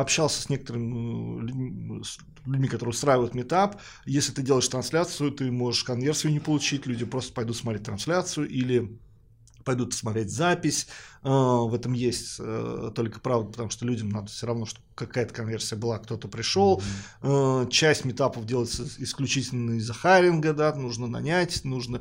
общался 0.00 0.42
с 0.42 0.48
некоторыми 0.48 1.40
э, 1.40 2.02
людьми, 2.46 2.68
которые 2.68 2.90
устраивают 2.90 3.34
метап. 3.34 3.80
Если 4.06 4.32
ты 4.32 4.42
делаешь 4.42 4.66
трансляцию, 4.68 5.30
ты 5.30 5.50
можешь 5.52 5.84
конверсию 5.84 6.32
не 6.32 6.40
получить, 6.40 6.86
люди 6.86 7.04
просто 7.04 7.32
пойдут 7.32 7.56
смотреть 7.56 7.84
трансляцию 7.84 8.48
или 8.48 8.98
пойдут 9.64 9.94
смотреть 9.94 10.30
запись. 10.32 10.88
Э, 11.22 11.28
в 11.28 11.72
этом 11.74 11.92
есть 11.92 12.38
только 12.96 13.20
правда, 13.20 13.50
потому 13.50 13.70
что 13.70 13.86
людям 13.86 14.08
надо 14.08 14.26
все 14.26 14.48
равно, 14.48 14.66
чтобы 14.66 14.84
какая-то 14.96 15.32
конверсия 15.32 15.76
была, 15.76 15.98
кто-то 15.98 16.26
пришел. 16.26 16.82
Mm-hmm. 17.22 17.70
Часть 17.70 18.04
метапов 18.04 18.46
делается 18.46 18.84
исключительно 18.98 19.74
из-за 19.74 19.94
хайринга, 19.94 20.52
да, 20.54 20.74
нужно 20.74 21.06
нанять, 21.06 21.64
нужно... 21.64 22.00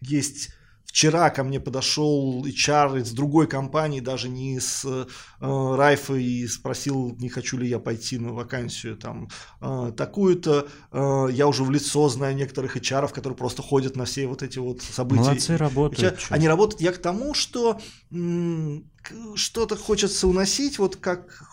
Есть 0.00 0.50
Вчера 0.88 1.28
ко 1.30 1.44
мне 1.44 1.60
подошел 1.60 2.44
HR 2.44 3.02
из 3.02 3.12
другой 3.12 3.46
компании, 3.46 4.00
даже 4.00 4.28
не 4.30 4.56
из 4.56 4.84
э, 4.86 5.04
Райфа, 5.38 6.14
и 6.14 6.46
спросил, 6.46 7.14
не 7.20 7.28
хочу 7.28 7.58
ли 7.58 7.68
я 7.68 7.78
пойти 7.78 8.18
на 8.18 8.32
вакансию 8.32 8.96
там 8.96 9.28
э, 9.60 9.92
такую-то. 9.94 10.66
Э, 10.90 11.28
я 11.30 11.46
уже 11.46 11.62
в 11.62 11.70
лицо 11.70 12.08
знаю 12.08 12.34
некоторых 12.34 12.76
HR, 12.76 13.12
которые 13.12 13.36
просто 13.36 13.62
ходят 13.62 13.96
на 13.96 14.06
все 14.06 14.26
вот 14.26 14.42
эти 14.42 14.58
вот 14.58 14.80
события. 14.80 15.20
Молодцы, 15.20 15.56
работают. 15.58 16.00
Я, 16.30 16.34
они 16.34 16.48
работают. 16.48 16.80
Я 16.80 16.92
к 16.92 16.98
тому, 16.98 17.34
что 17.34 17.78
м- 18.10 18.90
что-то 19.34 19.76
хочется 19.76 20.26
уносить, 20.26 20.78
вот 20.78 20.96
как 20.96 21.44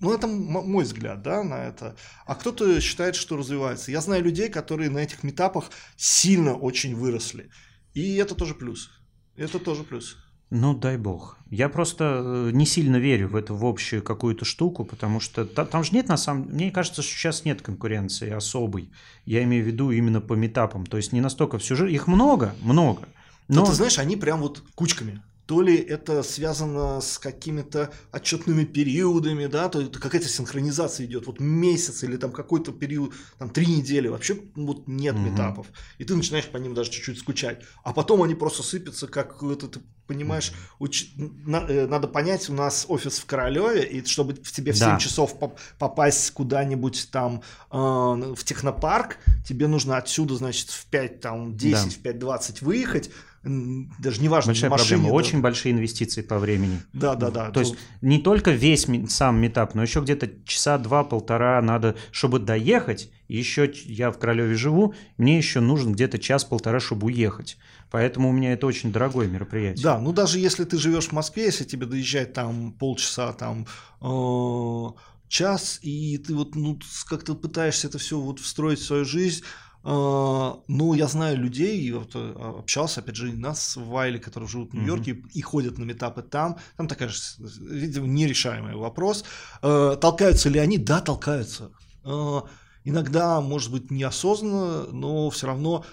ну, 0.00 0.12
это 0.12 0.26
мой 0.26 0.82
взгляд, 0.82 1.22
да, 1.22 1.44
на 1.44 1.64
это. 1.68 1.94
А 2.26 2.34
кто-то 2.34 2.80
считает, 2.80 3.14
что 3.14 3.36
развивается. 3.36 3.92
Я 3.92 4.00
знаю 4.00 4.24
людей, 4.24 4.48
которые 4.48 4.90
на 4.90 4.98
этих 4.98 5.22
метапах 5.22 5.70
сильно 5.96 6.54
очень 6.54 6.96
выросли. 6.96 7.48
И 7.94 8.16
это 8.16 8.34
тоже 8.34 8.54
плюс. 8.54 8.90
Это 9.36 9.58
тоже 9.58 9.84
плюс. 9.84 10.16
Ну, 10.50 10.74
дай 10.74 10.98
бог. 10.98 11.38
Я 11.50 11.70
просто 11.70 12.22
э, 12.22 12.50
не 12.52 12.66
сильно 12.66 12.96
верю 12.96 13.28
в 13.28 13.36
эту 13.36 13.54
в 13.54 13.64
общую 13.64 14.02
какую-то 14.02 14.44
штуку, 14.44 14.84
потому 14.84 15.18
что 15.18 15.46
та, 15.46 15.64
там 15.64 15.82
же 15.82 15.92
нет 15.92 16.08
на 16.08 16.18
самом 16.18 16.48
Мне 16.48 16.70
кажется, 16.70 17.00
что 17.00 17.10
сейчас 17.10 17.46
нет 17.46 17.62
конкуренции 17.62 18.30
особой. 18.30 18.90
Я 19.24 19.42
имею 19.44 19.64
в 19.64 19.66
виду 19.66 19.90
именно 19.90 20.20
по 20.20 20.34
метапам. 20.34 20.84
То 20.84 20.98
есть 20.98 21.12
не 21.12 21.22
настолько 21.22 21.58
все 21.58 21.74
же. 21.74 21.90
Их 21.90 22.06
много, 22.06 22.54
много. 22.60 23.08
Но... 23.48 23.62
но 23.62 23.66
ты 23.66 23.72
знаешь, 23.72 23.98
они 23.98 24.16
прям 24.16 24.40
вот 24.40 24.62
кучками 24.74 25.22
то 25.46 25.60
ли 25.60 25.76
это 25.76 26.22
связано 26.22 27.00
с 27.00 27.18
какими-то 27.18 27.92
отчетными 28.12 28.64
периодами, 28.64 29.46
да, 29.46 29.68
то 29.68 29.80
это 29.80 29.98
какая-то 29.98 30.28
синхронизация 30.28 31.06
идет, 31.06 31.26
вот 31.26 31.40
месяц 31.40 32.04
или 32.04 32.16
там 32.16 32.32
какой-то 32.32 32.72
период, 32.72 33.12
там 33.38 33.50
три 33.50 33.66
недели, 33.66 34.08
вообще 34.08 34.38
вот 34.54 34.86
нет 34.86 35.16
mm-hmm. 35.16 35.30
метапов, 35.30 35.66
и 35.98 36.04
ты 36.04 36.14
начинаешь 36.14 36.46
по 36.46 36.58
ним 36.58 36.74
даже 36.74 36.90
чуть-чуть 36.90 37.18
скучать, 37.18 37.62
а 37.82 37.92
потом 37.92 38.22
они 38.22 38.34
просто 38.34 38.62
сыпятся, 38.62 39.08
как 39.08 39.42
это, 39.42 39.68
ты 39.68 39.80
понимаешь, 40.06 40.52
уч... 40.78 41.12
на, 41.16 41.66
э, 41.68 41.86
надо 41.86 42.06
понять, 42.06 42.48
у 42.50 42.52
нас 42.52 42.86
офис 42.88 43.18
в 43.18 43.26
Королеве, 43.26 43.84
и 43.84 44.04
чтобы 44.04 44.34
в 44.34 44.52
тебе 44.52 44.72
в 44.72 44.78
да. 44.78 44.98
7 44.98 44.98
часов 44.98 45.38
поп- 45.38 45.58
попасть 45.78 46.30
куда-нибудь 46.32 47.08
там 47.10 47.42
э, 47.70 47.76
в 47.76 48.44
технопарк, 48.44 49.18
тебе 49.46 49.68
нужно 49.68 49.96
отсюда, 49.96 50.34
значит, 50.34 50.70
в 50.70 50.86
5, 50.86 51.20
там, 51.20 51.56
10, 51.56 52.02
да. 52.02 52.10
в 52.10 52.14
5.20 52.14 52.64
выехать, 52.64 53.10
даже 53.44 54.20
не 54.20 54.28
важно, 54.28 54.50
Большая 54.50 54.70
машине, 54.70 54.88
проблема, 54.88 55.08
да. 55.08 55.14
очень 55.14 55.40
большие 55.40 55.72
инвестиции 55.72 56.22
по 56.22 56.38
времени. 56.38 56.80
Да, 56.92 57.16
да, 57.16 57.30
да. 57.30 57.46
То, 57.46 57.54
то 57.54 57.60
есть 57.60 57.74
не 58.00 58.18
только 58.18 58.52
весь 58.52 58.86
сам 59.08 59.40
метап, 59.40 59.74
но 59.74 59.82
еще 59.82 60.00
где-то 60.00 60.30
часа 60.44 60.78
два-полтора 60.78 61.60
надо, 61.60 61.96
чтобы 62.12 62.38
доехать. 62.38 63.10
Еще 63.26 63.72
я 63.86 64.12
в 64.12 64.18
Королеве 64.18 64.54
живу, 64.54 64.94
мне 65.16 65.38
еще 65.38 65.60
нужен 65.60 65.92
где-то 65.92 66.18
час-полтора, 66.18 66.78
чтобы 66.78 67.06
уехать. 67.06 67.56
Поэтому 67.90 68.28
у 68.28 68.32
меня 68.32 68.52
это 68.52 68.66
очень 68.66 68.92
дорогое 68.92 69.26
мероприятие. 69.26 69.82
Да, 69.82 69.98
ну 69.98 70.12
даже 70.12 70.38
если 70.38 70.64
ты 70.64 70.78
живешь 70.78 71.08
в 71.08 71.12
Москве, 71.12 71.46
если 71.46 71.64
тебе 71.64 71.86
доезжать 71.86 72.32
там 72.32 72.72
полчаса, 72.72 73.32
там 73.32 73.66
э, 74.00 74.86
час, 75.28 75.80
и 75.82 76.18
ты 76.18 76.34
вот 76.34 76.54
ну, 76.54 76.78
как-то 77.08 77.34
пытаешься 77.34 77.88
это 77.88 77.98
все 77.98 78.20
вот 78.20 78.38
встроить 78.38 78.78
в 78.78 78.84
свою 78.84 79.04
жизнь, 79.04 79.42
ну, 79.84 80.94
я 80.94 81.08
знаю 81.08 81.38
людей, 81.38 81.80
и 81.80 81.92
вот 81.92 82.12
э, 82.14 82.34
общался, 82.58 83.00
опять 83.00 83.16
же, 83.16 83.30
и 83.30 83.32
нас 83.32 83.76
в 83.76 83.88
Вайле, 83.88 84.20
которые 84.20 84.48
живут 84.48 84.70
в 84.70 84.74
Нью-Йорке 84.74 85.12
mm-hmm. 85.12 85.30
и 85.32 85.40
ходят 85.42 85.78
на 85.78 85.84
метапы 85.84 86.22
там. 86.22 86.58
Там 86.76 86.86
такая 86.86 87.08
же, 87.08 87.20
видимо, 87.60 88.06
нерешаемый 88.06 88.76
вопрос. 88.76 89.24
А, 89.60 89.96
толкаются 89.96 90.48
ли 90.48 90.60
они? 90.60 90.78
Да, 90.78 91.00
толкаются. 91.00 91.72
А, 92.04 92.44
иногда, 92.84 93.40
может 93.40 93.72
быть, 93.72 93.90
неосознанно, 93.90 94.86
но 94.92 95.30
все 95.30 95.48
равно 95.48 95.84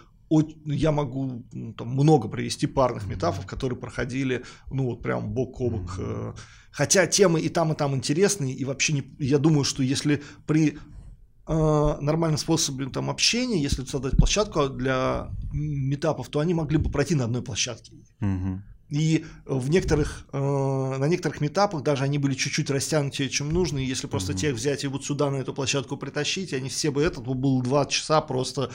я 0.65 0.91
могу 0.91 1.43
ну, 1.51 1.73
там, 1.73 1.87
много 1.87 2.27
привести 2.27 2.67
парных 2.67 3.07
метафов, 3.07 3.47
которые 3.47 3.79
проходили, 3.79 4.45
ну, 4.69 4.85
вот 4.85 5.01
прям 5.01 5.33
бок 5.33 5.59
о 5.61 5.69
бок. 5.71 5.99
Хотя 6.71 7.07
темы 7.07 7.41
и 7.41 7.49
там, 7.49 7.73
и 7.73 7.75
там 7.75 7.95
интересные, 7.95 8.53
и 8.53 8.63
вообще 8.63 8.93
не, 8.93 9.03
я 9.17 9.39
думаю, 9.39 9.63
что 9.63 9.81
если 9.81 10.21
при 10.45 10.77
нормальным 11.53 12.37
способом 12.37 12.91
там, 12.91 13.09
общения, 13.09 13.61
если 13.61 13.83
создать 13.83 14.15
площадку 14.15 14.69
для 14.69 15.31
метапов, 15.51 16.29
то 16.29 16.39
они 16.39 16.53
могли 16.53 16.77
бы 16.77 16.91
пройти 16.91 17.15
на 17.15 17.23
одной 17.23 17.41
площадке. 17.41 17.93
Угу. 18.21 18.61
И 18.89 19.25
в 19.45 19.69
некоторых, 19.69 20.25
э, 20.33 20.37
на 20.37 21.07
некоторых 21.07 21.41
метапах 21.41 21.83
даже 21.83 22.03
они 22.03 22.17
были 22.17 22.33
чуть-чуть 22.33 22.71
растянутее, 22.71 23.29
чем 23.29 23.49
нужно. 23.49 23.77
И 23.77 23.85
если 23.85 24.07
просто 24.07 24.31
угу. 24.31 24.39
тех 24.39 24.55
взять 24.55 24.83
и 24.83 24.87
вот 24.87 25.05
сюда 25.05 25.29
на 25.29 25.37
эту 25.37 25.53
площадку 25.53 25.95
притащить, 25.95 26.53
они 26.53 26.69
все 26.69 26.89
бы 26.89 27.03
этот 27.03 27.23
был 27.23 27.61
два 27.61 27.85
часа 27.85 28.19
просто. 28.21 28.71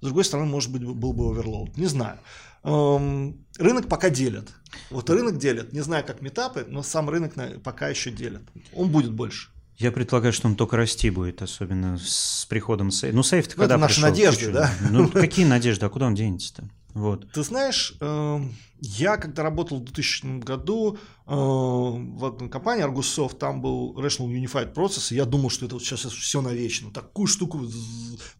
С 0.00 0.04
другой 0.04 0.24
стороны, 0.24 0.50
может 0.50 0.72
быть, 0.72 0.82
был 0.82 1.12
бы 1.12 1.30
оверлоуд. 1.30 1.76
Не 1.76 1.86
знаю. 1.86 2.18
Эм, 2.64 3.46
рынок 3.56 3.88
пока 3.88 4.10
делят. 4.10 4.48
Вот 4.90 5.08
рынок 5.10 5.38
делят. 5.38 5.72
Не 5.72 5.80
знаю, 5.80 6.04
как 6.04 6.22
метапы, 6.22 6.66
но 6.68 6.82
сам 6.82 7.08
рынок 7.08 7.34
пока 7.62 7.88
еще 7.88 8.10
делят. 8.10 8.42
Он 8.74 8.90
будет 8.90 9.12
больше. 9.12 9.51
Я 9.78 9.90
предполагаю, 9.90 10.32
что 10.32 10.48
он 10.48 10.56
только 10.56 10.76
расти 10.76 11.10
будет, 11.10 11.42
особенно 11.42 11.98
с 11.98 12.46
приходом 12.48 12.90
сейфа. 12.90 13.16
Ну, 13.16 13.22
сейф-то 13.22 13.54
ну, 13.56 13.62
когда 13.62 13.74
Это 13.74 13.80
наши 13.80 13.94
пришел, 13.94 14.10
надежды, 14.10 14.52
да? 14.52 14.72
Ну, 14.90 15.08
какие 15.08 15.44
надежды? 15.44 15.86
А 15.86 15.88
куда 15.88 16.06
он 16.06 16.14
денется-то? 16.14 16.68
Вот. 16.94 17.30
Ты 17.32 17.42
знаешь, 17.42 17.94
эм, 18.00 18.54
я 18.84 19.16
когда 19.16 19.42
работал 19.44 19.78
в 19.78 19.84
2000 19.84 20.40
году 20.40 20.98
э, 21.26 21.32
в 21.32 22.24
одной 22.24 22.50
компании 22.50 22.84
Argus 22.84 23.34
там 23.38 23.62
был 23.62 23.94
Rational 23.96 24.28
Unified 24.28 24.74
Process, 24.74 25.12
и 25.12 25.16
я 25.16 25.24
думал, 25.24 25.48
что 25.50 25.66
это 25.66 25.78
сейчас 25.78 26.00
все 26.00 26.42
навечно. 26.42 26.90
Такую 26.90 27.28
штуку 27.28 27.62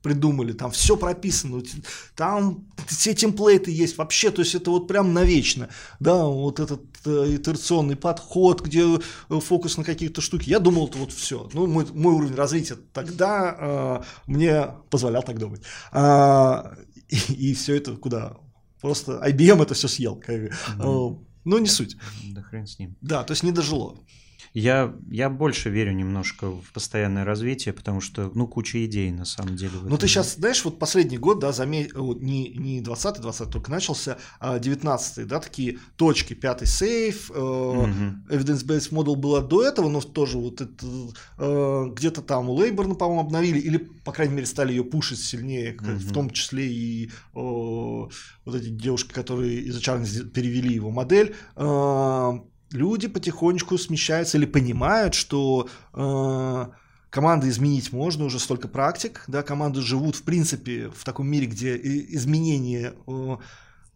придумали, 0.03 0.53
там 0.53 0.71
все 0.73 0.97
прописано, 0.97 1.63
там 2.15 2.67
все 2.89 3.15
темплейты 3.15 3.71
есть 3.71 3.97
вообще, 3.97 4.31
то 4.31 4.43
есть 4.43 4.55
это 4.55 4.71
вот 4.71 4.87
прям 4.87 5.15
навечно. 5.15 5.69
Да, 6.01 6.25
вот 6.25 6.61
этот 6.61 6.83
э, 7.07 7.37
итерационный 7.37 7.97
подход, 7.97 8.61
где 8.61 8.85
э, 8.97 9.41
фокус 9.41 9.79
на 9.79 9.85
какие-то 9.85 10.21
штуки. 10.21 10.51
Я 10.51 10.59
думал, 10.59 10.89
это 10.89 10.99
вот 10.99 11.13
все. 11.13 11.49
Ну, 11.55 11.67
мой, 11.67 11.87
мой 11.95 12.15
уровень 12.15 12.35
развития 12.35 12.77
тогда 12.93 14.05
мне 14.27 14.67
позволял 14.91 15.23
так 15.23 15.39
думать. 15.39 15.63
И, 17.13 17.51
и 17.51 17.55
все 17.55 17.77
это 17.77 17.97
куда? 17.97 18.37
Просто 18.81 19.21
IBM 19.25 19.63
это 19.63 19.75
все 19.75 19.89
съел. 19.89 20.17
Как, 20.17 20.35
mm-hmm. 20.37 21.25
Ну, 21.45 21.59
не 21.59 21.69
суть. 21.69 21.97
Да 22.35 22.43
хрен 22.43 22.67
с 22.67 22.79
ним. 22.79 22.97
Да, 23.01 23.25
то 23.25 23.33
есть 23.33 23.43
не 23.43 23.53
дожило. 23.53 23.99
Я, 24.55 24.95
я 25.11 25.31
больше 25.31 25.71
верю 25.71 25.93
немножко 25.93 26.51
в 26.51 26.73
постоянное 26.73 27.25
развитие, 27.25 27.73
потому 27.73 28.03
что, 28.03 28.31
ну, 28.35 28.47
куча 28.47 28.85
идей 28.85 29.11
на 29.11 29.25
самом 29.25 29.57
деле. 29.57 29.73
Ну, 29.83 29.97
ты 29.97 30.07
сейчас, 30.09 30.35
знаешь, 30.35 30.63
вот 30.65 30.79
последний 30.79 31.17
год, 31.17 31.39
да, 31.39 31.53
заме... 31.53 31.89
не, 32.21 32.51
не 32.51 32.83
20-й, 32.83 33.23
20 33.23 33.51
только 33.51 33.71
начался, 33.71 34.19
а 34.41 34.59
19-й, 34.59 35.25
да, 35.25 35.41
такие 35.41 35.79
точки, 35.97 36.35
пятый 36.35 36.67
сейф, 36.67 37.31
э, 37.31 37.35
mm-hmm. 37.35 38.29
evidence-based 38.29 38.91
model 38.91 39.17
было 39.17 39.41
до 39.41 39.65
этого, 39.65 39.89
но 39.89 40.03
тоже 40.03 40.37
вот 40.37 40.61
это, 40.61 40.87
э, 41.39 41.87
где-то 41.95 42.21
там 42.21 42.51
у 42.51 42.55
Лейборна, 42.55 42.95
по-моему, 42.95 43.23
обновили, 43.23 43.59
или, 43.59 43.79
по 43.79 44.13
крайней 44.13 44.35
мере, 44.35 44.47
стали 44.47 44.73
ее 44.73 44.85
пушить 44.85 45.21
сильнее, 45.21 45.75
mm-hmm. 45.75 45.97
в 45.97 46.13
том 46.13 46.29
числе 46.29 46.67
и 46.67 47.07
э, 47.07 47.11
вот 47.35 48.55
эти 48.55 48.69
девушки, 48.69 49.13
которые 49.13 49.61
из 49.61 49.79
HR 49.79 50.29
перевели 50.29 50.75
его 50.75 50.91
модель, 50.91 51.35
э, 51.57 52.33
люди 52.73 53.09
потихонечку 53.09 53.79
смещаются 53.79 54.39
или 54.39 54.47
понимают, 54.47 55.15
что 55.15 55.69
э, 55.93 56.67
команды 57.11 57.49
изменить 57.49 57.93
можно, 57.93 58.25
уже 58.25 58.39
столько 58.39 58.69
практик, 58.69 59.25
да, 59.27 59.43
команды 59.43 59.81
живут, 59.81 60.17
в 60.17 60.23
принципе, 60.23 60.89
в 60.89 61.05
таком 61.05 61.29
мире, 61.29 61.47
где 61.47 61.77
изменения 61.77 62.95
э, 63.07 63.37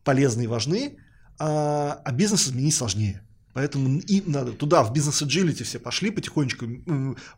полезны 0.04 0.44
и 0.44 0.46
важны, 0.46 0.98
а, 1.38 2.00
а 2.04 2.12
бизнес 2.12 2.48
изменить 2.48 2.74
сложнее. 2.74 3.22
Поэтому 3.56 4.00
им 4.00 4.24
надо 4.26 4.52
туда, 4.52 4.82
в 4.84 4.92
бизнес 4.92 5.22
agility 5.22 5.64
все 5.64 5.78
пошли 5.78 6.10
потихонечку, 6.10 6.66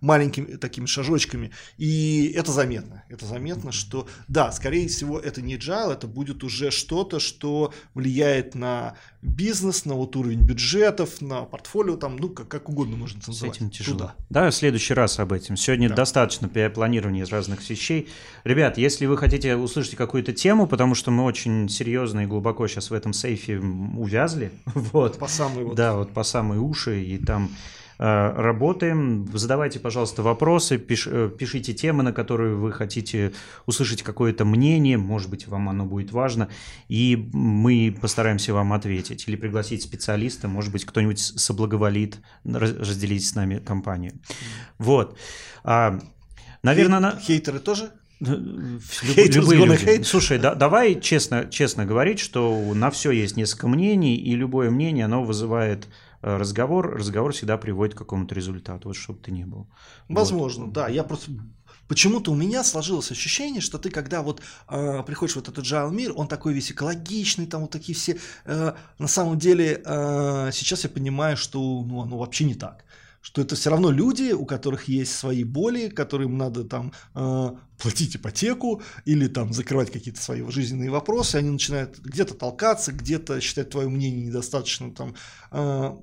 маленькими 0.00 0.56
такими 0.56 0.86
шажочками. 0.86 1.52
И 1.76 2.32
это 2.34 2.50
заметно. 2.50 3.04
Это 3.08 3.24
заметно, 3.24 3.70
что 3.70 4.08
да, 4.26 4.50
скорее 4.50 4.88
всего, 4.88 5.20
это 5.20 5.40
не 5.42 5.56
agile, 5.56 5.92
это 5.92 6.08
будет 6.08 6.42
уже 6.42 6.72
что-то, 6.72 7.20
что 7.20 7.72
влияет 7.94 8.56
на 8.56 8.96
бизнес, 9.22 9.84
на 9.84 9.94
вот 9.94 10.14
уровень 10.16 10.40
бюджетов, 10.40 11.20
на 11.20 11.42
портфолио, 11.42 11.96
там, 11.96 12.16
ну, 12.16 12.28
как, 12.28 12.48
как 12.48 12.68
угодно 12.68 12.96
можно 12.96 13.18
это 13.18 13.30
называть. 13.30 13.54
С 13.54 13.58
этим 13.58 13.70
тяжело. 13.70 13.98
Туда. 13.98 14.14
Да, 14.30 14.50
в 14.50 14.54
следующий 14.54 14.94
раз 14.94 15.18
об 15.18 15.32
этом. 15.32 15.56
Сегодня 15.56 15.88
да. 15.88 15.96
достаточно 15.96 16.48
планирования 16.48 17.24
из 17.24 17.30
разных 17.30 17.68
вещей. 17.68 18.08
Ребят, 18.44 18.78
если 18.78 19.06
вы 19.06 19.16
хотите 19.16 19.56
услышать 19.56 19.96
какую-то 19.96 20.32
тему, 20.32 20.66
потому 20.66 20.94
что 20.94 21.10
мы 21.10 21.24
очень 21.24 21.68
серьезно 21.68 22.20
и 22.20 22.26
глубоко 22.26 22.68
сейчас 22.68 22.90
в 22.90 22.94
этом 22.94 23.12
сейфе 23.12 23.58
увязли, 23.58 24.52
вот. 24.74 25.18
По 25.18 25.26
самые 25.26 25.66
вот. 25.66 25.74
Да, 25.74 25.96
вот 25.96 26.12
по 26.12 26.22
самые 26.22 26.60
уши, 26.60 27.02
и 27.02 27.18
там 27.18 27.50
работаем. 27.98 29.28
Задавайте, 29.34 29.80
пожалуйста, 29.80 30.22
вопросы, 30.22 30.78
пиш, 30.78 31.08
э, 31.10 31.30
пишите 31.36 31.74
темы, 31.74 32.04
на 32.04 32.12
которые 32.12 32.54
вы 32.54 32.70
хотите 32.70 33.32
услышать 33.66 34.02
какое-то 34.02 34.44
мнение, 34.44 34.96
может 34.96 35.28
быть, 35.28 35.48
вам 35.48 35.68
оно 35.68 35.84
будет 35.84 36.12
важно, 36.12 36.48
и 36.88 37.28
мы 37.32 37.96
постараемся 38.00 38.54
вам 38.54 38.72
ответить. 38.72 39.26
Или 39.26 39.34
пригласить 39.34 39.82
специалиста, 39.82 40.46
может 40.46 40.70
быть, 40.70 40.84
кто-нибудь 40.84 41.18
соблаговолит 41.18 42.18
разделить 42.44 43.26
с 43.26 43.34
нами 43.34 43.58
компанию. 43.58 44.12
Вот. 44.78 45.18
А, 45.64 45.98
наверное, 46.62 46.98
Хей, 46.98 47.02
на... 47.02 47.20
Хейтеры 47.20 47.58
тоже? 47.58 47.90
Любые 48.20 49.64
люди. 49.64 49.84
Hate. 49.84 50.04
Слушай, 50.04 50.38
да, 50.38 50.54
давай 50.54 51.00
честно, 51.00 51.48
честно 51.50 51.84
говорить, 51.84 52.18
что 52.18 52.72
на 52.74 52.90
все 52.90 53.10
есть 53.10 53.36
несколько 53.36 53.68
мнений, 53.68 54.16
и 54.16 54.34
любое 54.34 54.70
мнение, 54.70 55.04
оно 55.04 55.22
вызывает 55.24 55.86
Э, 55.86 56.07
разговор, 56.22 56.94
разговор 56.94 57.32
всегда 57.32 57.56
приводит 57.58 57.94
к 57.94 57.98
какому-то 57.98 58.34
результату, 58.34 58.88
вот 58.88 58.96
чтобы 58.96 59.20
ты 59.20 59.30
не 59.30 59.44
был. 59.44 59.68
Возможно, 60.08 60.64
вот. 60.64 60.74
да. 60.74 60.88
Я 60.88 61.04
просто 61.04 61.32
Почему-то 61.88 62.32
у 62.32 62.34
меня 62.34 62.62
сложилось 62.64 63.10
ощущение, 63.10 63.62
что 63.62 63.78
ты, 63.78 63.88
когда 63.88 64.20
вот 64.20 64.42
э, 64.68 65.02
приходишь 65.04 65.36
в 65.36 65.38
этот 65.38 65.58
agile 65.58 65.90
мир, 65.90 66.12
он 66.14 66.28
такой 66.28 66.52
весь 66.52 66.70
экологичный, 66.70 67.46
там 67.46 67.62
вот 67.62 67.70
такие 67.70 67.96
все. 67.96 68.18
Э, 68.44 68.74
на 68.98 69.08
самом 69.08 69.38
деле 69.38 69.80
э, 69.82 70.50
сейчас 70.52 70.84
я 70.84 70.90
понимаю, 70.90 71.38
что 71.38 71.58
ну, 71.82 72.02
оно 72.02 72.18
вообще 72.18 72.44
не 72.44 72.54
так 72.54 72.84
что 73.20 73.42
это 73.42 73.56
все 73.56 73.70
равно 73.70 73.90
люди, 73.90 74.32
у 74.32 74.46
которых 74.46 74.88
есть 74.88 75.14
свои 75.14 75.44
боли, 75.44 75.88
которым 75.88 76.38
надо 76.38 76.64
там 76.64 76.92
э, 77.14 77.50
платить 77.76 78.16
ипотеку 78.16 78.80
или 79.04 79.26
там 79.26 79.52
закрывать 79.52 79.90
какие-то 79.90 80.20
свои 80.20 80.48
жизненные 80.50 80.90
вопросы, 80.90 81.36
они 81.36 81.50
начинают 81.50 81.98
где-то 81.98 82.34
толкаться, 82.34 82.92
где-то 82.92 83.40
считать 83.40 83.70
твое 83.70 83.88
мнение 83.88 84.26
недостаточно 84.26 84.94
там 84.94 85.14
э, 85.50 85.96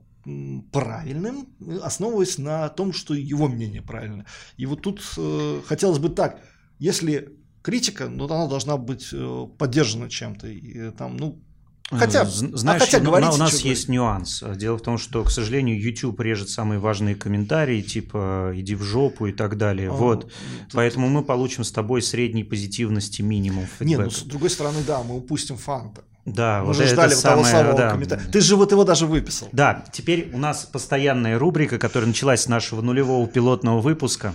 правильным, 0.71 1.47
основываясь 1.82 2.38
на 2.38 2.69
том, 2.69 2.93
что 2.93 3.13
его 3.13 3.47
мнение 3.47 3.82
правильно. 3.82 4.26
И 4.57 4.65
вот 4.65 4.82
тут 4.82 5.01
э, 5.17 5.61
хотелось 5.65 5.99
бы 5.99 6.09
так, 6.09 6.41
если 6.80 7.38
критика, 7.61 8.07
ну, 8.07 8.26
она 8.26 8.47
должна 8.47 8.78
быть 8.78 9.09
э, 9.11 9.47
поддержана 9.57 10.09
чем-то. 10.09 10.47
И, 10.47 10.78
э, 10.78 10.91
там, 10.91 11.17
ну, 11.17 11.41
Хотя, 11.91 12.21
а 12.21 12.26
знаешь, 12.26 12.82
а 12.82 12.86
хотя 12.86 12.99
говорить, 12.99 13.30
у 13.32 13.38
нас 13.38 13.59
есть 13.59 13.89
нюанс. 13.89 14.43
Дело 14.55 14.78
в 14.78 14.82
том, 14.82 14.97
что, 14.97 15.23
к 15.23 15.30
сожалению, 15.30 15.80
YouTube 15.80 16.19
режет 16.19 16.49
самые 16.49 16.80
важные 16.80 17.13
комментарии, 17.13 17.82
типа 17.82 18.53
«иди 18.55 18.73
в 18.73 18.82
жопу» 18.82 19.28
и 19.28 19.32
так 19.32 19.55
далее. 19.57 19.89
А, 19.89 19.93
вот. 19.93 20.21
Тут... 20.23 20.32
Поэтому 20.73 21.09
мы 21.09 21.23
получим 21.23 21.63
с 21.63 21.71
тобой 21.71 22.01
средней 22.01 22.43
позитивности 22.43 23.21
минимум. 23.21 23.67
Не, 23.80 23.97
ну, 23.97 24.09
с 24.09 24.23
другой 24.23 24.49
стороны, 24.49 24.80
да, 24.88 25.03
мы 25.03 25.15
упустим 25.17 25.57
фанта. 25.57 26.03
Да, 26.26 26.61
мы 26.61 26.67
вот 26.67 26.76
же 26.76 26.88
ждали 26.88 27.13
самое, 27.13 27.43
того 27.43 27.57
самого 27.57 27.78
да. 27.78 27.91
комментария. 27.91 28.26
Ты 28.32 28.41
же 28.41 28.55
вот 28.55 28.71
его 28.71 28.84
даже 28.84 29.05
выписал. 29.05 29.47
Да, 29.51 29.86
теперь 29.91 30.32
у 30.34 30.39
нас 30.39 30.65
постоянная 30.65 31.38
рубрика, 31.38 31.78
которая 31.78 32.07
началась 32.07 32.41
с 32.41 32.47
нашего 32.47 32.82
нулевого 32.82 33.28
пилотного 33.28 33.80
выпуска. 33.80 34.34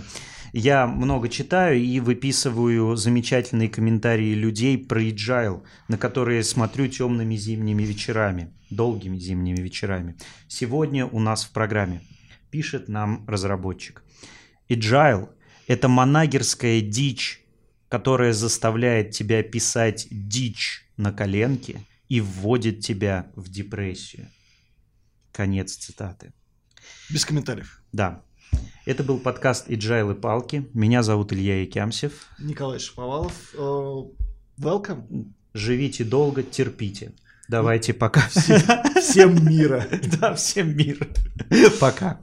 Я 0.53 0.87
много 0.87 1.29
читаю 1.29 1.81
и 1.81 1.99
выписываю 1.99 2.95
замечательные 2.95 3.69
комментарии 3.69 4.33
людей 4.33 4.77
про 4.77 5.01
agile, 5.01 5.63
на 5.89 5.97
которые 5.97 6.43
смотрю 6.43 6.87
темными 6.87 7.35
зимними 7.35 7.83
вечерами, 7.83 8.53
долгими 8.69 9.17
зимними 9.17 9.61
вечерами. 9.61 10.15
Сегодня 10.47 11.05
у 11.05 11.19
нас 11.19 11.43
в 11.43 11.51
программе 11.51 12.01
пишет 12.51 12.89
нам 12.89 13.25
разработчик. 13.27 14.03
Agile– 14.69 15.29
это 15.67 15.87
манагерская 15.87 16.81
дичь, 16.81 17.45
которая 17.87 18.33
заставляет 18.33 19.11
тебя 19.11 19.43
писать 19.43 20.07
дичь 20.11 20.85
на 21.01 21.11
коленке 21.11 21.85
и 22.07 22.21
вводит 22.21 22.81
тебя 22.81 23.31
в 23.35 23.49
депрессию. 23.49 24.27
Конец 25.31 25.75
цитаты. 25.75 26.33
Без 27.09 27.25
комментариев. 27.25 27.81
Да. 27.91 28.23
Это 28.85 29.03
был 29.03 29.19
подкаст 29.19 29.65
«Иджайл 29.67 30.11
и 30.11 30.15
палки». 30.15 30.69
Меня 30.73 31.03
зовут 31.03 31.33
Илья 31.33 31.61
Якямсев. 31.61 32.27
Николай 32.39 32.79
Шаповалов. 32.79 33.53
Э, 33.53 33.57
welcome. 34.59 35.33
Живите 35.53 36.03
долго, 36.03 36.43
терпите. 36.43 37.13
Давайте 37.47 37.93
пока. 37.93 38.21
Всем 39.01 39.45
мира. 39.45 39.87
Да, 40.19 40.35
всем 40.35 40.75
мира. 40.75 41.07
Пока. 41.79 42.21